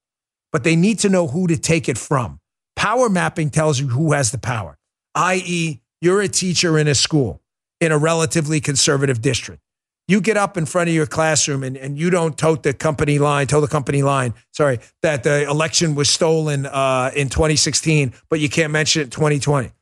but 0.50 0.64
they 0.64 0.76
need 0.76 0.98
to 1.00 1.10
know 1.10 1.26
who 1.26 1.46
to 1.46 1.58
take 1.58 1.90
it 1.90 1.98
from. 1.98 2.40
Power 2.74 3.10
mapping 3.10 3.50
tells 3.50 3.78
you 3.78 3.88
who 3.88 4.14
has 4.14 4.30
the 4.30 4.38
power, 4.38 4.78
i.e., 5.14 5.82
you're 6.00 6.22
a 6.22 6.28
teacher 6.28 6.78
in 6.78 6.88
a 6.88 6.94
school 6.94 7.42
in 7.82 7.92
a 7.92 7.98
relatively 7.98 8.62
conservative 8.62 9.20
district 9.20 9.60
you 10.08 10.20
get 10.20 10.36
up 10.36 10.56
in 10.56 10.66
front 10.66 10.88
of 10.88 10.94
your 10.94 11.06
classroom 11.06 11.64
and, 11.64 11.76
and 11.76 11.98
you 11.98 12.10
don't 12.10 12.38
tote 12.38 12.62
the 12.62 12.72
company 12.72 13.18
line, 13.18 13.46
toe 13.46 13.60
the 13.60 13.66
company 13.66 14.02
line, 14.02 14.34
sorry, 14.52 14.78
that 15.02 15.24
the 15.24 15.48
election 15.48 15.94
was 15.94 16.08
stolen 16.08 16.66
uh, 16.66 17.10
in 17.14 17.28
2016, 17.28 18.12
but 18.28 18.38
you 18.38 18.48
can't 18.48 18.72
mention 18.72 19.02
it 19.02 19.06
in 19.06 19.10
2020. 19.10 19.72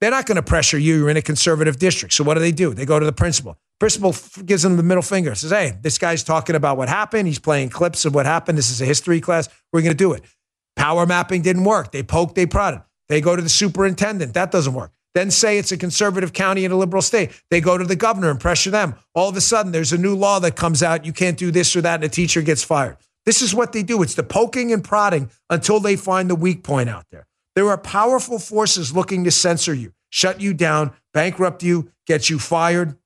They're 0.00 0.10
not 0.10 0.26
going 0.26 0.36
to 0.36 0.42
pressure 0.42 0.78
you. 0.78 0.96
You're 0.96 1.10
in 1.10 1.16
a 1.16 1.22
conservative 1.22 1.78
district. 1.78 2.14
So 2.14 2.24
what 2.24 2.34
do 2.34 2.40
they 2.40 2.52
do? 2.52 2.72
They 2.72 2.86
go 2.86 2.98
to 2.98 3.04
the 3.04 3.12
principal. 3.12 3.58
Principal 3.78 4.14
gives 4.44 4.62
them 4.62 4.76
the 4.76 4.82
middle 4.82 5.02
finger, 5.02 5.34
says, 5.34 5.50
hey, 5.50 5.78
this 5.80 5.98
guy's 5.98 6.22
talking 6.22 6.56
about 6.56 6.76
what 6.76 6.88
happened. 6.88 7.26
He's 7.26 7.38
playing 7.38 7.70
clips 7.70 8.04
of 8.04 8.14
what 8.14 8.26
happened. 8.26 8.56
This 8.56 8.70
is 8.70 8.80
a 8.80 8.86
history 8.86 9.20
class. 9.20 9.48
We're 9.72 9.82
going 9.82 9.92
to 9.92 9.96
do 9.96 10.12
it. 10.12 10.22
Power 10.76 11.06
mapping 11.06 11.42
didn't 11.42 11.64
work. 11.64 11.92
They 11.92 12.02
poked, 12.02 12.34
they 12.34 12.46
prodded. 12.46 12.82
They 13.08 13.20
go 13.20 13.36
to 13.36 13.42
the 13.42 13.48
superintendent. 13.48 14.34
That 14.34 14.50
doesn't 14.50 14.72
work. 14.72 14.92
Then 15.14 15.30
say 15.30 15.58
it's 15.58 15.72
a 15.72 15.76
conservative 15.76 16.32
county 16.32 16.64
in 16.64 16.70
a 16.70 16.76
liberal 16.76 17.02
state. 17.02 17.30
They 17.50 17.60
go 17.60 17.76
to 17.76 17.84
the 17.84 17.96
governor 17.96 18.30
and 18.30 18.38
pressure 18.38 18.70
them. 18.70 18.94
All 19.14 19.28
of 19.28 19.36
a 19.36 19.40
sudden, 19.40 19.72
there's 19.72 19.92
a 19.92 19.98
new 19.98 20.14
law 20.14 20.38
that 20.40 20.56
comes 20.56 20.82
out. 20.82 21.04
You 21.04 21.12
can't 21.12 21.36
do 21.36 21.50
this 21.50 21.74
or 21.74 21.80
that, 21.80 21.96
and 21.96 22.04
a 22.04 22.08
teacher 22.08 22.42
gets 22.42 22.62
fired. 22.62 22.96
This 23.26 23.42
is 23.42 23.54
what 23.54 23.72
they 23.72 23.82
do. 23.82 24.02
It's 24.02 24.14
the 24.14 24.22
poking 24.22 24.72
and 24.72 24.84
prodding 24.84 25.30
until 25.50 25.80
they 25.80 25.96
find 25.96 26.30
the 26.30 26.36
weak 26.36 26.62
point 26.62 26.88
out 26.88 27.06
there. 27.10 27.26
There 27.56 27.68
are 27.68 27.78
powerful 27.78 28.38
forces 28.38 28.94
looking 28.94 29.24
to 29.24 29.30
censor 29.30 29.74
you, 29.74 29.92
shut 30.10 30.40
you 30.40 30.54
down, 30.54 30.92
bankrupt 31.12 31.62
you, 31.62 31.90
get 32.06 32.30
you 32.30 32.38
fired 32.38 32.96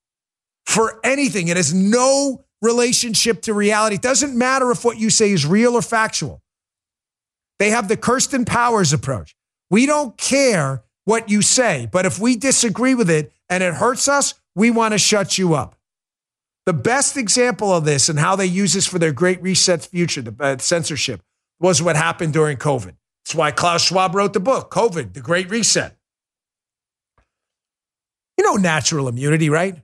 for 0.67 1.01
anything. 1.03 1.49
It 1.49 1.57
has 1.57 1.73
no 1.73 2.45
relationship 2.61 3.43
to 3.43 3.55
reality. 3.55 3.97
It 3.97 4.03
doesn't 4.03 4.37
matter 4.37 4.71
if 4.71 4.85
what 4.85 4.99
you 4.99 5.11
say 5.11 5.31
is 5.33 5.47
real 5.47 5.75
or 5.75 5.83
factual. 5.83 6.43
They 7.59 7.71
have 7.71 7.89
the 7.89 7.97
Kirsten 7.97 8.45
Powers 8.45 8.93
approach. 8.93 9.35
We 9.71 9.87
don't 9.87 10.17
care 10.17 10.83
what 11.05 11.29
you 11.29 11.43
say. 11.43 11.89
But 11.91 12.07
if 12.07 12.19
we 12.19 12.37
disagree 12.37 12.95
with 12.95 13.11
it 13.11 13.33
and 13.49 13.63
it 13.63 13.75
hurts 13.75 14.09
us, 14.09 14.35
we 14.55 14.71
want 14.71 14.93
to 14.93 14.99
shut 14.99 15.39
you 15.39 15.55
up. 15.55 15.77
The 16.67 16.73
best 16.73 17.17
example 17.17 17.73
of 17.73 17.85
this 17.85 18.09
and 18.09 18.19
how 18.19 18.37
they 18.37 18.47
use 18.47 18.73
this 18.73 18.87
for 18.87 18.99
their 18.99 19.13
great 19.13 19.43
reset 19.43 19.85
future, 19.85 20.23
the 20.23 20.35
uh, 20.41 20.59
censorship, 20.59 21.23
was 21.61 21.83
what 21.83 21.97
happened 21.97 22.33
during 22.33 22.57
COVID. 22.57 22.95
That's 23.25 23.35
why 23.35 23.51
Klaus 23.51 23.85
Schwab 23.85 24.15
wrote 24.15 24.33
the 24.33 24.41
book, 24.41 24.71
COVID, 24.71 25.13
The 25.13 25.21
Great 25.21 25.51
Reset. 25.51 25.97
You 28.39 28.45
know 28.45 28.57
natural 28.57 29.09
immunity, 29.09 29.49
right? 29.51 29.77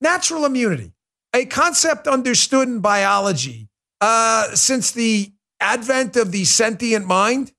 Natural 0.00 0.44
immunity, 0.44 0.92
a 1.34 1.44
concept 1.44 2.06
understood 2.06 2.68
in 2.68 2.80
biology 2.80 3.68
uh, 4.00 4.54
since 4.54 4.92
the 4.92 5.32
advent 5.60 6.16
of 6.16 6.32
the 6.32 6.44
sentient 6.44 7.06
mind 7.06 7.52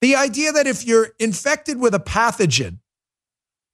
the 0.00 0.16
idea 0.16 0.52
that 0.52 0.66
if 0.66 0.86
you're 0.86 1.08
infected 1.18 1.80
with 1.80 1.94
a 1.94 2.00
pathogen, 2.00 2.78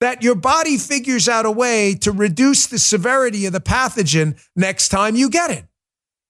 that 0.01 0.23
your 0.23 0.35
body 0.35 0.79
figures 0.79 1.29
out 1.29 1.47
a 1.47 1.51
way 1.51 1.95
to 1.95 2.11
reduce 2.11 2.67
the 2.67 2.79
severity 2.79 3.47
of 3.47 3.53
the 3.53 3.61
pathogen 3.61 4.41
next 4.57 4.89
time 4.89 5.15
you 5.15 5.31
get 5.31 5.51
it. 5.51 5.65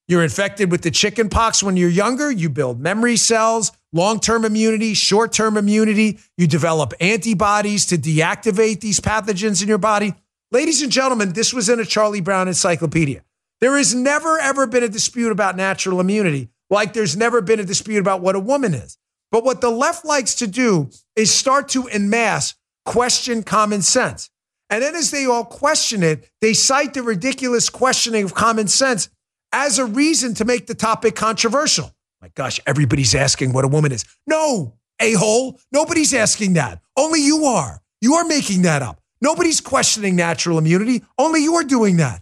You're 0.07 0.23
infected 0.23 0.69
with 0.69 0.81
the 0.81 0.91
chicken 0.91 1.29
pox 1.29 1.63
when 1.63 1.77
you're 1.77 1.89
younger, 1.89 2.29
you 2.29 2.49
build 2.49 2.79
memory 2.79 3.15
cells, 3.15 3.71
long 3.93 4.19
term 4.19 4.45
immunity, 4.45 4.93
short 4.93 5.31
term 5.31 5.57
immunity. 5.57 6.19
You 6.37 6.45
develop 6.45 6.93
antibodies 6.99 7.85
to 7.87 7.97
deactivate 7.97 8.81
these 8.81 8.99
pathogens 8.99 9.61
in 9.61 9.69
your 9.69 9.77
body. 9.77 10.13
Ladies 10.51 10.81
and 10.81 10.91
gentlemen, 10.91 11.33
this 11.33 11.53
was 11.53 11.69
in 11.69 11.79
a 11.79 11.85
Charlie 11.85 12.21
Brown 12.21 12.47
encyclopedia. 12.47 13.23
There 13.61 13.77
has 13.77 13.95
never, 13.95 14.37
ever 14.37 14.67
been 14.67 14.83
a 14.83 14.89
dispute 14.89 15.31
about 15.31 15.55
natural 15.55 15.99
immunity, 15.99 16.49
like 16.69 16.93
there's 16.93 17.15
never 17.15 17.41
been 17.41 17.61
a 17.61 17.65
dispute 17.65 17.99
about 17.99 18.21
what 18.21 18.35
a 18.35 18.39
woman 18.39 18.73
is. 18.73 18.97
But 19.33 19.43
what 19.43 19.61
the 19.61 19.71
left 19.71 20.05
likes 20.05 20.35
to 20.35 20.47
do 20.47 20.91
is 21.15 21.33
start 21.33 21.67
to 21.69 21.87
en 21.87 22.07
masse 22.07 22.53
question 22.85 23.41
common 23.41 23.81
sense. 23.81 24.29
And 24.69 24.83
then 24.83 24.93
as 24.93 25.09
they 25.09 25.25
all 25.25 25.43
question 25.43 26.03
it, 26.03 26.29
they 26.39 26.53
cite 26.53 26.93
the 26.93 27.01
ridiculous 27.01 27.67
questioning 27.67 28.25
of 28.25 28.35
common 28.35 28.67
sense 28.67 29.09
as 29.51 29.79
a 29.79 29.85
reason 29.85 30.35
to 30.35 30.45
make 30.45 30.67
the 30.67 30.75
topic 30.75 31.15
controversial. 31.15 31.91
My 32.21 32.29
gosh, 32.35 32.59
everybody's 32.67 33.15
asking 33.15 33.53
what 33.53 33.65
a 33.65 33.67
woman 33.67 33.91
is. 33.91 34.05
No, 34.27 34.75
a 35.01 35.13
hole. 35.13 35.59
Nobody's 35.71 36.13
asking 36.13 36.53
that. 36.53 36.81
Only 36.95 37.25
you 37.25 37.45
are. 37.45 37.81
You 38.01 38.13
are 38.13 38.25
making 38.25 38.61
that 38.61 38.83
up. 38.83 39.01
Nobody's 39.19 39.61
questioning 39.61 40.15
natural 40.15 40.59
immunity. 40.59 41.03
Only 41.17 41.41
you 41.41 41.55
are 41.55 41.63
doing 41.63 41.97
that. 41.97 42.21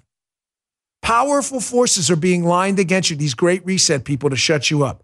Powerful 1.01 1.59
forces 1.59 2.09
are 2.09 2.15
being 2.15 2.45
lined 2.45 2.79
against 2.79 3.09
you, 3.09 3.17
these 3.17 3.33
great 3.33 3.65
reset 3.65 4.05
people, 4.05 4.29
to 4.29 4.37
shut 4.37 4.71
you 4.71 4.85
up. 4.85 5.03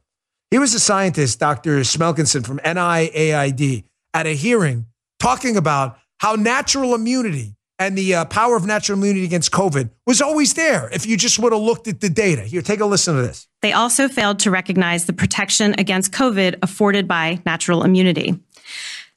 He 0.50 0.60
was 0.60 0.74
a 0.74 0.80
scientist, 0.80 1.40
Dr. 1.40 1.80
Smelkinson 1.82 2.46
from 2.46 2.60
NIAID, 2.60 3.84
at 4.14 4.26
a 4.26 4.34
hearing 4.34 4.86
talking 5.20 5.58
about 5.58 5.98
how 6.20 6.36
natural 6.36 6.96
immunity 6.96 7.56
and 7.80 7.98
the 7.98 8.16
uh, 8.16 8.26
power 8.26 8.56
of 8.56 8.66
natural 8.66 8.98
immunity 8.98 9.26
against 9.26 9.52
COVID 9.52 9.90
was 10.06 10.22
always 10.22 10.54
there 10.54 10.90
if 10.94 11.06
you 11.06 11.18
just 11.18 11.38
would 11.38 11.52
have 11.52 11.62
looked 11.62 11.88
at 11.88 12.00
the 12.00 12.10
data. 12.10 12.44
Here, 12.44 12.62
take 12.62 12.80
a 12.80 12.86
listen 12.86 13.16
to 13.16 13.22
this. 13.22 13.48
They 13.62 13.74
also 13.74 14.08
failed 14.08 14.40
to 14.40 14.52
recognize 14.52 15.06
the 15.06 15.14
protection 15.14 15.76
against 15.78 16.14
COVID 16.14 16.60
afforded 16.62 17.10
by 17.10 17.42
natural 17.46 17.84
immunity. 17.84 18.40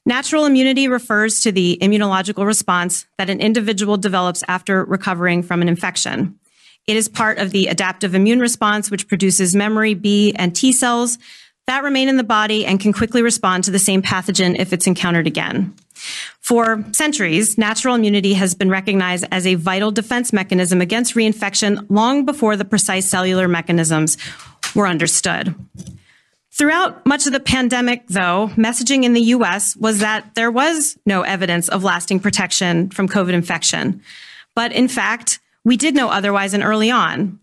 Natural 0.05 0.45
immunity 0.45 0.87
refers 0.87 1.39
to 1.41 1.51
the 1.51 1.77
immunological 1.81 2.45
response 2.45 3.05
that 3.17 3.29
an 3.29 3.39
individual 3.39 3.97
develops 3.97 4.43
after 4.47 4.83
recovering 4.83 5.43
from 5.43 5.61
an 5.61 5.69
infection. 5.69 6.37
It 6.87 6.97
is 6.97 7.07
part 7.07 7.37
of 7.37 7.51
the 7.51 7.67
adaptive 7.67 8.15
immune 8.15 8.39
response, 8.39 8.89
which 8.89 9.07
produces 9.07 9.55
memory 9.55 9.93
B 9.93 10.33
and 10.35 10.55
T 10.55 10.71
cells 10.71 11.17
that 11.67 11.83
remain 11.83 12.09
in 12.09 12.17
the 12.17 12.23
body 12.23 12.65
and 12.65 12.79
can 12.79 12.91
quickly 12.91 13.21
respond 13.21 13.63
to 13.63 13.71
the 13.71 13.79
same 13.79 14.01
pathogen 14.01 14.59
if 14.59 14.73
it's 14.73 14.87
encountered 14.87 15.27
again. 15.27 15.73
For 16.41 16.83
centuries, 16.91 17.57
natural 17.57 17.95
immunity 17.95 18.33
has 18.33 18.55
been 18.55 18.69
recognized 18.69 19.25
as 19.31 19.45
a 19.45 19.55
vital 19.55 19.91
defense 19.91 20.33
mechanism 20.33 20.81
against 20.81 21.13
reinfection 21.13 21.85
long 21.89 22.25
before 22.25 22.57
the 22.57 22.65
precise 22.65 23.07
cellular 23.07 23.47
mechanisms 23.47 24.17
were 24.75 24.87
understood. 24.87 25.53
Throughout 26.49 27.05
much 27.05 27.27
of 27.27 27.33
the 27.33 27.39
pandemic, 27.39 28.07
though, 28.07 28.49
messaging 28.55 29.03
in 29.03 29.13
the 29.13 29.21
US 29.35 29.75
was 29.75 29.99
that 29.99 30.33
there 30.35 30.51
was 30.51 30.97
no 31.05 31.21
evidence 31.21 31.69
of 31.69 31.83
lasting 31.83 32.19
protection 32.19 32.89
from 32.89 33.07
COVID 33.07 33.33
infection. 33.33 34.01
But 34.55 34.73
in 34.73 34.87
fact, 34.87 35.39
we 35.63 35.77
did 35.77 35.95
know 35.95 36.09
otherwise 36.09 36.53
and 36.53 36.63
early 36.63 36.91
on. 36.91 37.39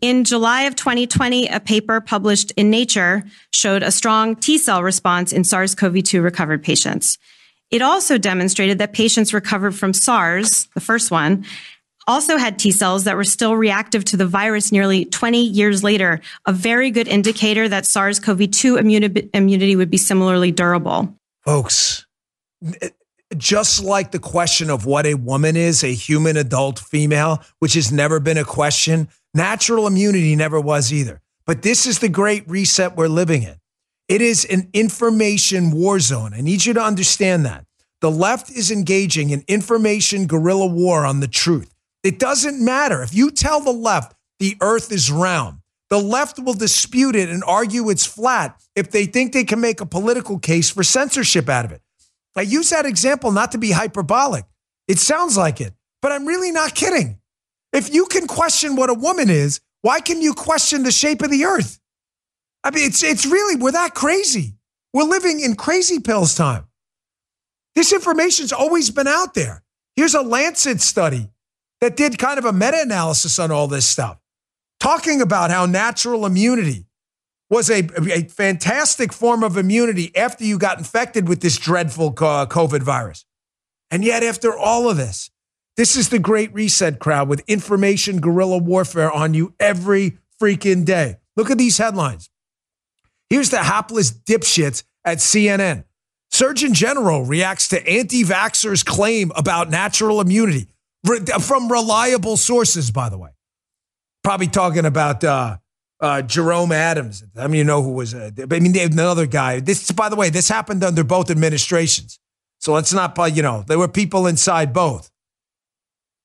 In 0.00 0.24
July 0.24 0.62
of 0.62 0.76
2020, 0.76 1.48
a 1.48 1.58
paper 1.58 2.00
published 2.00 2.52
in 2.52 2.70
Nature 2.70 3.24
showed 3.50 3.82
a 3.82 3.90
strong 3.90 4.36
T 4.36 4.58
cell 4.58 4.82
response 4.82 5.32
in 5.32 5.42
SARS 5.42 5.74
CoV 5.74 6.02
2 6.02 6.22
recovered 6.22 6.62
patients. 6.62 7.18
It 7.70 7.82
also 7.82 8.16
demonstrated 8.16 8.78
that 8.78 8.92
patients 8.92 9.34
recovered 9.34 9.74
from 9.74 9.92
SARS, 9.92 10.68
the 10.74 10.80
first 10.80 11.10
one, 11.10 11.44
also 12.06 12.36
had 12.36 12.60
T 12.60 12.70
cells 12.70 13.02
that 13.04 13.16
were 13.16 13.24
still 13.24 13.56
reactive 13.56 14.04
to 14.04 14.16
the 14.16 14.26
virus 14.26 14.70
nearly 14.70 15.04
20 15.04 15.44
years 15.44 15.82
later, 15.82 16.20
a 16.46 16.52
very 16.52 16.92
good 16.92 17.08
indicator 17.08 17.68
that 17.68 17.84
SARS 17.84 18.20
CoV 18.20 18.48
2 18.48 18.76
immunity 18.76 19.74
would 19.74 19.90
be 19.90 19.98
similarly 19.98 20.52
durable. 20.52 21.12
Folks, 21.44 22.06
just 23.36 23.82
like 23.82 24.10
the 24.10 24.18
question 24.18 24.70
of 24.70 24.86
what 24.86 25.06
a 25.06 25.14
woman 25.14 25.56
is, 25.56 25.82
a 25.82 25.88
human 25.88 26.36
adult 26.36 26.78
female, 26.78 27.42
which 27.58 27.74
has 27.74 27.90
never 27.90 28.20
been 28.20 28.38
a 28.38 28.44
question, 28.44 29.08
natural 29.34 29.86
immunity 29.86 30.36
never 30.36 30.60
was 30.60 30.92
either. 30.92 31.20
But 31.44 31.62
this 31.62 31.86
is 31.86 31.98
the 31.98 32.08
great 32.08 32.48
reset 32.48 32.96
we're 32.96 33.08
living 33.08 33.42
in. 33.42 33.56
It 34.08 34.20
is 34.20 34.44
an 34.44 34.68
information 34.72 35.72
war 35.72 35.98
zone. 35.98 36.32
I 36.34 36.40
need 36.40 36.64
you 36.64 36.74
to 36.74 36.80
understand 36.80 37.44
that. 37.44 37.64
The 38.00 38.10
left 38.10 38.50
is 38.50 38.70
engaging 38.70 39.30
in 39.30 39.42
information 39.48 40.26
guerrilla 40.26 40.66
war 40.66 41.04
on 41.04 41.20
the 41.20 41.28
truth. 41.28 41.74
It 42.04 42.18
doesn't 42.18 42.64
matter. 42.64 43.02
If 43.02 43.14
you 43.14 43.30
tell 43.30 43.60
the 43.60 43.72
left 43.72 44.14
the 44.38 44.56
earth 44.60 44.92
is 44.92 45.10
round, 45.10 45.58
the 45.88 45.98
left 45.98 46.38
will 46.38 46.54
dispute 46.54 47.16
it 47.16 47.28
and 47.28 47.42
argue 47.44 47.90
it's 47.90 48.06
flat 48.06 48.60
if 48.74 48.90
they 48.90 49.06
think 49.06 49.32
they 49.32 49.44
can 49.44 49.60
make 49.60 49.80
a 49.80 49.86
political 49.86 50.38
case 50.38 50.70
for 50.70 50.82
censorship 50.82 51.48
out 51.48 51.64
of 51.64 51.72
it. 51.72 51.80
I 52.36 52.42
use 52.42 52.70
that 52.70 52.86
example 52.86 53.32
not 53.32 53.52
to 53.52 53.58
be 53.58 53.70
hyperbolic. 53.70 54.44
It 54.88 54.98
sounds 54.98 55.36
like 55.36 55.60
it, 55.60 55.74
but 56.02 56.12
I'm 56.12 56.26
really 56.26 56.52
not 56.52 56.74
kidding. 56.74 57.18
If 57.72 57.92
you 57.92 58.06
can 58.06 58.26
question 58.26 58.76
what 58.76 58.90
a 58.90 58.94
woman 58.94 59.30
is, 59.30 59.60
why 59.82 60.00
can 60.00 60.22
you 60.22 60.34
question 60.34 60.82
the 60.82 60.92
shape 60.92 61.22
of 61.22 61.30
the 61.30 61.44
earth? 61.44 61.80
I 62.62 62.70
mean, 62.70 62.86
it's, 62.86 63.02
it's 63.02 63.26
really, 63.26 63.56
we're 63.56 63.72
that 63.72 63.94
crazy. 63.94 64.54
We're 64.92 65.04
living 65.04 65.40
in 65.40 65.56
crazy 65.56 66.00
pills 66.00 66.34
time. 66.34 66.66
This 67.74 67.92
information's 67.92 68.52
always 68.52 68.90
been 68.90 69.06
out 69.06 69.34
there. 69.34 69.62
Here's 69.94 70.14
a 70.14 70.22
Lancet 70.22 70.80
study 70.80 71.30
that 71.80 71.96
did 71.96 72.18
kind 72.18 72.38
of 72.38 72.44
a 72.44 72.52
meta 72.52 72.80
analysis 72.80 73.38
on 73.38 73.50
all 73.50 73.68
this 73.68 73.86
stuff, 73.86 74.18
talking 74.80 75.20
about 75.20 75.50
how 75.50 75.66
natural 75.66 76.24
immunity 76.24 76.85
was 77.48 77.70
a, 77.70 77.88
a 78.10 78.24
fantastic 78.24 79.12
form 79.12 79.44
of 79.44 79.56
immunity 79.56 80.14
after 80.16 80.44
you 80.44 80.58
got 80.58 80.78
infected 80.78 81.28
with 81.28 81.40
this 81.40 81.56
dreadful 81.56 82.12
COVID 82.12 82.82
virus. 82.82 83.24
And 83.90 84.04
yet, 84.04 84.22
after 84.22 84.56
all 84.56 84.90
of 84.90 84.96
this, 84.96 85.30
this 85.76 85.96
is 85.96 86.08
the 86.08 86.18
great 86.18 86.52
reset 86.54 86.98
crowd 86.98 87.28
with 87.28 87.44
information 87.46 88.20
guerrilla 88.20 88.58
warfare 88.58 89.12
on 89.12 89.34
you 89.34 89.54
every 89.60 90.18
freaking 90.40 90.84
day. 90.84 91.16
Look 91.36 91.50
at 91.50 91.58
these 91.58 91.78
headlines. 91.78 92.30
Here's 93.30 93.50
the 93.50 93.62
hapless 93.62 94.10
dipshits 94.10 94.84
at 95.04 95.18
CNN. 95.18 95.84
Surgeon 96.30 96.74
General 96.74 97.24
reacts 97.24 97.68
to 97.68 97.88
anti 97.88 98.24
vaxxers' 98.24 98.84
claim 98.84 99.30
about 99.36 99.70
natural 99.70 100.20
immunity 100.20 100.68
from 101.40 101.70
reliable 101.70 102.36
sources, 102.36 102.90
by 102.90 103.08
the 103.08 103.18
way. 103.18 103.30
Probably 104.24 104.48
talking 104.48 104.84
about 104.84 105.22
uh, 105.22 105.58
uh, 106.00 106.22
Jerome 106.22 106.72
Adams. 106.72 107.24
I 107.36 107.46
mean, 107.46 107.58
you 107.58 107.64
know 107.64 107.82
who 107.82 107.92
was, 107.92 108.14
uh, 108.14 108.30
I 108.50 108.58
mean, 108.60 108.76
another 108.78 109.26
guy. 109.26 109.60
This, 109.60 109.90
by 109.92 110.08
the 110.08 110.16
way, 110.16 110.30
this 110.30 110.48
happened 110.48 110.84
under 110.84 111.04
both 111.04 111.30
administrations. 111.30 112.18
So 112.58 112.72
let's 112.72 112.92
not, 112.92 113.16
you 113.34 113.42
know, 113.42 113.64
there 113.66 113.78
were 113.78 113.88
people 113.88 114.26
inside 114.26 114.72
both. 114.72 115.10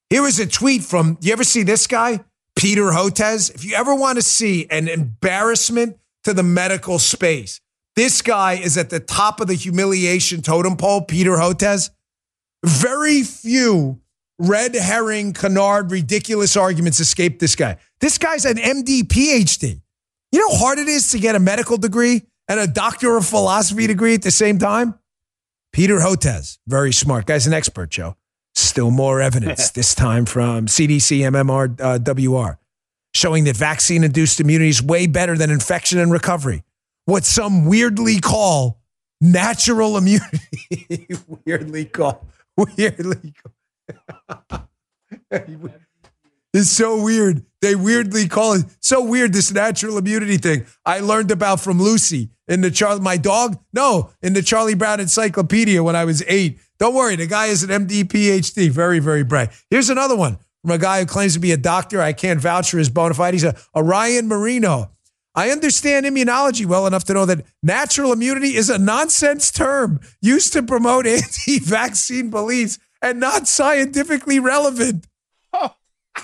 Here 0.09 0.25
is 0.25 0.39
a 0.39 0.47
tweet 0.47 0.83
from, 0.83 1.17
you 1.21 1.31
ever 1.31 1.43
see 1.43 1.63
this 1.63 1.87
guy? 1.87 2.23
Peter 2.55 2.83
Hotez. 2.83 3.53
If 3.53 3.63
you 3.63 3.75
ever 3.75 3.95
want 3.95 4.17
to 4.17 4.21
see 4.21 4.67
an 4.69 4.87
embarrassment 4.87 5.97
to 6.25 6.33
the 6.33 6.43
medical 6.43 6.99
space, 6.99 7.61
this 7.95 8.21
guy 8.21 8.53
is 8.53 8.77
at 8.77 8.89
the 8.89 8.99
top 8.99 9.39
of 9.39 9.47
the 9.47 9.53
humiliation 9.53 10.41
totem 10.41 10.75
pole, 10.75 11.01
Peter 11.01 11.31
Hotez. 11.31 11.91
Very 12.65 13.23
few 13.23 14.00
red 14.41 14.75
herring, 14.75 15.33
canard, 15.33 15.91
ridiculous 15.91 16.57
arguments 16.57 16.99
escape 16.99 17.39
this 17.39 17.55
guy. 17.55 17.77
This 17.99 18.17
guy's 18.17 18.45
an 18.45 18.57
MD, 18.57 19.03
PhD. 19.03 19.81
You 20.31 20.39
know 20.39 20.49
how 20.49 20.57
hard 20.57 20.79
it 20.79 20.87
is 20.87 21.11
to 21.11 21.19
get 21.19 21.35
a 21.35 21.39
medical 21.39 21.77
degree 21.77 22.23
and 22.47 22.59
a 22.59 22.67
doctor 22.67 23.17
of 23.17 23.25
philosophy 23.25 23.87
degree 23.87 24.15
at 24.15 24.23
the 24.23 24.31
same 24.31 24.57
time? 24.57 24.95
Peter 25.71 25.99
Hotez, 25.99 26.57
very 26.67 26.91
smart. 26.91 27.25
Guy's 27.25 27.47
an 27.47 27.53
expert, 27.53 27.91
Joe. 27.91 28.15
Still 28.53 28.91
more 28.91 29.21
evidence, 29.21 29.69
this 29.71 29.93
time 29.95 30.25
from 30.25 30.65
CDC 30.65 31.19
MMR 31.19 31.79
uh, 31.79 31.99
WR, 31.99 32.59
showing 33.13 33.43
that 33.45 33.55
vaccine 33.55 34.03
induced 34.03 34.39
immunity 34.39 34.69
is 34.69 34.81
way 34.81 35.07
better 35.07 35.37
than 35.37 35.49
infection 35.49 35.99
and 35.99 36.11
recovery. 36.11 36.63
What 37.05 37.25
some 37.25 37.65
weirdly 37.65 38.19
call 38.19 38.81
natural 39.21 39.97
immunity. 39.97 41.07
weirdly 41.45 41.85
call. 41.85 42.25
Weirdly 42.57 43.33
call. 43.41 43.53
it's 46.53 46.69
so 46.69 47.01
weird. 47.03 47.45
They 47.61 47.75
weirdly 47.75 48.27
call 48.27 48.53
it 48.53 48.65
so 48.79 49.03
weird. 49.03 49.33
This 49.33 49.51
natural 49.51 49.97
immunity 49.97 50.37
thing 50.37 50.65
I 50.85 50.99
learned 50.99 51.31
about 51.31 51.59
from 51.59 51.81
Lucy 51.81 52.29
in 52.47 52.61
the 52.61 52.71
Charlie, 52.71 53.01
my 53.01 53.17
dog. 53.17 53.57
No, 53.73 54.11
in 54.21 54.33
the 54.33 54.41
Charlie 54.41 54.73
Brown 54.73 54.99
Encyclopedia 54.99 55.83
when 55.83 55.95
I 55.95 56.05
was 56.05 56.23
eight. 56.27 56.59
Don't 56.79 56.95
worry, 56.95 57.15
the 57.15 57.27
guy 57.27 57.47
is 57.47 57.63
an 57.63 57.69
MD, 57.69 58.03
PhD, 58.03 58.69
very, 58.69 58.99
very 58.99 59.23
bright. 59.23 59.49
Here's 59.69 59.89
another 59.89 60.15
one 60.15 60.39
from 60.61 60.71
a 60.71 60.77
guy 60.77 60.99
who 60.99 61.05
claims 61.05 61.33
to 61.35 61.39
be 61.39 61.51
a 61.51 61.57
doctor. 61.57 62.01
I 62.01 62.13
can't 62.13 62.39
vouch 62.39 62.71
for 62.71 62.77
his 62.77 62.89
bona 62.89 63.13
fide. 63.13 63.33
He's 63.33 63.43
a, 63.43 63.55
a 63.73 63.83
Ryan 63.83 64.27
Marino. 64.27 64.91
I 65.33 65.49
understand 65.51 66.05
immunology 66.05 66.65
well 66.65 66.87
enough 66.87 67.05
to 67.05 67.13
know 67.13 67.25
that 67.25 67.45
natural 67.63 68.11
immunity 68.11 68.55
is 68.55 68.69
a 68.69 68.77
nonsense 68.77 69.51
term 69.51 70.01
used 70.21 70.53
to 70.53 70.63
promote 70.63 71.07
anti 71.07 71.59
vaccine 71.59 72.29
beliefs 72.29 72.79
and 73.01 73.19
not 73.19 73.47
scientifically 73.47 74.39
relevant. 74.39 75.07
Oh. 75.53 75.75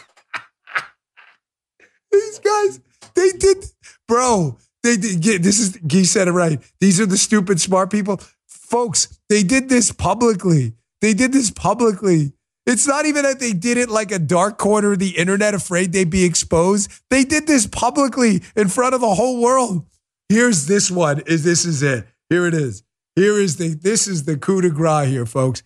These 2.11 2.39
guys, 2.39 2.79
they 3.15 3.31
did, 3.31 3.65
bro. 4.07 4.57
They 4.83 4.97
did. 4.97 5.43
This 5.43 5.59
is 5.59 5.77
he 5.91 6.05
said 6.05 6.27
it 6.27 6.31
right. 6.31 6.61
These 6.79 7.01
are 7.01 7.05
the 7.05 7.17
stupid 7.17 7.59
smart 7.59 7.91
people, 7.91 8.21
folks. 8.47 9.19
They 9.29 9.43
did 9.43 9.69
this 9.69 9.91
publicly. 9.91 10.73
They 11.01 11.13
did 11.13 11.33
this 11.33 11.51
publicly. 11.51 12.33
It's 12.65 12.87
not 12.87 13.05
even 13.05 13.23
that 13.23 13.39
they 13.39 13.53
did 13.53 13.77
it 13.77 13.89
like 13.89 14.11
a 14.11 14.19
dark 14.19 14.57
corner 14.57 14.91
of 14.91 14.99
the 14.99 15.17
internet, 15.17 15.53
afraid 15.53 15.93
they'd 15.93 16.09
be 16.09 16.25
exposed. 16.25 16.91
They 17.09 17.23
did 17.23 17.47
this 17.47 17.65
publicly 17.65 18.41
in 18.55 18.67
front 18.67 18.93
of 18.93 18.99
the 19.01 19.15
whole 19.15 19.41
world. 19.41 19.85
Here's 20.27 20.67
this 20.67 20.91
one. 20.91 21.21
Is 21.21 21.43
this 21.43 21.63
is 21.63 21.81
it? 21.81 22.05
Here 22.29 22.45
it 22.45 22.53
is. 22.53 22.83
Here 23.15 23.39
is 23.39 23.57
the 23.57 23.69
this 23.69 24.07
is 24.07 24.25
the 24.25 24.37
coup 24.37 24.61
de 24.61 24.69
grace 24.69 25.09
here, 25.09 25.25
folks. 25.25 25.63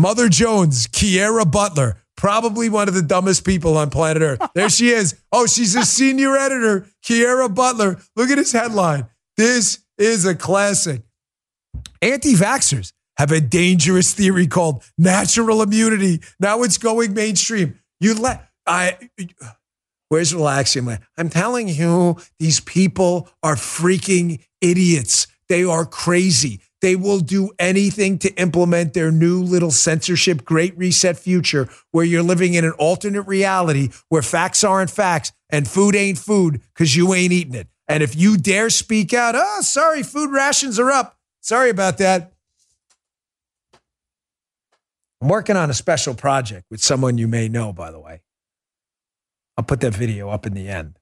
Mother 0.00 0.30
Jones, 0.30 0.86
Kiera 0.86 1.48
Butler, 1.50 2.00
probably 2.16 2.70
one 2.70 2.88
of 2.88 2.94
the 2.94 3.02
dumbest 3.02 3.44
people 3.44 3.76
on 3.76 3.90
planet 3.90 4.22
Earth. 4.22 4.50
There 4.54 4.70
she 4.70 4.88
is. 4.88 5.20
Oh, 5.30 5.46
she's 5.46 5.76
a 5.76 5.84
senior 5.84 6.38
editor, 6.38 6.86
Kiera 7.04 7.54
Butler. 7.54 8.00
Look 8.16 8.30
at 8.30 8.38
his 8.38 8.50
headline. 8.50 9.08
This 9.36 9.84
is 9.98 10.24
a 10.24 10.34
classic. 10.34 11.02
Anti 12.00 12.32
vaxxers 12.32 12.94
have 13.18 13.30
a 13.30 13.42
dangerous 13.42 14.14
theory 14.14 14.46
called 14.46 14.82
natural 14.96 15.60
immunity. 15.60 16.20
Now 16.40 16.62
it's 16.62 16.78
going 16.78 17.12
mainstream. 17.12 17.78
You 18.00 18.14
let 18.14 18.48
I 18.66 18.96
where's 20.08 20.34
relaxing? 20.34 20.88
I'm 21.18 21.28
telling 21.28 21.68
you, 21.68 22.16
these 22.38 22.60
people 22.60 23.28
are 23.42 23.54
freaking 23.54 24.42
idiots. 24.62 25.26
They 25.50 25.64
are 25.64 25.84
crazy. 25.84 26.62
They 26.80 26.96
will 26.96 27.20
do 27.20 27.50
anything 27.58 28.18
to 28.20 28.32
implement 28.34 28.94
their 28.94 29.10
new 29.10 29.42
little 29.42 29.70
censorship 29.70 30.44
great 30.44 30.76
reset 30.78 31.18
future 31.18 31.68
where 31.90 32.04
you're 32.04 32.22
living 32.22 32.54
in 32.54 32.64
an 32.64 32.72
alternate 32.72 33.22
reality 33.22 33.90
where 34.08 34.22
facts 34.22 34.64
aren't 34.64 34.90
facts 34.90 35.32
and 35.50 35.68
food 35.68 35.94
ain't 35.94 36.18
food 36.18 36.62
because 36.74 36.96
you 36.96 37.12
ain't 37.12 37.32
eating 37.32 37.54
it. 37.54 37.68
And 37.86 38.02
if 38.02 38.16
you 38.16 38.36
dare 38.36 38.70
speak 38.70 39.12
out, 39.12 39.34
oh, 39.36 39.60
sorry, 39.62 40.02
food 40.02 40.30
rations 40.30 40.78
are 40.78 40.90
up. 40.90 41.18
Sorry 41.40 41.70
about 41.70 41.98
that. 41.98 42.32
I'm 45.20 45.28
working 45.28 45.56
on 45.56 45.68
a 45.68 45.74
special 45.74 46.14
project 46.14 46.66
with 46.70 46.80
someone 46.80 47.18
you 47.18 47.28
may 47.28 47.48
know, 47.48 47.72
by 47.72 47.90
the 47.90 48.00
way. 48.00 48.22
I'll 49.56 49.64
put 49.64 49.80
that 49.80 49.94
video 49.94 50.30
up 50.30 50.46
in 50.46 50.54
the 50.54 50.68
end. 50.68 50.98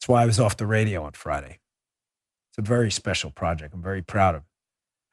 That's 0.00 0.08
why 0.08 0.22
I 0.22 0.26
was 0.26 0.40
off 0.40 0.56
the 0.56 0.66
radio 0.66 1.02
on 1.02 1.12
Friday. 1.12 1.58
It's 2.52 2.58
a 2.58 2.68
very 2.68 2.90
special 2.90 3.30
project. 3.30 3.72
I'm 3.72 3.82
very 3.82 4.02
proud 4.02 4.34
of 4.34 4.42
it. 4.42 4.46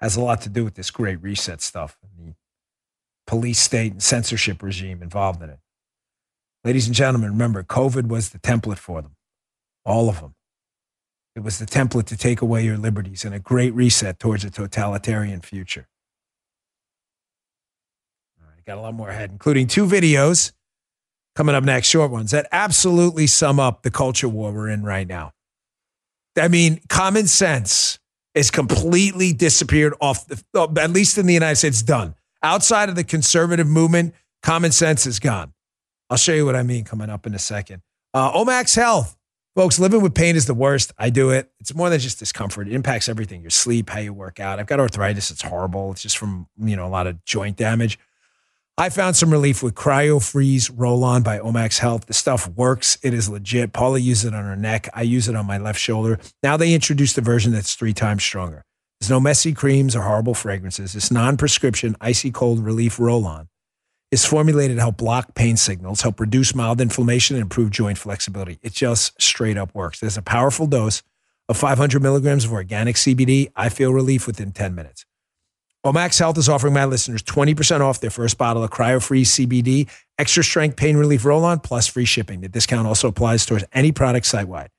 Has 0.02 0.18
a 0.18 0.22
lot 0.22 0.42
to 0.42 0.50
do 0.50 0.66
with 0.66 0.76
this 0.76 0.92
great 0.92 1.22
reset 1.22 1.62
stuff 1.62 1.98
and 2.04 2.12
the 2.28 2.36
police 3.26 3.60
state 3.60 3.94
and 3.94 4.04
censorship 4.04 4.62
regime 4.62 5.02
involved 5.02 5.42
in 5.42 5.50
it. 5.50 5.60
Ladies 6.66 6.88
and 6.88 6.96
gentlemen, 6.96 7.32
remember, 7.32 7.64
COVID 7.64 8.10
was 8.10 8.30
the 8.30 8.40
template 8.40 8.78
for 8.78 9.02
them, 9.02 9.16
all 9.86 10.10
of 10.10 10.20
them. 10.20 10.36
It 11.34 11.42
was 11.42 11.60
the 11.60 11.66
template 11.66 12.08
to 12.08 12.18
take 12.18 12.42
away 12.42 12.66
your 12.66 12.78
liberties 12.78 13.24
and 13.24 13.34
a 13.34 13.40
great 13.40 13.74
reset 13.74 14.20
towards 14.20 14.44
a 14.44 14.50
totalitarian 14.50 15.40
future. 15.40 15.88
All 18.42 18.50
right, 18.54 18.66
got 18.66 18.78
a 18.78 18.82
lot 18.82 18.94
more 18.94 19.10
ahead, 19.10 19.32
including 19.32 19.68
two 19.68 19.86
videos 19.86 20.52
coming 21.36 21.56
up 21.56 21.64
next, 21.64 21.88
short 21.88 22.12
ones 22.12 22.32
that 22.32 22.48
absolutely 22.52 23.28
sum 23.28 23.62
up 23.62 23.84
the 23.84 23.92
culture 23.92 24.28
war 24.28 24.52
we're 24.52 24.68
in 24.68 24.84
right 24.84 25.08
now. 25.08 25.32
I 26.40 26.48
mean, 26.48 26.82
common 26.90 27.28
sense 27.28 28.00
is 28.36 28.52
completely 28.52 29.34
disappeared 29.34 29.94
off, 30.02 30.28
the, 30.28 30.42
at 30.80 30.92
least 30.92 31.18
in 31.18 31.26
the 31.26 31.34
United 31.34 31.58
States, 31.58 31.82
done. 31.82 32.16
Outside 32.42 32.90
of 32.90 32.96
the 32.96 33.04
conservative 33.04 33.68
movement, 33.68 34.14
common 34.44 34.72
sense 34.72 35.06
is 35.06 35.20
gone. 35.20 35.54
I'll 36.10 36.18
show 36.18 36.34
you 36.34 36.46
what 36.46 36.56
I 36.56 36.64
mean 36.64 36.86
coming 36.86 37.10
up 37.10 37.28
in 37.28 37.34
a 37.34 37.40
second. 37.40 37.82
Uh, 38.14 38.32
Omax 38.32 38.76
Health. 38.76 39.16
Folks, 39.56 39.80
living 39.80 40.02
with 40.02 40.16
pain 40.16 40.36
is 40.36 40.46
the 40.46 40.54
worst. 40.54 40.94
I 40.98 41.10
do 41.10 41.32
it. 41.32 41.52
It's 41.60 41.76
more 41.76 41.90
than 41.90 42.00
just 42.00 42.20
discomfort. 42.20 42.68
It 42.68 42.74
impacts 42.74 43.10
everything 43.10 43.42
your 43.42 43.50
sleep, 43.50 43.90
how 43.90 44.00
you 44.00 44.14
work 44.14 44.40
out. 44.40 44.60
I've 44.60 44.68
got 44.68 44.80
arthritis. 44.80 45.32
It's 45.32 45.42
horrible. 45.42 45.92
It's 45.92 46.02
just 46.02 46.18
from, 46.18 46.48
you 46.58 46.76
know, 46.76 46.86
a 46.86 46.88
lot 46.88 47.08
of 47.08 47.24
joint 47.26 47.58
damage. 47.58 48.00
I 48.80 48.88
found 48.88 49.18
some 49.18 49.30
relief 49.30 49.62
with 49.62 49.76
Cryo 49.76 50.24
Freeze 50.24 50.70
Roll 50.70 51.04
On 51.04 51.22
by 51.22 51.40
Omax 51.40 51.80
Health. 51.80 52.06
The 52.06 52.14
stuff 52.14 52.48
works. 52.48 52.98
It 53.04 53.14
is 53.14 53.28
legit. 53.28 53.74
Paula 53.74 54.00
uses 54.00 54.24
it 54.24 54.34
on 54.34 54.46
her 54.46 54.56
neck. 54.56 54.88
I 54.94 55.02
use 55.02 55.28
it 55.28 55.36
on 55.36 55.46
my 55.46 55.58
left 55.58 55.78
shoulder. 55.78 56.18
Now 56.44 56.56
they 56.56 56.74
introduced 56.74 57.18
a 57.18 57.22
version 57.22 57.52
that's 57.52 57.76
three 57.76 57.92
times 57.92 58.24
stronger. 58.24 58.64
There's 59.02 59.10
no 59.10 59.20
messy 59.20 59.52
creams 59.52 59.98
or 59.98 60.04
horrible 60.04 60.34
fragrances. 60.34 60.94
This 60.94 61.12
non 61.12 61.36
prescription 61.36 61.98
icy 62.00 62.32
cold 62.32 62.62
relief 62.62 63.02
roll 63.02 63.28
on 63.28 63.50
is 64.12 64.24
formulated 64.24 64.78
to 64.78 64.82
help 64.82 64.96
block 64.96 65.36
pain 65.36 65.58
signals, 65.58 66.04
help 66.04 66.18
reduce 66.18 66.56
mild 66.56 66.80
inflammation, 66.80 67.36
and 67.36 67.44
improve 67.44 67.72
joint 67.72 67.98
flexibility. 67.98 68.60
It 68.62 68.72
just 68.72 69.22
straight 69.22 69.58
up 69.58 69.76
works. 69.76 70.00
There's 70.00 70.18
a 70.18 70.22
powerful 70.22 70.68
dose 70.68 71.04
of 71.50 71.58
500 71.58 72.02
milligrams 72.02 72.46
of 72.46 72.54
organic 72.54 72.96
CBD. 72.96 73.52
I 73.58 73.68
feel 73.68 73.92
relief 73.92 74.26
within 74.26 74.54
10 74.54 74.74
minutes. 74.74 75.06
Omax 75.86 76.20
Health 76.20 76.38
is 76.38 76.50
offering 76.50 76.74
my 76.74 76.84
listeners 76.84 77.24
20% 77.24 77.80
off 77.80 78.02
their 78.02 78.10
first 78.10 78.38
bottle 78.38 78.64
of 78.64 78.70
cryo-freeze 78.70 79.32
CBD, 79.32 79.90
extra 80.18 80.44
strength 80.44 80.76
pain 80.76 80.98
relief 80.98 81.24
roll-on, 81.24 81.62
plus 81.62 81.88
free 81.88 82.04
shipping. 82.04 82.42
The 82.42 82.50
discount 82.50 82.86
also 82.86 83.08
applies 83.08 83.46
towards 83.46 83.64
any 83.72 83.94
product 83.94 84.26
site-wide. 84.26 84.72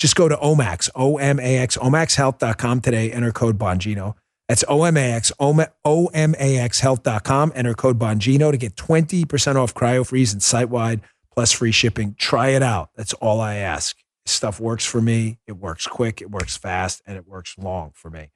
Just 0.00 0.16
go 0.16 0.28
to 0.28 0.36
Omax, 0.36 0.90
O-M-A-X, 0.96 1.76
omaxhealth.com 1.76 2.80
today, 2.80 3.12
enter 3.12 3.30
code 3.30 3.58
Bongino. 3.58 4.14
That's 4.48 4.64
O-M-A-X, 4.66 5.30
O-M-A-X 5.38 6.80
health.com, 6.80 7.52
enter 7.54 7.74
code 7.74 8.00
Bongino 8.00 8.50
to 8.50 8.56
get 8.56 8.74
20% 8.74 9.54
off 9.54 9.72
cryo-freeze 9.72 10.32
and 10.32 10.42
site-wide, 10.42 11.00
plus 11.32 11.52
free 11.52 11.70
shipping. 11.70 12.16
Try 12.18 12.48
it 12.48 12.62
out. 12.64 12.90
That's 12.96 13.12
all 13.14 13.40
I 13.40 13.54
ask. 13.54 13.96
This 14.26 14.32
stuff 14.32 14.58
works 14.58 14.84
for 14.84 15.00
me. 15.00 15.38
It 15.46 15.52
works 15.52 15.86
quick, 15.86 16.20
it 16.20 16.28
works 16.28 16.56
fast, 16.56 17.02
and 17.06 17.16
it 17.16 17.28
works 17.28 17.54
long 17.56 17.92
for 17.94 18.10
me. 18.10 18.30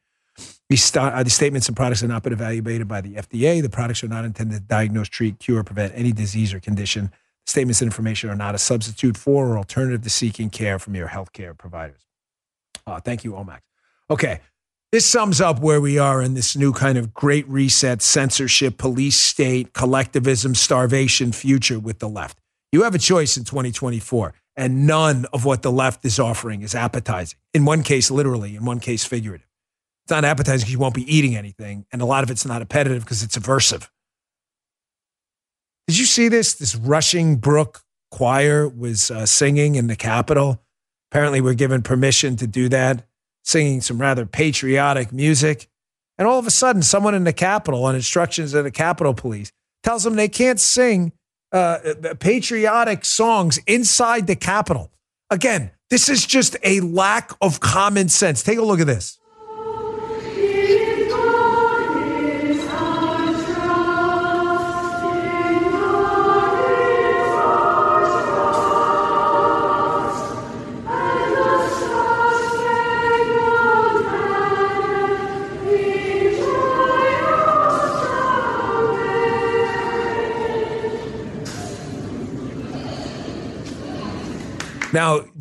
These, 0.68 0.84
st- 0.84 1.12
uh, 1.12 1.22
these 1.22 1.34
statements 1.34 1.68
and 1.68 1.76
products 1.76 2.00
have 2.00 2.10
not 2.10 2.22
been 2.22 2.32
evaluated 2.32 2.88
by 2.88 3.00
the 3.00 3.14
FDA. 3.14 3.62
The 3.62 3.68
products 3.68 4.02
are 4.02 4.08
not 4.08 4.24
intended 4.24 4.54
to 4.54 4.60
diagnose, 4.60 5.08
treat, 5.08 5.38
cure, 5.38 5.60
or 5.60 5.64
prevent 5.64 5.92
any 5.94 6.12
disease 6.12 6.52
or 6.52 6.60
condition. 6.60 7.10
Statements 7.46 7.80
and 7.82 7.88
information 7.88 8.30
are 8.30 8.36
not 8.36 8.54
a 8.54 8.58
substitute 8.58 9.16
for 9.16 9.48
or 9.48 9.58
alternative 9.58 10.02
to 10.02 10.10
seeking 10.10 10.50
care 10.50 10.78
from 10.78 10.94
your 10.94 11.08
healthcare 11.08 11.56
providers. 11.56 12.06
Uh, 12.86 13.00
thank 13.00 13.24
you, 13.24 13.32
Omax. 13.32 13.60
Okay, 14.10 14.40
this 14.92 15.06
sums 15.06 15.40
up 15.40 15.60
where 15.60 15.80
we 15.80 15.98
are 15.98 16.22
in 16.22 16.34
this 16.34 16.56
new 16.56 16.72
kind 16.72 16.96
of 16.96 17.12
great 17.12 17.48
reset, 17.48 18.00
censorship, 18.00 18.78
police 18.78 19.18
state, 19.18 19.72
collectivism, 19.72 20.54
starvation 20.54 21.32
future 21.32 21.78
with 21.78 21.98
the 21.98 22.08
left. 22.08 22.38
You 22.70 22.82
have 22.82 22.94
a 22.94 22.98
choice 22.98 23.36
in 23.36 23.44
2024, 23.44 24.34
and 24.56 24.86
none 24.86 25.26
of 25.32 25.44
what 25.44 25.62
the 25.62 25.72
left 25.72 26.04
is 26.04 26.18
offering 26.18 26.62
is 26.62 26.74
appetizing. 26.74 27.38
In 27.52 27.64
one 27.64 27.82
case, 27.82 28.10
literally, 28.10 28.56
in 28.56 28.64
one 28.64 28.80
case, 28.80 29.04
figurative. 29.04 29.48
It's 30.04 30.10
not 30.10 30.24
appetizing 30.24 30.60
because 30.60 30.72
you 30.72 30.78
won't 30.78 30.94
be 30.94 31.14
eating 31.14 31.34
anything. 31.34 31.86
And 31.90 32.02
a 32.02 32.04
lot 32.04 32.24
of 32.24 32.30
it's 32.30 32.44
not 32.44 32.60
appetitive 32.60 33.04
because 33.04 33.22
it's 33.22 33.38
aversive. 33.38 33.88
Did 35.86 35.98
you 35.98 36.04
see 36.04 36.28
this? 36.28 36.54
This 36.54 36.76
Rushing 36.76 37.36
Brook 37.36 37.82
choir 38.10 38.68
was 38.68 39.10
uh, 39.10 39.26
singing 39.26 39.74
in 39.76 39.86
the 39.86 39.96
Capitol. 39.96 40.60
Apparently, 41.10 41.40
we're 41.40 41.54
given 41.54 41.82
permission 41.82 42.36
to 42.36 42.46
do 42.46 42.68
that, 42.68 43.06
singing 43.44 43.80
some 43.80 44.00
rather 44.00 44.26
patriotic 44.26 45.12
music. 45.12 45.68
And 46.18 46.28
all 46.28 46.38
of 46.38 46.46
a 46.46 46.50
sudden, 46.50 46.82
someone 46.82 47.14
in 47.14 47.24
the 47.24 47.32
Capitol, 47.32 47.84
on 47.84 47.94
instructions 47.94 48.54
of 48.54 48.64
the 48.64 48.70
Capitol 48.70 49.14
Police, 49.14 49.52
tells 49.82 50.04
them 50.04 50.16
they 50.16 50.28
can't 50.28 50.60
sing 50.60 51.12
uh, 51.52 51.78
patriotic 52.18 53.04
songs 53.04 53.58
inside 53.66 54.26
the 54.26 54.36
Capitol. 54.36 54.90
Again, 55.30 55.70
this 55.90 56.08
is 56.08 56.26
just 56.26 56.56
a 56.62 56.80
lack 56.80 57.32
of 57.40 57.60
common 57.60 58.08
sense. 58.08 58.42
Take 58.42 58.58
a 58.58 58.62
look 58.62 58.80
at 58.80 58.86
this. 58.86 59.18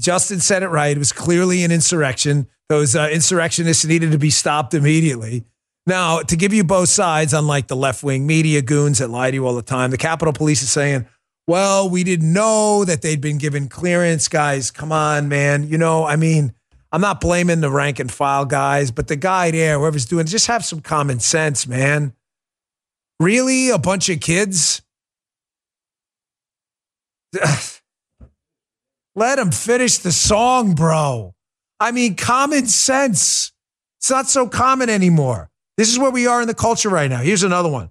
Justin 0.03 0.41
said 0.41 0.63
it 0.63 0.67
right. 0.67 0.95
It 0.95 0.99
was 0.99 1.13
clearly 1.13 1.63
an 1.63 1.71
insurrection. 1.71 2.47
Those 2.67 2.95
uh, 2.95 3.09
insurrectionists 3.11 3.85
needed 3.85 4.11
to 4.11 4.17
be 4.17 4.29
stopped 4.29 4.73
immediately. 4.73 5.45
Now, 5.87 6.19
to 6.19 6.35
give 6.35 6.53
you 6.53 6.63
both 6.63 6.89
sides, 6.89 7.33
unlike 7.33 7.67
the 7.67 7.75
left 7.75 8.03
wing 8.03 8.27
media 8.27 8.61
goons 8.61 8.99
that 8.99 9.09
lie 9.09 9.31
to 9.31 9.35
you 9.35 9.47
all 9.47 9.55
the 9.55 9.61
time, 9.61 9.91
the 9.91 9.97
Capitol 9.97 10.33
Police 10.33 10.61
is 10.61 10.69
saying, 10.69 11.07
well, 11.47 11.89
we 11.89 12.03
didn't 12.03 12.31
know 12.31 12.83
that 12.85 13.01
they'd 13.01 13.21
been 13.21 13.37
given 13.37 13.69
clearance. 13.69 14.27
Guys, 14.27 14.71
come 14.71 14.91
on, 14.91 15.29
man. 15.29 15.67
You 15.67 15.77
know, 15.77 16.05
I 16.05 16.17
mean, 16.17 16.53
I'm 16.91 17.01
not 17.01 17.21
blaming 17.21 17.61
the 17.61 17.71
rank 17.71 17.99
and 17.99 18.11
file 18.11 18.45
guys, 18.45 18.91
but 18.91 19.07
the 19.07 19.15
guy 19.15 19.51
there, 19.51 19.79
whoever's 19.79 20.05
doing, 20.05 20.25
just 20.25 20.47
have 20.47 20.65
some 20.65 20.81
common 20.81 21.19
sense, 21.19 21.65
man. 21.65 22.13
Really? 23.19 23.69
A 23.69 23.77
bunch 23.77 24.09
of 24.09 24.19
kids? 24.19 24.81
Let 29.15 29.39
him 29.39 29.51
finish 29.51 29.99
the 29.99 30.11
song, 30.11 30.73
bro. 30.73 31.33
I 31.79 31.91
mean, 31.91 32.15
common 32.15 32.67
sense. 32.67 33.51
It's 33.99 34.09
not 34.09 34.27
so 34.27 34.47
common 34.47 34.89
anymore. 34.89 35.49
This 35.77 35.89
is 35.89 35.99
where 35.99 36.11
we 36.11 36.27
are 36.27 36.41
in 36.41 36.47
the 36.47 36.53
culture 36.53 36.89
right 36.89 37.09
now. 37.09 37.19
Here's 37.19 37.43
another 37.43 37.69
one. 37.69 37.89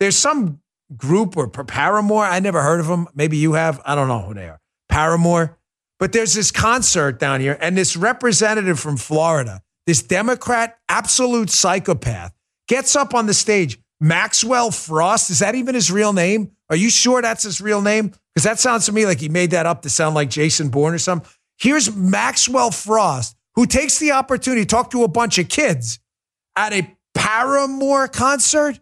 There's 0.00 0.16
some 0.16 0.60
group 0.96 1.36
or 1.36 1.48
Paramore. 1.48 2.24
I 2.24 2.40
never 2.40 2.62
heard 2.62 2.80
of 2.80 2.86
them. 2.86 3.08
Maybe 3.14 3.36
you 3.36 3.54
have. 3.54 3.80
I 3.84 3.94
don't 3.94 4.08
know 4.08 4.20
who 4.20 4.34
they 4.34 4.48
are. 4.48 4.60
Paramore. 4.88 5.58
But 5.98 6.12
there's 6.12 6.34
this 6.34 6.50
concert 6.50 7.18
down 7.18 7.40
here, 7.40 7.56
and 7.58 7.76
this 7.76 7.96
representative 7.96 8.78
from 8.78 8.98
Florida, 8.98 9.62
this 9.86 10.02
Democrat, 10.02 10.76
absolute 10.90 11.48
psychopath, 11.48 12.34
gets 12.68 12.94
up 12.94 13.14
on 13.14 13.26
the 13.26 13.32
stage. 13.32 13.78
Maxwell 14.00 14.70
Frost, 14.70 15.30
is 15.30 15.38
that 15.38 15.54
even 15.54 15.74
his 15.74 15.90
real 15.90 16.12
name? 16.12 16.52
Are 16.68 16.76
you 16.76 16.90
sure 16.90 17.22
that's 17.22 17.44
his 17.44 17.60
real 17.60 17.80
name? 17.80 18.12
Because 18.34 18.44
that 18.44 18.58
sounds 18.58 18.86
to 18.86 18.92
me 18.92 19.06
like 19.06 19.20
he 19.20 19.28
made 19.28 19.52
that 19.52 19.66
up 19.66 19.82
to 19.82 19.90
sound 19.90 20.14
like 20.14 20.28
Jason 20.28 20.68
Bourne 20.68 20.94
or 20.94 20.98
something. 20.98 21.28
Here's 21.58 21.94
Maxwell 21.94 22.70
Frost, 22.70 23.36
who 23.54 23.66
takes 23.66 23.98
the 23.98 24.12
opportunity 24.12 24.62
to 24.62 24.68
talk 24.68 24.90
to 24.90 25.04
a 25.04 25.08
bunch 25.08 25.38
of 25.38 25.48
kids 25.48 25.98
at 26.54 26.72
a 26.72 26.94
Paramore 27.14 28.08
concert. 28.08 28.78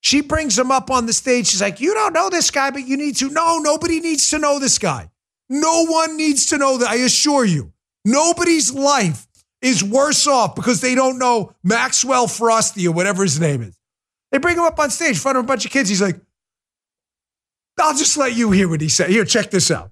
She 0.00 0.20
brings 0.20 0.58
him 0.58 0.70
up 0.70 0.90
on 0.90 1.06
the 1.06 1.12
stage. 1.12 1.48
She's 1.48 1.62
like, 1.62 1.80
You 1.80 1.94
don't 1.94 2.12
know 2.12 2.28
this 2.28 2.50
guy, 2.50 2.70
but 2.70 2.86
you 2.86 2.96
need 2.96 3.16
to. 3.16 3.30
No, 3.30 3.58
nobody 3.58 4.00
needs 4.00 4.30
to 4.30 4.38
know 4.38 4.58
this 4.58 4.78
guy. 4.78 5.10
No 5.48 5.86
one 5.86 6.16
needs 6.16 6.46
to 6.46 6.58
know 6.58 6.76
that. 6.78 6.88
I 6.88 6.96
assure 6.96 7.44
you, 7.44 7.72
nobody's 8.04 8.72
life 8.72 9.26
is 9.62 9.82
worse 9.82 10.26
off 10.26 10.54
because 10.54 10.80
they 10.80 10.94
don't 10.94 11.18
know 11.18 11.54
Maxwell 11.64 12.28
Frosty 12.28 12.86
or 12.86 12.92
whatever 12.92 13.22
his 13.22 13.40
name 13.40 13.62
is. 13.62 13.77
They 14.30 14.38
bring 14.38 14.56
him 14.56 14.64
up 14.64 14.78
on 14.78 14.90
stage 14.90 15.10
in 15.10 15.14
front 15.16 15.38
of 15.38 15.44
a 15.44 15.46
bunch 15.46 15.64
of 15.64 15.70
kids. 15.70 15.88
He's 15.88 16.02
like, 16.02 16.20
I'll 17.80 17.96
just 17.96 18.16
let 18.16 18.34
you 18.34 18.50
hear 18.50 18.68
what 18.68 18.80
he 18.80 18.88
said. 18.88 19.10
Here, 19.10 19.24
check 19.24 19.50
this 19.50 19.70
out. 19.70 19.90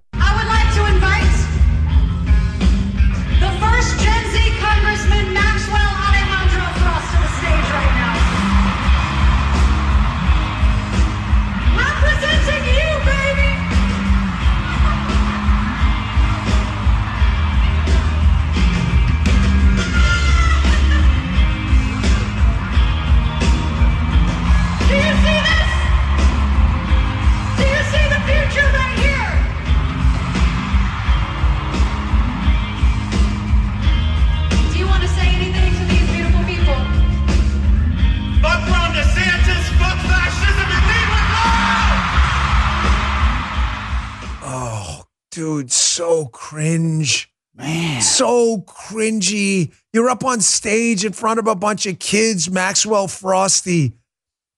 Dude, 45.47 45.71
so 45.71 46.25
cringe. 46.25 47.31
Man. 47.55 48.01
So 48.01 48.59
cringy. 48.61 49.73
You're 49.93 50.09
up 50.09 50.25
on 50.25 50.41
stage 50.41 51.05
in 51.05 51.13
front 51.13 51.39
of 51.39 51.47
a 51.47 51.55
bunch 51.55 51.85
of 51.85 51.99
kids, 51.99 52.51
Maxwell 52.51 53.07
Frosty. 53.07 53.93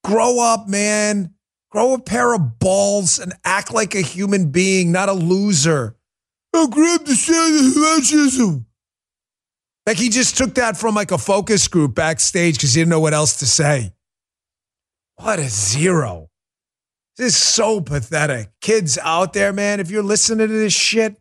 Grow 0.04 0.40
up, 0.40 0.68
man. 0.68 1.34
Grow 1.72 1.94
a 1.94 2.00
pair 2.00 2.34
of 2.34 2.58
balls 2.58 3.20
and 3.20 3.34
act 3.46 3.72
like 3.72 3.94
a 3.94 4.02
human 4.02 4.50
being, 4.50 4.92
not 4.92 5.10
a 5.10 5.14
loser. 5.14 5.96
Oh, 6.54 6.68
grab 6.68 7.06
the 7.06 7.14
sound 7.14 7.68
of 7.68 7.74
fascism. 7.74 8.66
Like 9.86 9.98
he 9.98 10.10
just 10.10 10.38
took 10.38 10.56
that 10.56 10.76
from 10.76 10.96
like 10.96 11.12
a 11.12 11.18
focus 11.20 11.68
group 11.68 11.94
backstage 11.94 12.56
because 12.56 12.74
he 12.74 12.82
didn't 12.82 12.90
know 12.90 13.00
what 13.00 13.14
else 13.14 13.38
to 13.40 13.46
say. 13.46 13.94
What 15.18 15.38
a 15.38 15.48
zero. 15.48 16.29
This 17.20 17.36
is 17.36 17.42
so 17.42 17.82
pathetic. 17.82 18.50
Kids 18.62 18.98
out 18.98 19.34
there, 19.34 19.52
man, 19.52 19.82
if 19.82 19.92
you're 19.92 20.02
listening 20.02 20.48
to 20.48 20.54
this 20.54 20.72
shit, 20.72 21.18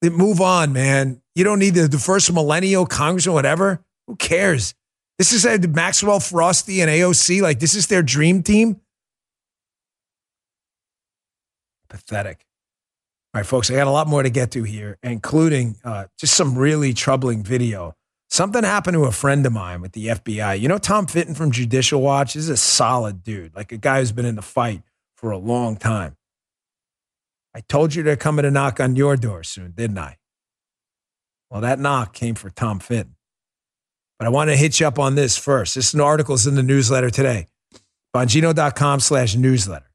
move 0.00 0.40
on, 0.40 0.72
man. 0.72 1.22
You 1.34 1.42
don't 1.42 1.58
need 1.58 1.74
the, 1.74 1.88
the 1.88 1.98
first 1.98 2.32
millennial 2.32 2.86
congressman, 2.86 3.34
whatever. 3.34 3.84
Who 4.06 4.14
cares? 4.14 4.74
This 5.18 5.32
is 5.32 5.44
a 5.44 5.58
Maxwell 5.66 6.20
Frosty 6.20 6.82
and 6.82 6.88
AOC. 6.88 7.42
Like, 7.42 7.58
this 7.58 7.74
is 7.74 7.88
their 7.88 8.00
dream 8.00 8.44
team. 8.44 8.80
Pathetic. 11.88 12.46
All 13.34 13.40
right, 13.40 13.46
folks, 13.46 13.72
I 13.72 13.74
got 13.74 13.88
a 13.88 13.90
lot 13.90 14.06
more 14.06 14.22
to 14.22 14.30
get 14.30 14.52
to 14.52 14.62
here, 14.62 14.98
including 15.02 15.74
uh, 15.84 16.04
just 16.16 16.34
some 16.34 16.56
really 16.56 16.94
troubling 16.94 17.42
video. 17.42 17.96
Something 18.30 18.62
happened 18.62 18.94
to 18.94 19.04
a 19.06 19.10
friend 19.10 19.44
of 19.46 19.52
mine 19.52 19.80
with 19.80 19.92
the 19.92 20.06
FBI. 20.06 20.60
You 20.60 20.68
know, 20.68 20.78
Tom 20.78 21.08
Fitton 21.08 21.34
from 21.34 21.50
Judicial 21.50 22.00
Watch 22.00 22.36
is 22.36 22.48
a 22.48 22.56
solid 22.56 23.24
dude, 23.24 23.56
like 23.56 23.72
a 23.72 23.76
guy 23.76 23.98
who's 23.98 24.12
been 24.12 24.26
in 24.26 24.36
the 24.36 24.40
fight 24.42 24.84
for 25.16 25.30
a 25.30 25.38
long 25.38 25.76
time. 25.76 26.16
I 27.54 27.60
told 27.60 27.94
you 27.94 28.02
they're 28.02 28.16
coming 28.16 28.42
to 28.42 28.50
knock 28.50 28.80
on 28.80 28.96
your 28.96 29.16
door 29.16 29.44
soon, 29.44 29.72
didn't 29.72 29.98
I? 29.98 30.18
Well, 31.50 31.60
that 31.60 31.78
knock 31.78 32.12
came 32.12 32.34
for 32.34 32.50
Tom 32.50 32.80
Fitton. 32.80 33.14
But 34.18 34.26
I 34.26 34.30
want 34.30 34.50
to 34.50 34.56
hit 34.56 34.80
you 34.80 34.86
up 34.86 34.98
on 34.98 35.14
this 35.14 35.36
first. 35.36 35.74
This 35.74 35.88
is 35.88 35.94
an 35.94 36.00
article 36.00 36.36
in 36.46 36.54
the 36.56 36.62
newsletter 36.62 37.10
today. 37.10 37.46
Bongino.com 38.14 39.00
slash 39.00 39.36
newsletter. 39.36 39.90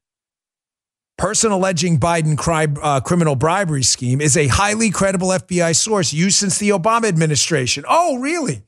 Person 1.18 1.52
alleging 1.52 1.98
Biden 1.98 2.36
cri- 2.36 2.80
uh, 2.82 3.00
criminal 3.00 3.36
bribery 3.36 3.82
scheme 3.82 4.22
is 4.22 4.38
a 4.38 4.46
highly 4.46 4.90
credible 4.90 5.28
FBI 5.28 5.76
source 5.76 6.14
used 6.14 6.38
since 6.38 6.58
the 6.58 6.70
Obama 6.70 7.08
administration. 7.08 7.84
Oh, 7.86 8.18
really? 8.18 8.62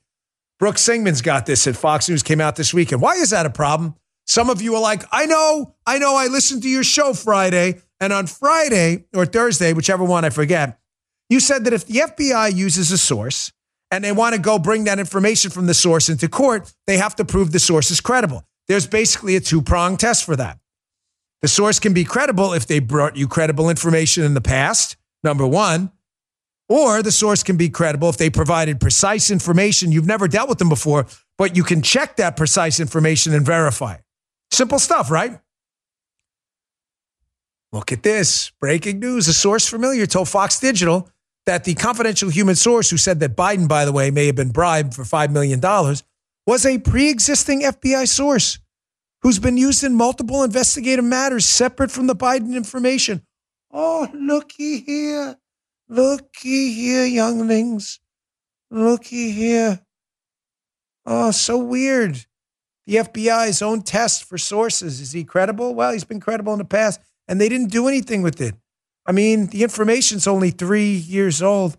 Brooke 0.59 0.77
Singman's 0.77 1.23
got 1.23 1.47
this 1.47 1.67
at 1.67 1.77
Fox 1.77 2.09
News, 2.09 2.23
came 2.23 2.41
out 2.41 2.57
this 2.57 2.75
weekend. 2.75 3.01
Why 3.01 3.15
is 3.15 3.31
that 3.31 3.47
a 3.47 3.51
problem? 3.51 3.95
Some 4.33 4.49
of 4.49 4.63
you 4.63 4.75
are 4.77 4.81
like, 4.81 5.05
I 5.13 5.27
know, 5.27 5.75
I 5.87 5.99
know, 5.99 6.17
I 6.17 6.29
listened 6.29 6.63
to 6.63 6.69
your 6.71 6.85
show 6.85 7.13
Friday. 7.13 7.83
And 8.01 8.15
on 8.15 8.27
Friday 8.27 9.05
or 9.13 9.27
Thursday, 9.27 9.75
whichever 9.75 10.05
one 10.05 10.25
I 10.25 10.31
forget, 10.31 10.81
you 11.29 11.39
said 11.39 11.65
that 11.65 11.75
if 11.75 11.85
the 11.85 11.99
FBI 11.99 12.57
uses 12.57 12.91
a 12.93 12.97
source 12.97 13.53
and 13.91 14.03
they 14.03 14.11
want 14.11 14.35
to 14.35 14.41
go 14.41 14.59
bring 14.59 14.85
that 14.85 14.99
information 14.99 15.51
from 15.51 15.67
the 15.67 15.75
source 15.75 16.09
into 16.09 16.31
court, 16.31 16.73
they 16.87 16.97
have 16.97 17.15
to 17.17 17.27
prove 17.27 17.53
the 17.53 17.59
source 17.59 17.91
is 17.91 18.01
credible. 18.01 18.43
There's 18.69 18.87
basically 18.87 19.37
a 19.37 19.41
two 19.41 19.61
prong 19.61 19.99
test 19.99 20.25
for 20.25 20.35
that. 20.37 20.59
The 21.43 21.49
source 21.49 21.79
can 21.79 21.93
be 21.93 22.05
credible 22.05 22.55
if 22.55 22.67
they 22.67 22.79
brought 22.79 23.19
you 23.19 23.29
credible 23.29 23.69
information 23.69 24.25
in 24.25 24.33
the 24.33 24.41
past, 24.41 24.97
number 25.23 25.47
one, 25.47 25.93
or 26.71 27.03
the 27.03 27.13
source 27.13 27.43
can 27.43 27.59
be 27.59 27.69
credible 27.69 28.09
if 28.09 28.17
they 28.17 28.31
provided 28.31 28.81
precise 28.81 29.31
information. 29.31 29.93
You've 29.93 30.07
never 30.07 30.27
dealt 30.27 30.49
with 30.49 30.57
them 30.57 30.71
before, 30.71 31.05
but 31.37 31.55
you 31.55 31.63
can 31.63 31.83
check 31.83 32.17
that 32.17 32.39
precise 32.39 32.81
information 32.81 33.35
and 33.35 33.45
verify 33.45 33.97
it. 33.97 34.03
Simple 34.53 34.79
stuff, 34.79 35.11
right? 35.11 35.41
Look 37.73 37.91
at 37.91 38.03
this. 38.03 38.53
Breaking 38.61 39.01
news. 39.01 39.27
A 39.27 39.33
source 39.33 39.67
familiar 39.67 40.05
told 40.07 40.29
Fox 40.29 40.61
Digital 40.61 41.09
that 41.47 41.65
the 41.65 41.75
confidential 41.75 42.29
human 42.29 42.55
source 42.55 42.91
who 42.91 42.99
said 42.99 43.19
that 43.21 43.35
Biden, 43.35 43.67
by 43.67 43.87
the 43.87 43.93
way, 43.93 44.11
may 44.11 44.27
have 44.27 44.37
been 44.37 44.51
bribed 44.51 44.95
for 44.95 45.05
$5 45.05 45.31
million 45.31 45.61
was 46.47 46.67
a 46.67 46.79
pre 46.79 47.09
existing 47.09 47.63
FBI 47.63 48.07
source 48.07 48.59
who's 49.23 49.39
been 49.39 49.57
used 49.57 49.85
in 49.85 49.95
multiple 49.95 50.43
investigative 50.43 51.05
matters 51.05 51.47
separate 51.47 51.91
from 51.91 52.07
the 52.07 52.17
Biden 52.17 52.55
information. 52.55 53.23
Oh, 53.71 54.09
looky 54.13 54.81
here. 54.81 55.39
Looky 55.89 56.73
here, 56.75 57.07
younglings. 57.07 58.01
Looky 58.71 59.31
here. 59.31 59.81
Oh, 61.07 61.31
so 61.31 61.59
weird. 61.59 62.27
The 62.87 62.97
FBI's 62.97 63.63
own 63.63 63.83
test 63.83 64.25
for 64.25 64.39
sources. 64.39 65.01
Is 65.01 65.13
he 65.13 65.25
credible? 65.25 65.75
Well, 65.75 65.93
he's 65.93 66.05
been 66.05 66.21
credible 66.21 66.53
in 66.53 66.59
the 66.59 66.65
past, 66.65 67.01
and 67.29 67.41
they 67.41 67.49
didn't 67.49 67.71
do 67.71 67.89
anything 67.89 68.23
with 68.23 68.41
it. 68.41 68.55
I 69.07 69.13
mean, 69.13 69.47
the 69.47 69.63
information's 69.63 70.27
only 70.27 70.51
three 70.51 70.93
years 70.93 71.43
old. 71.43 71.77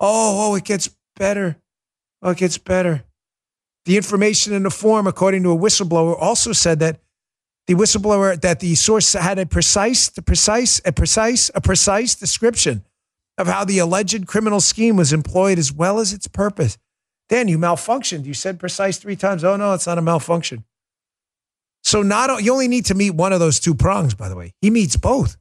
Oh, 0.00 0.50
oh, 0.50 0.54
it 0.54 0.64
gets 0.64 0.90
better. 1.16 1.56
Oh, 2.22 2.30
it 2.30 2.38
gets 2.38 2.58
better. 2.58 3.04
The 3.84 3.96
information 3.96 4.52
in 4.52 4.64
the 4.64 4.70
form, 4.70 5.06
according 5.06 5.42
to 5.44 5.52
a 5.52 5.56
whistleblower, 5.56 6.16
also 6.20 6.52
said 6.52 6.80
that 6.80 7.00
the 7.66 7.74
whistleblower 7.74 8.40
that 8.40 8.60
the 8.60 8.74
source 8.74 9.12
had 9.12 9.38
a 9.38 9.46
precise, 9.46 10.08
the 10.08 10.22
precise, 10.22 10.80
a 10.84 10.92
precise, 10.92 11.50
a 11.54 11.60
precise 11.60 12.14
description 12.14 12.84
of 13.36 13.46
how 13.46 13.64
the 13.64 13.78
alleged 13.78 14.26
criminal 14.26 14.60
scheme 14.60 14.96
was 14.96 15.12
employed 15.12 15.58
as 15.58 15.72
well 15.72 16.00
as 16.00 16.12
its 16.12 16.26
purpose. 16.26 16.76
Dan, 17.28 17.48
you 17.48 17.58
malfunctioned. 17.58 18.24
You 18.24 18.34
said 18.34 18.58
precise 18.58 18.98
three 18.98 19.16
times. 19.16 19.44
Oh 19.44 19.56
no, 19.56 19.74
it's 19.74 19.86
not 19.86 19.98
a 19.98 20.02
malfunction. 20.02 20.64
So 21.82 22.02
not 22.02 22.42
you 22.42 22.52
only 22.52 22.68
need 22.68 22.86
to 22.86 22.94
meet 22.94 23.10
one 23.10 23.32
of 23.32 23.40
those 23.40 23.60
two 23.60 23.74
prongs, 23.74 24.14
by 24.14 24.28
the 24.28 24.36
way. 24.36 24.54
He 24.60 24.70
meets 24.70 24.96
both. 24.96 25.36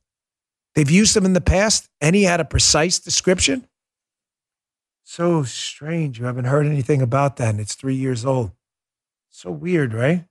They've 0.75 0.89
used 0.89 1.15
them 1.15 1.25
in 1.25 1.33
the 1.33 1.41
past, 1.41 1.89
and 1.99 2.15
he 2.15 2.23
had 2.23 2.39
a 2.39 2.45
precise 2.45 2.99
description. 2.99 3.67
So 5.03 5.43
strange. 5.43 6.19
You 6.19 6.25
haven't 6.25 6.45
heard 6.45 6.67
anything 6.67 7.01
about 7.01 7.37
that, 7.37 7.49
and 7.49 7.59
it's 7.59 7.73
three 7.73 7.95
years 7.95 8.25
old. 8.25 8.51
So 9.29 9.49
weird, 9.51 9.93
right? 9.93 10.25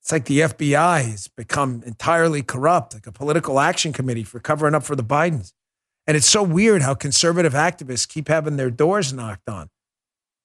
It's 0.00 0.12
like 0.12 0.26
the 0.26 0.40
FBI 0.40 1.04
has 1.10 1.28
become 1.28 1.82
entirely 1.86 2.42
corrupt, 2.42 2.92
like 2.92 3.06
a 3.06 3.12
political 3.12 3.58
action 3.58 3.92
committee 3.94 4.24
for 4.24 4.38
covering 4.38 4.74
up 4.74 4.82
for 4.82 4.94
the 4.94 5.02
Bidens. 5.02 5.54
And 6.06 6.16
it's 6.16 6.28
so 6.28 6.42
weird 6.42 6.82
how 6.82 6.94
conservative 6.94 7.54
activists 7.54 8.08
keep 8.08 8.28
having 8.28 8.56
their 8.56 8.70
doors 8.70 9.12
knocked 9.12 9.48
on. 9.48 9.70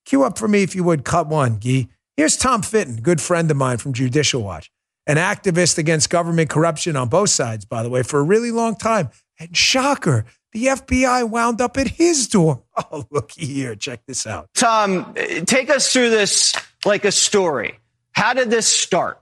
Cue 0.05 0.23
up 0.23 0.37
for 0.37 0.47
me, 0.47 0.63
if 0.63 0.75
you 0.75 0.83
would, 0.83 1.03
cut 1.03 1.27
one, 1.27 1.59
Gee. 1.59 1.89
Here's 2.15 2.35
Tom 2.35 2.61
Fitton, 2.61 2.97
good 2.97 3.21
friend 3.21 3.49
of 3.51 3.57
mine 3.57 3.77
from 3.77 3.93
Judicial 3.93 4.41
Watch, 4.41 4.71
an 5.07 5.17
activist 5.17 5.77
against 5.77 6.09
government 6.09 6.49
corruption 6.49 6.95
on 6.95 7.07
both 7.07 7.29
sides, 7.29 7.65
by 7.65 7.83
the 7.83 7.89
way, 7.89 8.03
for 8.03 8.19
a 8.19 8.23
really 8.23 8.51
long 8.51 8.75
time. 8.75 9.09
And 9.39 9.55
shocker, 9.55 10.25
the 10.51 10.65
FBI 10.65 11.29
wound 11.29 11.61
up 11.61 11.77
at 11.77 11.87
his 11.87 12.27
door. 12.27 12.63
Oh, 12.91 13.05
look 13.11 13.31
here. 13.31 13.75
Check 13.75 14.05
this 14.07 14.25
out. 14.25 14.49
Tom, 14.55 15.13
take 15.45 15.69
us 15.69 15.91
through 15.91 16.11
this 16.11 16.55
like 16.85 17.03
a 17.03 17.11
story. 17.11 17.77
How 18.13 18.33
did 18.33 18.49
this 18.49 18.67
start? 18.67 19.21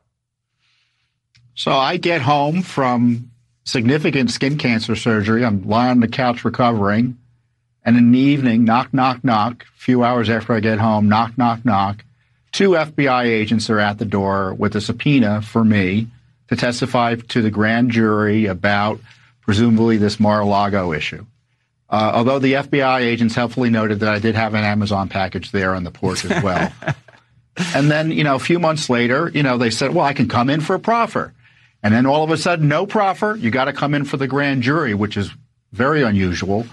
So 1.56 1.72
I 1.72 1.98
get 1.98 2.22
home 2.22 2.62
from 2.62 3.32
significant 3.68 4.32
skin 4.32 4.58
cancer 4.58 4.96
surgery. 4.96 5.44
I'm 5.44 5.68
lying 5.68 5.92
on 5.92 6.00
the 6.00 6.08
couch 6.08 6.46
recovering. 6.46 7.18
And 7.84 7.98
in 7.98 8.12
the 8.12 8.20
evening, 8.20 8.64
knock, 8.64 8.94
knock, 8.94 9.24
knock, 9.24 9.64
a 9.64 9.80
few 9.80 10.04
hours 10.04 10.30
after 10.30 10.54
I 10.54 10.62
get 10.62 10.80
home, 10.80 11.10
knock, 11.10 11.38
knock, 11.38 11.66
knock. 11.66 12.04
Two 12.54 12.72
FBI 12.72 13.26
agents 13.26 13.70
are 13.70 13.80
at 13.80 13.98
the 13.98 14.06
door 14.06 14.54
with 14.54 14.76
a 14.76 14.82
subpoena 14.82 15.42
for 15.42 15.64
me 15.64 16.08
to 16.48 16.56
testify 16.56 17.16
to 17.16 17.42
the 17.42 17.52
grand 17.52 17.92
jury 17.92 18.46
about 18.46 19.02
presumably 19.42 19.98
this 19.98 20.20
Mar-a-Lago 20.20 20.94
issue. 20.94 21.26
Uh, 21.90 22.12
although 22.16 22.40
the 22.40 22.54
FBI 22.54 23.02
agents 23.02 23.36
helpfully 23.36 23.70
noted 23.70 24.00
that 24.00 24.10
I 24.10 24.20
did 24.20 24.36
have 24.36 24.54
an 24.54 24.64
Amazon 24.64 25.10
package 25.10 25.52
there 25.52 25.76
on 25.76 25.84
the 25.84 25.92
porch 25.92 26.24
as 26.26 26.42
well. 26.42 26.72
and 27.76 27.92
then, 27.92 28.12
you 28.12 28.24
know, 28.24 28.36
a 28.36 28.40
few 28.40 28.60
months 28.60 28.90
later, 28.90 29.30
you 29.34 29.44
know, 29.44 29.58
they 29.58 29.70
said, 29.72 29.94
well, 29.94 30.06
I 30.06 30.14
can 30.14 30.30
come 30.30 30.50
in 30.50 30.62
for 30.62 30.74
a 30.74 30.80
proffer. 30.80 31.34
And 31.84 31.94
then 31.94 32.06
all 32.06 32.24
of 32.24 32.32
a 32.32 32.38
sudden, 32.38 32.68
no 32.68 32.86
proffer. 32.86 33.36
You 33.36 33.52
got 33.52 33.66
to 33.66 33.74
come 33.74 33.94
in 33.94 34.06
for 34.06 34.18
the 34.18 34.28
grand 34.28 34.64
jury, 34.64 34.94
which 34.94 35.16
is 35.16 35.32
very 35.72 36.04
unusual. 36.04 36.66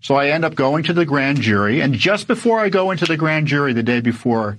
So 0.00 0.14
I 0.14 0.28
end 0.28 0.44
up 0.44 0.54
going 0.54 0.84
to 0.84 0.92
the 0.92 1.04
grand 1.04 1.40
jury. 1.40 1.80
And 1.80 1.94
just 1.94 2.26
before 2.26 2.60
I 2.60 2.68
go 2.68 2.90
into 2.90 3.04
the 3.04 3.16
grand 3.16 3.46
jury 3.46 3.72
the 3.72 3.82
day 3.82 4.00
before, 4.00 4.58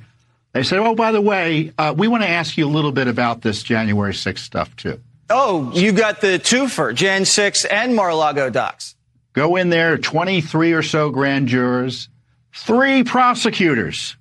they 0.53 0.63
said, 0.63 0.79
oh, 0.79 0.95
by 0.95 1.11
the 1.11 1.21
way, 1.21 1.73
uh, 1.77 1.93
we 1.97 2.07
want 2.07 2.23
to 2.23 2.29
ask 2.29 2.57
you 2.57 2.67
a 2.67 2.69
little 2.69 2.91
bit 2.91 3.07
about 3.07 3.41
this 3.41 3.63
January 3.63 4.13
6th 4.13 4.39
stuff, 4.39 4.75
too. 4.75 5.01
Oh, 5.29 5.71
you 5.73 5.91
got 5.91 6.21
the 6.21 6.39
twofer, 6.39 6.93
Jan 6.93 7.25
6 7.25 7.65
and 7.65 7.95
Mar-a-Lago 7.95 8.49
docs. 8.49 8.95
Go 9.33 9.55
in 9.55 9.69
there, 9.69 9.97
23 9.97 10.73
or 10.73 10.83
so 10.83 11.09
grand 11.09 11.47
jurors, 11.47 12.07
three 12.55 13.03
prosecutors, 13.03 14.15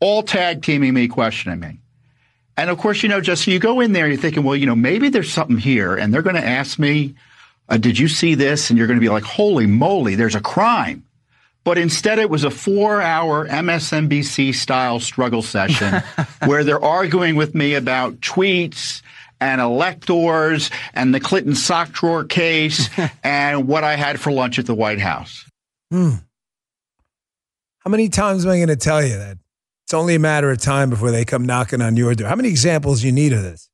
all 0.00 0.22
tag 0.22 0.62
teaming 0.62 0.92
me, 0.92 1.08
questioning 1.08 1.60
me. 1.60 1.78
And 2.60 2.68
of 2.68 2.76
course, 2.76 3.02
you 3.02 3.08
know, 3.08 3.22
just 3.22 3.44
so 3.44 3.50
you 3.50 3.58
go 3.58 3.80
in 3.80 3.92
there, 3.92 4.06
you're 4.06 4.18
thinking, 4.18 4.42
well, 4.42 4.54
you 4.54 4.66
know, 4.66 4.76
maybe 4.76 5.08
there's 5.08 5.32
something 5.32 5.56
here, 5.56 5.96
and 5.96 6.12
they're 6.12 6.20
going 6.20 6.36
to 6.36 6.46
ask 6.46 6.78
me, 6.78 7.14
uh, 7.70 7.78
did 7.78 7.98
you 7.98 8.06
see 8.06 8.34
this? 8.34 8.68
And 8.68 8.78
you're 8.78 8.86
going 8.86 8.98
to 8.98 9.00
be 9.00 9.08
like, 9.08 9.22
holy 9.22 9.64
moly, 9.64 10.14
there's 10.14 10.34
a 10.34 10.42
crime. 10.42 11.02
But 11.64 11.78
instead, 11.78 12.18
it 12.18 12.28
was 12.28 12.44
a 12.44 12.50
four 12.50 13.00
hour 13.00 13.48
MSNBC 13.48 14.54
style 14.54 15.00
struggle 15.00 15.40
session 15.40 16.02
where 16.44 16.62
they're 16.62 16.84
arguing 16.84 17.34
with 17.34 17.54
me 17.54 17.76
about 17.76 18.20
tweets 18.20 19.00
and 19.40 19.58
electors 19.62 20.70
and 20.92 21.14
the 21.14 21.20
Clinton 21.20 21.54
sock 21.54 21.92
drawer 21.92 22.24
case 22.24 22.90
and 23.24 23.68
what 23.68 23.84
I 23.84 23.96
had 23.96 24.20
for 24.20 24.32
lunch 24.32 24.58
at 24.58 24.66
the 24.66 24.74
White 24.74 25.00
House. 25.00 25.48
Hmm. 25.90 26.10
How 27.78 27.90
many 27.90 28.10
times 28.10 28.44
am 28.44 28.50
I 28.52 28.56
going 28.56 28.68
to 28.68 28.76
tell 28.76 29.02
you 29.02 29.16
that? 29.16 29.38
It's 29.90 29.94
only 29.94 30.14
a 30.14 30.20
matter 30.20 30.52
of 30.52 30.58
time 30.58 30.88
before 30.88 31.10
they 31.10 31.24
come 31.24 31.44
knocking 31.44 31.82
on 31.82 31.96
your 31.96 32.14
door. 32.14 32.28
How 32.28 32.36
many 32.36 32.48
examples 32.48 33.02
you 33.02 33.10
need 33.10 33.32
of 33.32 33.42
this? 33.42 33.68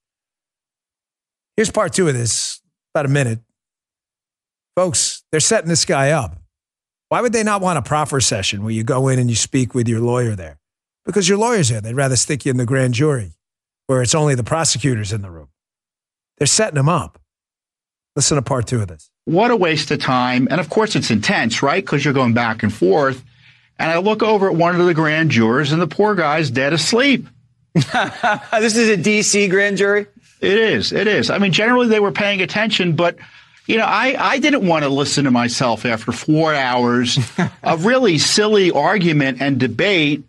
Here's 1.59 1.71
part 1.71 1.93
two 1.93 2.09
of 2.09 2.15
this, 2.15 2.63
about 2.95 3.05
a 3.05 3.11
minute. 3.11 3.41
Folks, 4.75 5.25
they're 5.31 5.41
setting 5.41 5.69
this 5.69 5.85
guy 5.85 6.13
up. 6.13 6.39
Why 7.11 7.21
would 7.21 7.35
they 7.35 7.43
not 7.43 7.61
want 7.61 7.79
a 7.79 7.83
proffer 7.83 8.19
session 8.23 8.63
where 8.63 8.73
you 8.73 8.83
go 8.83 9.09
in 9.09 9.19
and 9.19 9.29
you 9.29 9.37
speak 9.37 9.75
with 9.75 9.89
your 9.89 10.01
lawyer 10.01 10.35
there? 10.35 10.59
Because 11.05 11.29
your 11.29 11.37
lawyer's 11.37 11.69
there. 11.69 11.83
They'd 11.83 11.93
rather 11.93 12.17
stick 12.17 12.47
you 12.47 12.51
in 12.51 12.57
the 12.57 12.65
grand 12.65 12.95
jury 12.95 13.33
where 13.87 14.01
it's 14.01 14.15
only 14.15 14.35
the 14.35 14.43
prosecutors 14.43 15.13
in 15.13 15.21
the 15.21 15.31
room. 15.31 15.49
They're 16.39 16.47
setting 16.47 16.79
him 16.79 16.89
up. 16.89 17.19
Listen 18.15 18.37
to 18.37 18.43
part 18.43 18.67
two 18.67 18.81
of 18.81 18.89
this. 18.89 19.11
What 19.27 19.51
a 19.51 19.57
waste 19.57 19.91
of 19.91 20.01
time. 20.01 20.49
And 20.51 20.61
of 20.61 20.71
course, 20.71 20.97
it's 20.97 21.11
intense, 21.11 21.63
right? 21.63 21.85
Because 21.85 22.07
you're 22.07 22.15
going 22.15 22.33
back 22.33 22.63
and 22.63 22.73
forth. 22.73 23.23
And 23.79 23.91
I 23.91 23.99
look 23.99 24.23
over 24.23 24.49
at 24.49 24.55
one 24.55 24.79
of 24.79 24.87
the 24.87 24.95
grand 24.95 25.31
jurors, 25.31 25.73
and 25.73 25.81
the 25.81 25.87
poor 25.87 26.15
guy's 26.15 26.51
dead 26.51 26.73
asleep. 26.73 27.27
this 27.75 28.77
is 28.77 28.89
a 28.89 28.97
D.C. 28.97 29.49
grand 29.49 29.77
jury? 29.77 30.07
It 30.41 30.59
is. 30.59 30.93
It 30.93 31.07
is. 31.07 31.31
I 31.31 31.39
mean, 31.39 31.53
generally 31.53 31.89
they 31.89 32.01
were 32.01 32.13
paying 32.13 32.41
attention, 32.41 32.97
but 32.97 33.17
you 33.67 33.79
know, 33.79 33.85
I, 33.85 34.17
I 34.19 34.39
didn't 34.39 34.67
want 34.67 34.85
to 34.85 34.89
listen 34.89 35.25
to 35.25 35.31
myself 35.31 35.85
after 35.85 36.13
four 36.13 36.55
hours 36.55 37.19
of 37.63 37.85
really 37.85 38.19
silly 38.19 38.71
argument 38.71 39.43
and 39.43 39.59
debate 39.59 40.23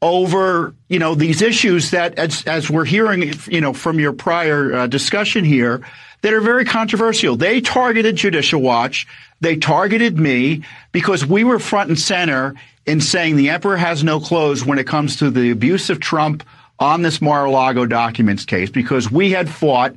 over, 0.00 0.74
you 0.88 0.98
know, 0.98 1.14
these 1.14 1.42
issues 1.42 1.90
that, 1.90 2.18
as, 2.18 2.44
as 2.46 2.70
we're 2.70 2.84
hearing, 2.84 3.32
you 3.46 3.60
know, 3.60 3.72
from 3.72 3.98
your 3.98 4.12
prior 4.12 4.72
uh, 4.72 4.86
discussion 4.86 5.44
here, 5.44 5.84
that 6.22 6.32
are 6.32 6.40
very 6.40 6.64
controversial. 6.64 7.36
They 7.36 7.60
targeted 7.60 8.16
Judicial 8.16 8.60
Watch. 8.60 9.06
They 9.40 9.56
targeted 9.56 10.18
me 10.18 10.62
because 10.92 11.26
we 11.26 11.44
were 11.44 11.58
front 11.58 11.88
and 11.88 11.98
center 11.98 12.54
in 12.86 13.00
saying 13.00 13.36
the 13.36 13.50
emperor 13.50 13.76
has 13.76 14.04
no 14.04 14.20
clothes 14.20 14.64
when 14.64 14.78
it 14.78 14.86
comes 14.86 15.16
to 15.16 15.30
the 15.30 15.50
abuse 15.50 15.90
of 15.90 16.00
Trump 16.00 16.44
on 16.78 17.02
this 17.02 17.20
Mar-a-Lago 17.20 17.86
documents 17.86 18.44
case 18.44 18.70
because 18.70 19.10
we 19.10 19.30
had 19.30 19.48
fought 19.48 19.94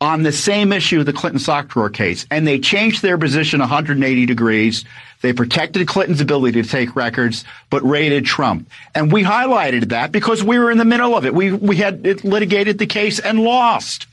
on 0.00 0.22
the 0.22 0.32
same 0.32 0.72
issue, 0.72 1.04
the 1.04 1.12
Clinton 1.12 1.38
sock 1.38 1.68
drawer 1.68 1.90
case, 1.90 2.26
and 2.30 2.46
they 2.46 2.58
changed 2.58 3.02
their 3.02 3.18
position 3.18 3.60
180 3.60 4.24
degrees. 4.24 4.84
They 5.20 5.34
protected 5.34 5.86
Clinton's 5.86 6.22
ability 6.22 6.62
to 6.62 6.68
take 6.68 6.96
records, 6.96 7.44
but 7.68 7.82
raided 7.82 8.24
Trump. 8.24 8.70
And 8.94 9.12
we 9.12 9.22
highlighted 9.22 9.90
that 9.90 10.10
because 10.10 10.42
we 10.42 10.58
were 10.58 10.70
in 10.70 10.78
the 10.78 10.86
middle 10.86 11.14
of 11.14 11.26
it. 11.26 11.34
We, 11.34 11.52
we 11.52 11.76
had 11.76 12.24
litigated 12.24 12.78
the 12.78 12.86
case 12.86 13.18
and 13.18 13.40
lost. 13.40 14.06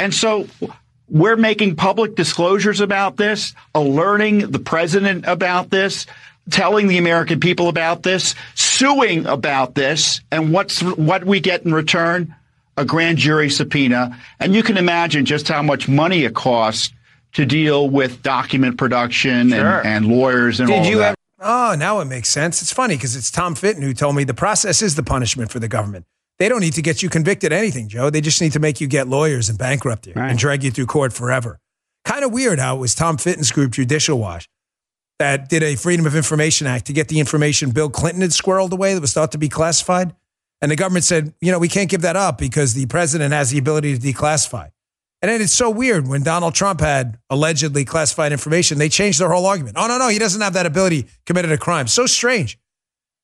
And 0.00 0.12
so 0.12 0.48
we're 1.08 1.36
making 1.36 1.76
public 1.76 2.16
disclosures 2.16 2.80
about 2.80 3.16
this, 3.16 3.54
alerting 3.72 4.50
the 4.50 4.58
president 4.58 5.26
about 5.28 5.70
this, 5.70 6.06
telling 6.50 6.88
the 6.88 6.98
American 6.98 7.40
people 7.40 7.68
about 7.68 8.02
this, 8.02 8.34
suing 8.54 9.26
about 9.26 9.74
this, 9.74 10.20
and 10.30 10.52
what's 10.52 10.82
what 10.82 11.24
we 11.24 11.40
get 11.40 11.62
in 11.64 11.72
return? 11.74 12.34
A 12.76 12.84
grand 12.84 13.18
jury 13.18 13.50
subpoena. 13.50 14.18
And 14.40 14.54
you 14.54 14.62
can 14.62 14.76
imagine 14.76 15.24
just 15.24 15.46
how 15.48 15.62
much 15.62 15.88
money 15.88 16.24
it 16.24 16.34
costs 16.34 16.92
to 17.34 17.46
deal 17.46 17.88
with 17.88 18.22
document 18.22 18.78
production 18.78 19.50
Sure. 19.50 19.78
and, 19.80 20.06
and 20.06 20.06
lawyers 20.06 20.58
and 20.60 20.68
Did 20.68 20.78
all 20.80 20.84
you 20.86 20.98
that. 20.98 21.14
Oh, 21.40 21.74
now 21.78 22.00
it 22.00 22.06
makes 22.06 22.28
sense. 22.28 22.62
It's 22.62 22.72
funny 22.72 22.96
because 22.96 23.16
it's 23.16 23.30
Tom 23.30 23.54
Fitton 23.54 23.82
who 23.82 23.92
told 23.94 24.16
me 24.16 24.24
the 24.24 24.34
process 24.34 24.82
is 24.82 24.94
the 24.94 25.02
punishment 25.02 25.50
for 25.52 25.58
the 25.58 25.68
government. 25.68 26.04
They 26.38 26.48
don't 26.48 26.60
need 26.60 26.72
to 26.72 26.82
get 26.82 27.00
you 27.02 27.08
convicted 27.08 27.52
anything, 27.52 27.88
Joe. 27.88 28.10
They 28.10 28.20
just 28.20 28.40
need 28.40 28.52
to 28.52 28.60
make 28.60 28.80
you 28.80 28.86
get 28.88 29.06
lawyers 29.08 29.48
and 29.48 29.56
bankrupt 29.58 30.06
you 30.08 30.14
Right. 30.16 30.30
and 30.30 30.38
drag 30.38 30.64
you 30.64 30.70
through 30.70 30.86
court 30.86 31.12
forever. 31.12 31.58
Kind 32.04 32.24
of 32.24 32.32
weird 32.32 32.58
how 32.58 32.76
it 32.76 32.80
was 32.80 32.94
Tom 32.94 33.18
Fitton's 33.18 33.52
group, 33.52 33.72
Judicial 33.72 34.18
Watch, 34.18 34.48
that 35.18 35.48
did 35.48 35.62
a 35.62 35.76
Freedom 35.76 36.06
of 36.06 36.16
Information 36.16 36.66
Act 36.66 36.86
to 36.86 36.92
get 36.92 37.08
the 37.08 37.20
information 37.20 37.70
Bill 37.70 37.90
Clinton 37.90 38.22
had 38.22 38.30
squirreled 38.30 38.72
away 38.72 38.94
that 38.94 39.00
was 39.00 39.12
thought 39.12 39.32
to 39.32 39.38
be 39.38 39.48
classified. 39.48 40.14
And 40.60 40.70
the 40.70 40.76
government 40.76 41.04
said, 41.04 41.34
you 41.40 41.52
know, 41.52 41.58
we 41.58 41.68
can't 41.68 41.90
give 41.90 42.02
that 42.02 42.16
up 42.16 42.38
because 42.38 42.74
the 42.74 42.86
president 42.86 43.32
has 43.32 43.50
the 43.50 43.58
ability 43.58 43.98
to 43.98 44.12
declassify. 44.12 44.70
And 45.22 45.30
then 45.30 45.40
it's 45.40 45.52
so 45.52 45.70
weird 45.70 46.06
when 46.06 46.22
Donald 46.22 46.54
Trump 46.54 46.80
had 46.80 47.18
allegedly 47.30 47.84
classified 47.84 48.32
information, 48.32 48.78
they 48.78 48.88
changed 48.88 49.20
their 49.20 49.30
whole 49.30 49.46
argument. 49.46 49.76
Oh, 49.78 49.86
no, 49.86 49.98
no, 49.98 50.08
he 50.08 50.18
doesn't 50.18 50.40
have 50.40 50.52
that 50.54 50.66
ability, 50.66 51.06
committed 51.24 51.50
a 51.50 51.58
crime. 51.58 51.86
So 51.86 52.06
strange 52.06 52.58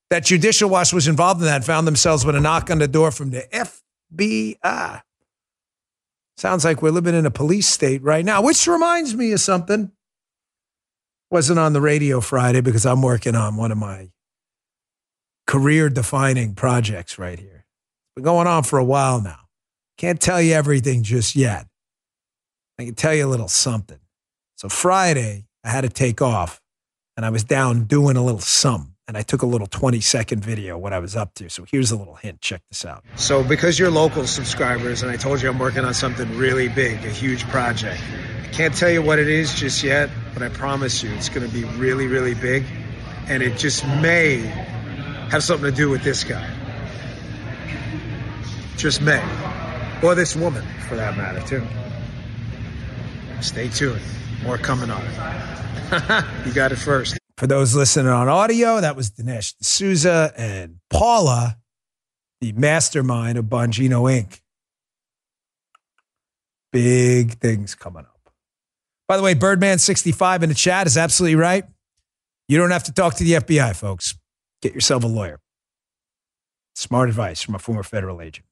that 0.09 0.25
Judicial 0.25 0.69
Watch 0.69 0.93
was 0.93 1.07
involved 1.07 1.41
in 1.41 1.45
that, 1.45 1.63
found 1.63 1.87
themselves 1.87 2.25
with 2.25 2.35
a 2.35 2.39
knock 2.39 2.69
on 2.69 2.79
the 2.79 2.87
door 2.87 3.11
from 3.11 3.29
the 3.29 3.75
FBI. 4.11 5.01
Sounds 6.37 6.65
like 6.65 6.81
we're 6.81 6.89
living 6.89 7.15
in 7.15 7.25
a 7.25 7.31
police 7.31 7.67
state 7.67 8.01
right 8.01 8.25
now, 8.25 8.41
which 8.41 8.67
reminds 8.67 9.15
me 9.15 9.31
of 9.31 9.39
something. 9.39 9.91
Wasn't 11.31 11.57
on 11.57 11.71
the 11.71 11.79
radio 11.79 12.19
Friday 12.19 12.59
because 12.59 12.85
I'm 12.85 13.01
working 13.01 13.35
on 13.35 13.55
one 13.55 13.71
of 13.71 13.77
my 13.77 14.09
career 15.47 15.87
defining 15.87 16.55
projects 16.55 17.17
right 17.17 17.39
here. 17.39 17.65
It's 17.65 18.15
been 18.17 18.25
going 18.25 18.47
on 18.47 18.63
for 18.63 18.77
a 18.77 18.83
while 18.83 19.21
now. 19.21 19.39
Can't 19.97 20.19
tell 20.19 20.41
you 20.41 20.53
everything 20.53 21.03
just 21.03 21.37
yet. 21.37 21.67
I 22.77 22.83
can 22.83 22.95
tell 22.95 23.13
you 23.13 23.25
a 23.25 23.29
little 23.29 23.47
something. 23.47 23.99
So 24.57 24.67
Friday, 24.67 25.45
I 25.63 25.69
had 25.69 25.81
to 25.81 25.89
take 25.89 26.21
off 26.21 26.61
and 27.15 27.25
I 27.25 27.29
was 27.29 27.45
down 27.45 27.85
doing 27.85 28.17
a 28.17 28.23
little 28.23 28.41
something. 28.41 28.90
And 29.11 29.17
I 29.17 29.23
took 29.23 29.41
a 29.41 29.45
little 29.45 29.67
20 29.67 29.99
second 29.99 30.41
video 30.41 30.77
what 30.77 30.93
I 30.93 30.99
was 30.99 31.17
up 31.17 31.33
to. 31.33 31.49
So 31.49 31.65
here's 31.69 31.91
a 31.91 31.97
little 31.97 32.15
hint. 32.15 32.39
Check 32.39 32.61
this 32.69 32.85
out. 32.85 33.03
So, 33.17 33.43
because 33.43 33.77
you're 33.77 33.91
local 33.91 34.25
subscribers, 34.25 35.03
and 35.03 35.11
I 35.11 35.17
told 35.17 35.41
you 35.41 35.49
I'm 35.49 35.59
working 35.59 35.83
on 35.83 35.93
something 35.93 36.37
really 36.37 36.69
big, 36.69 37.03
a 37.03 37.09
huge 37.09 37.43
project. 37.49 38.01
I 38.41 38.47
can't 38.53 38.73
tell 38.73 38.89
you 38.89 39.01
what 39.01 39.19
it 39.19 39.27
is 39.27 39.53
just 39.53 39.83
yet, 39.83 40.09
but 40.33 40.43
I 40.43 40.47
promise 40.47 41.03
you 41.03 41.11
it's 41.11 41.27
going 41.27 41.45
to 41.45 41.53
be 41.53 41.65
really, 41.77 42.07
really 42.07 42.35
big. 42.35 42.63
And 43.27 43.43
it 43.43 43.57
just 43.57 43.85
may 43.85 44.37
have 45.29 45.43
something 45.43 45.69
to 45.69 45.75
do 45.75 45.89
with 45.89 46.03
this 46.05 46.23
guy. 46.23 46.49
Just 48.77 49.01
may. 49.01 49.21
Or 50.01 50.15
this 50.15 50.37
woman, 50.37 50.65
for 50.87 50.95
that 50.95 51.17
matter, 51.17 51.45
too. 51.45 51.67
Stay 53.41 53.67
tuned. 53.67 53.99
More 54.43 54.57
coming 54.57 54.89
on. 54.89 55.03
you 56.45 56.53
got 56.53 56.71
it 56.71 56.77
first. 56.77 57.20
For 57.41 57.47
those 57.47 57.73
listening 57.73 58.05
on 58.05 58.29
audio, 58.29 58.79
that 58.81 58.95
was 58.95 59.09
Dinesh 59.09 59.57
D'Souza 59.57 60.31
and 60.37 60.75
Paula, 60.91 61.57
the 62.39 62.51
mastermind 62.51 63.35
of 63.35 63.45
Bongino 63.45 64.03
Inc. 64.03 64.41
Big 66.71 67.39
things 67.39 67.73
coming 67.73 68.03
up. 68.03 68.29
By 69.07 69.17
the 69.17 69.23
way, 69.23 69.33
Birdman65 69.33 70.43
in 70.43 70.49
the 70.49 70.53
chat 70.53 70.85
is 70.85 70.99
absolutely 70.99 71.33
right. 71.33 71.63
You 72.47 72.59
don't 72.59 72.69
have 72.69 72.83
to 72.83 72.91
talk 72.91 73.15
to 73.15 73.23
the 73.23 73.31
FBI, 73.31 73.75
folks. 73.75 74.13
Get 74.61 74.75
yourself 74.75 75.03
a 75.03 75.07
lawyer. 75.07 75.39
Smart 76.75 77.09
advice 77.09 77.41
from 77.41 77.55
a 77.55 77.59
former 77.59 77.81
federal 77.81 78.21
agent. 78.21 78.45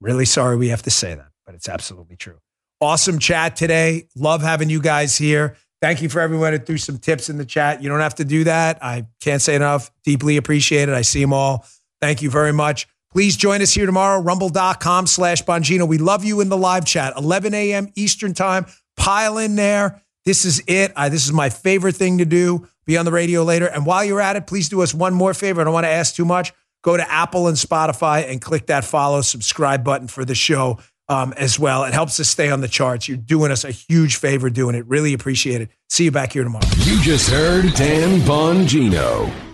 Really 0.00 0.24
sorry 0.24 0.56
we 0.56 0.70
have 0.70 0.82
to 0.82 0.90
say 0.90 1.14
that, 1.14 1.28
but 1.46 1.54
it's 1.54 1.68
absolutely 1.68 2.16
true. 2.16 2.40
Awesome 2.80 3.20
chat 3.20 3.54
today. 3.54 4.08
Love 4.16 4.42
having 4.42 4.70
you 4.70 4.82
guys 4.82 5.16
here. 5.16 5.56
Thank 5.80 6.02
you 6.02 6.10
for 6.10 6.20
everyone 6.20 6.52
that 6.52 6.66
threw 6.66 6.76
some 6.76 6.98
tips 6.98 7.30
in 7.30 7.38
the 7.38 7.44
chat. 7.44 7.82
You 7.82 7.88
don't 7.88 8.00
have 8.00 8.16
to 8.16 8.24
do 8.24 8.44
that. 8.44 8.84
I 8.84 9.06
can't 9.20 9.40
say 9.40 9.54
enough. 9.54 9.90
Deeply 10.04 10.36
appreciate 10.36 10.88
it. 10.88 10.94
I 10.94 11.02
see 11.02 11.20
them 11.20 11.32
all. 11.32 11.64
Thank 12.00 12.20
you 12.20 12.30
very 12.30 12.52
much. 12.52 12.86
Please 13.12 13.36
join 13.36 13.60
us 13.60 13.72
here 13.72 13.86
tomorrow, 13.86 14.20
rumble.com 14.20 15.06
slash 15.06 15.42
Bongino. 15.42 15.88
We 15.88 15.98
love 15.98 16.24
you 16.24 16.40
in 16.40 16.48
the 16.48 16.56
live 16.56 16.84
chat, 16.84 17.14
11 17.16 17.54
a.m. 17.54 17.88
Eastern 17.96 18.34
time. 18.34 18.66
Pile 18.96 19.38
in 19.38 19.56
there. 19.56 20.02
This 20.24 20.44
is 20.44 20.62
it. 20.66 20.92
I, 20.94 21.08
this 21.08 21.24
is 21.24 21.32
my 21.32 21.48
favorite 21.48 21.96
thing 21.96 22.18
to 22.18 22.24
do. 22.24 22.68
Be 22.84 22.96
on 22.96 23.04
the 23.04 23.10
radio 23.10 23.42
later. 23.42 23.66
And 23.66 23.86
while 23.86 24.04
you're 24.04 24.20
at 24.20 24.36
it, 24.36 24.46
please 24.46 24.68
do 24.68 24.82
us 24.82 24.94
one 24.94 25.14
more 25.14 25.34
favor. 25.34 25.60
I 25.60 25.64
don't 25.64 25.72
want 25.72 25.84
to 25.84 25.90
ask 25.90 26.14
too 26.14 26.24
much. 26.24 26.52
Go 26.82 26.96
to 26.96 27.10
Apple 27.10 27.48
and 27.48 27.56
Spotify 27.56 28.30
and 28.30 28.40
click 28.40 28.66
that 28.66 28.84
follow, 28.84 29.22
subscribe 29.22 29.82
button 29.82 30.08
for 30.08 30.24
the 30.24 30.34
show 30.34 30.78
um, 31.10 31.34
as 31.36 31.58
well. 31.58 31.84
It 31.84 31.92
helps 31.92 32.18
us 32.20 32.28
stay 32.28 32.50
on 32.50 32.60
the 32.60 32.68
charts. 32.68 33.08
You're 33.08 33.18
doing 33.18 33.50
us 33.50 33.64
a 33.64 33.70
huge 33.70 34.16
favor 34.16 34.48
doing 34.48 34.76
it. 34.76 34.86
Really 34.86 35.12
appreciate 35.12 35.60
it. 35.60 35.68
See 35.88 36.04
you 36.04 36.12
back 36.12 36.32
here 36.32 36.44
tomorrow. 36.44 36.66
You 36.78 37.02
just 37.02 37.28
heard 37.28 37.74
Dan 37.74 38.20
Bongino. 38.20 39.49